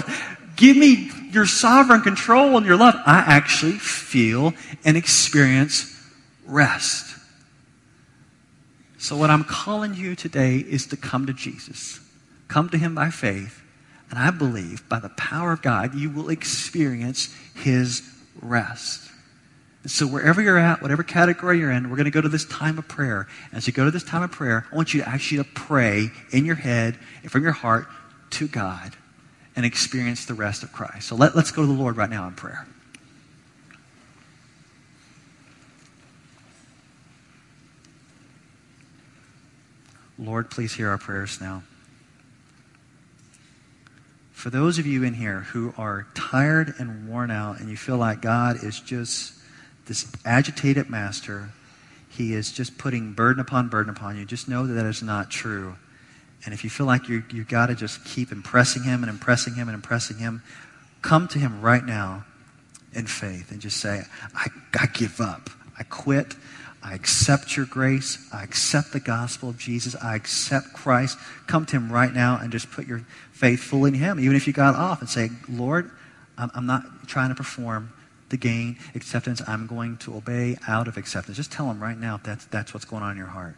Give 0.55 0.77
me 0.77 1.09
your 1.31 1.45
sovereign 1.45 2.01
control 2.01 2.55
and 2.57 2.65
your 2.65 2.77
love. 2.77 2.95
I 3.05 3.19
actually 3.19 3.73
feel 3.73 4.53
and 4.85 4.95
experience 4.95 5.89
rest. 6.45 7.17
So, 8.99 9.17
what 9.17 9.29
I'm 9.29 9.43
calling 9.43 9.95
you 9.95 10.15
today 10.15 10.57
is 10.57 10.87
to 10.87 10.97
come 10.97 11.25
to 11.25 11.33
Jesus. 11.33 11.99
Come 12.47 12.69
to 12.69 12.77
Him 12.77 12.95
by 12.95 13.09
faith. 13.09 13.61
And 14.09 14.19
I 14.19 14.29
believe 14.29 14.87
by 14.87 14.99
the 14.99 15.09
power 15.09 15.51
of 15.51 15.61
God, 15.61 15.95
you 15.95 16.09
will 16.09 16.29
experience 16.29 17.35
His 17.55 18.07
rest. 18.41 19.09
And 19.81 19.91
so, 19.91 20.05
wherever 20.05 20.41
you're 20.41 20.59
at, 20.59 20.81
whatever 20.81 21.03
category 21.03 21.59
you're 21.59 21.71
in, 21.71 21.89
we're 21.89 21.97
going 21.97 22.05
to 22.05 22.11
go 22.11 22.21
to 22.21 22.29
this 22.29 22.45
time 22.45 22.77
of 22.77 22.87
prayer. 22.87 23.27
As 23.51 23.65
you 23.65 23.73
go 23.73 23.85
to 23.85 23.91
this 23.91 24.03
time 24.03 24.21
of 24.21 24.31
prayer, 24.31 24.67
I 24.71 24.75
want 24.75 24.93
you 24.93 25.01
to 25.01 25.09
actually 25.09 25.43
to 25.43 25.49
pray 25.55 26.11
in 26.31 26.45
your 26.45 26.55
head 26.55 26.97
and 27.23 27.31
from 27.31 27.43
your 27.43 27.51
heart 27.53 27.87
to 28.31 28.47
God 28.47 28.95
and 29.55 29.65
experience 29.65 30.25
the 30.25 30.33
rest 30.33 30.63
of 30.63 30.71
Christ. 30.71 31.07
So, 31.07 31.15
let, 31.15 31.35
let's 31.35 31.51
go 31.51 31.61
to 31.61 31.67
the 31.67 31.73
Lord 31.73 31.97
right 31.97 32.09
now 32.09 32.27
in 32.27 32.33
prayer. 32.33 32.67
Lord, 40.17 40.49
please 40.49 40.73
hear 40.73 40.89
our 40.89 40.97
prayers 40.97 41.41
now. 41.41 41.63
For 44.31 44.49
those 44.49 44.77
of 44.77 44.85
you 44.85 45.03
in 45.03 45.13
here 45.13 45.41
who 45.41 45.73
are 45.77 46.07
tired 46.13 46.73
and 46.77 47.07
worn 47.07 47.31
out 47.31 47.59
and 47.59 47.69
you 47.69 47.77
feel 47.77 47.97
like 47.97 48.21
God 48.21 48.63
is 48.63 48.79
just 48.79 49.33
this 49.85 50.11
agitated 50.25 50.89
master, 50.89 51.49
he 52.09 52.33
is 52.33 52.51
just 52.51 52.77
putting 52.77 53.13
burden 53.13 53.39
upon 53.39 53.69
burden 53.69 53.89
upon 53.89 54.17
you. 54.17 54.25
Just 54.25 54.47
know 54.47 54.67
that 54.67 54.73
that 54.73 54.85
is 54.85 55.01
not 55.01 55.29
true. 55.29 55.75
And 56.45 56.53
if 56.53 56.63
you 56.63 56.69
feel 56.69 56.85
like 56.85 57.07
you, 57.07 57.23
you've 57.31 57.47
got 57.47 57.67
to 57.67 57.75
just 57.75 58.03
keep 58.03 58.31
impressing 58.31 58.83
him 58.83 59.03
and 59.03 59.09
impressing 59.09 59.55
him 59.55 59.67
and 59.69 59.75
impressing 59.75 60.17
him, 60.17 60.43
come 61.01 61.27
to 61.29 61.39
him 61.39 61.61
right 61.61 61.83
now 61.83 62.25
in 62.93 63.07
faith 63.07 63.51
and 63.51 63.61
just 63.61 63.77
say, 63.77 64.03
I, 64.35 64.47
I 64.79 64.87
give 64.87 65.21
up. 65.21 65.49
I 65.77 65.83
quit. 65.83 66.35
I 66.83 66.93
accept 66.95 67.55
your 67.55 67.65
grace. 67.65 68.27
I 68.33 68.43
accept 68.43 68.91
the 68.91 68.99
gospel 68.99 69.49
of 69.49 69.57
Jesus. 69.57 69.95
I 69.95 70.15
accept 70.15 70.73
Christ. 70.73 71.17
Come 71.47 71.65
to 71.67 71.77
him 71.77 71.91
right 71.91 72.13
now 72.13 72.37
and 72.41 72.51
just 72.51 72.69
put 72.71 72.87
your 72.87 73.05
faith 73.31 73.61
fully 73.61 73.89
in 73.89 73.95
him. 73.95 74.19
Even 74.19 74.35
if 74.35 74.47
you 74.47 74.53
got 74.53 74.75
off 74.75 74.99
and 74.99 75.09
say, 75.09 75.29
Lord, 75.47 75.89
I'm, 76.37 76.51
I'm 76.53 76.65
not 76.65 77.07
trying 77.07 77.29
to 77.29 77.35
perform 77.35 77.93
to 78.29 78.37
gain 78.37 78.77
acceptance. 78.95 79.41
I'm 79.47 79.65
going 79.65 79.97
to 79.99 80.15
obey 80.15 80.57
out 80.67 80.87
of 80.89 80.97
acceptance. 80.97 81.37
Just 81.37 81.51
tell 81.51 81.69
him 81.71 81.81
right 81.81 81.97
now 81.97 82.15
if 82.15 82.23
that's, 82.23 82.45
that's 82.45 82.73
what's 82.73 82.85
going 82.85 83.01
on 83.01 83.11
in 83.11 83.17
your 83.17 83.27
heart. 83.27 83.55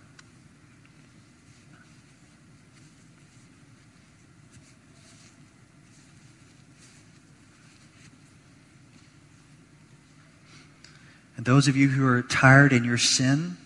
And 11.38 11.46
those 11.46 11.68
of 11.68 11.76
you 11.76 11.90
who 11.90 12.08
are 12.08 12.22
tired 12.22 12.72
in 12.72 12.84
your 12.84 12.98
sin, 12.98 13.58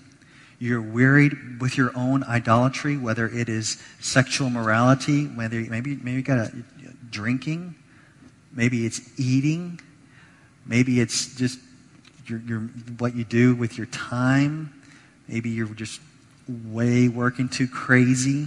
you're 0.58 0.82
wearied 0.82 1.62
with 1.62 1.78
your 1.78 1.92
own 1.96 2.24
idolatry, 2.24 2.98
whether 2.98 3.28
it 3.28 3.48
is 3.50 3.82
sexual 4.00 4.50
morality, 4.50 5.26
whether 5.26 5.60
maybe 5.62 5.96
maybe 5.96 6.14
you 6.14 6.22
got 6.22 6.40
a, 6.40 6.52
drinking, 7.10 7.76
maybe 8.54 8.86
it's 8.86 9.02
eating, 9.20 9.80
Maybe 10.70 11.00
it's 11.00 11.36
just 11.36 11.60
your, 12.28 12.40
your, 12.42 12.60
what 13.00 13.16
you 13.16 13.24
do 13.24 13.56
with 13.56 13.76
your 13.76 13.88
time. 13.88 14.72
Maybe 15.28 15.50
you're 15.50 15.68
just 15.68 16.00
way 16.48 17.08
working 17.08 17.50
too 17.50 17.68
crazy, 17.68 18.46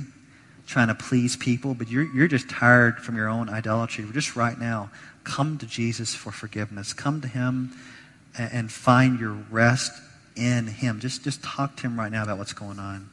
trying 0.69 0.87
to 0.87 0.95
please 0.95 1.37
people, 1.37 1.75
but 1.75 1.89
you're, 1.91 2.05
you're 2.15 2.29
just 2.29 2.49
tired 2.49 3.01
from 3.01 3.17
your 3.17 3.29
own 3.29 3.49
idolatry. 3.49 4.07
Just 4.13 4.37
right 4.37 4.57
now, 4.57 4.89
come 5.25 5.59
to 5.59 5.67
Jesus 5.67 6.15
for 6.15 6.31
forgiveness. 6.31 6.93
Come 6.93 7.21
to 7.23 7.29
Him 7.29 7.73
and, 8.39 8.71
find 8.71 9.21
your 9.21 9.33
rest 9.51 9.93
in 10.37 10.67
Him. 10.67 11.01
Just, 11.01 11.25
just 11.25 11.43
talk 11.43 11.77
to 11.77 11.83
Him 11.83 11.99
right 11.99 12.11
now 12.11 12.23
about 12.23 12.39
what's 12.39 12.53
going 12.53 12.79
on. 12.79 13.11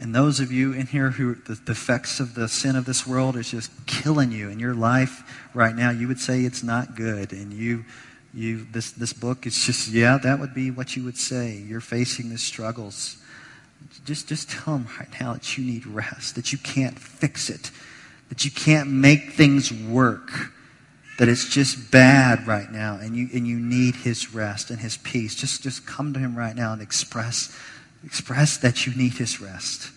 And 0.00 0.14
those 0.14 0.38
of 0.38 0.52
you 0.52 0.72
in 0.72 0.86
here 0.86 1.10
who 1.10 1.34
the, 1.34 1.72
effects 1.72 2.20
of 2.20 2.34
the 2.34 2.48
sin 2.48 2.76
of 2.76 2.84
this 2.84 3.06
world 3.06 3.36
is 3.36 3.50
just 3.50 3.70
killing 3.86 4.30
you 4.30 4.48
in 4.48 4.60
your 4.60 4.74
life 4.74 5.48
right 5.54 5.74
now, 5.74 5.90
you 5.90 6.06
would 6.06 6.20
say 6.20 6.42
it's 6.42 6.62
not 6.62 6.94
good. 6.94 7.32
And 7.32 7.52
you 7.52 7.84
you, 8.34 8.66
this, 8.72 8.90
this 8.92 9.12
book 9.12 9.46
is 9.46 9.64
just, 9.64 9.88
yeah, 9.88 10.18
that 10.18 10.38
would 10.38 10.54
be 10.54 10.70
what 10.70 10.96
you 10.96 11.04
would 11.04 11.16
say. 11.16 11.56
You're 11.56 11.80
facing 11.80 12.30
the 12.30 12.38
struggles. 12.38 13.16
Just, 14.04 14.28
just 14.28 14.50
tell 14.50 14.74
them 14.74 14.86
right 14.98 15.08
now 15.20 15.32
that 15.32 15.56
you 15.56 15.64
need 15.64 15.86
rest, 15.86 16.34
that 16.34 16.52
you 16.52 16.58
can't 16.58 16.98
fix 16.98 17.48
it, 17.50 17.70
that 18.28 18.44
you 18.44 18.50
can't 18.50 18.90
make 18.90 19.32
things 19.32 19.72
work, 19.72 20.30
that 21.18 21.28
it's 21.28 21.48
just 21.48 21.90
bad 21.90 22.46
right 22.46 22.70
now, 22.70 22.96
and 22.96 23.16
you, 23.16 23.28
and 23.32 23.46
you 23.46 23.58
need 23.58 23.96
His 23.96 24.34
rest 24.34 24.70
and 24.70 24.78
His 24.78 24.96
peace. 24.98 25.34
Just, 25.34 25.62
just 25.62 25.86
come 25.86 26.12
to 26.12 26.20
Him 26.20 26.36
right 26.36 26.54
now 26.54 26.72
and 26.72 26.82
express 26.82 27.56
Express 28.04 28.58
that 28.58 28.86
you 28.86 28.94
need 28.94 29.14
his 29.14 29.40
rest. 29.40 29.90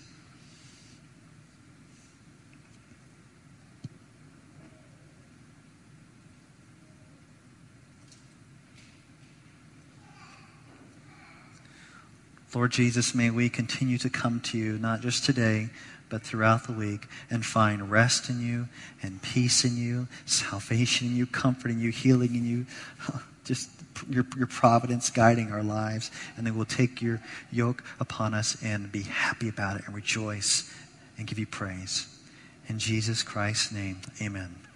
Lord 12.54 12.72
Jesus, 12.72 13.16
may 13.16 13.30
we 13.30 13.50
continue 13.50 13.98
to 14.00 14.10
come 14.10 14.42
to 14.42 14.58
you, 14.58 14.78
not 14.78 15.02
just 15.02 15.24
today, 15.24 15.70
but 16.10 16.22
throughout 16.22 16.68
the 16.68 16.74
week, 16.74 17.08
and 17.30 17.46
find 17.46 17.90
rest 17.90 18.30
in 18.30 18.42
you, 18.42 18.68
and 19.02 19.22
peace 19.22 19.64
in 19.64 19.78
you, 19.78 20.08
salvation 20.26 21.08
in 21.08 21.16
you, 21.16 21.26
comfort 21.26 21.72
in 21.72 21.80
you, 21.80 21.92
healing 21.92 22.36
in 22.36 22.46
you. 22.46 22.66
Just 23.44 23.72
your, 24.08 24.26
your 24.38 24.46
providence 24.46 25.10
guiding 25.10 25.52
our 25.52 25.64
lives, 25.64 26.12
and 26.38 26.46
then 26.46 26.56
we'll 26.56 26.66
take 26.66 27.02
your 27.02 27.20
yoke 27.52 27.84
upon 28.00 28.36
us 28.36 28.56
and 28.64 28.92
be 28.92 29.02
happy 29.02 29.50
about 29.50 29.80
it 29.80 29.88
and 29.88 29.96
rejoice 29.96 30.72
and 31.18 31.26
give 31.26 31.40
you 31.40 31.48
praise. 31.48 32.08
In 32.68 32.78
Jesus 32.78 33.24
Christ's 33.24 33.72
name, 33.72 34.00
amen. 34.22 34.71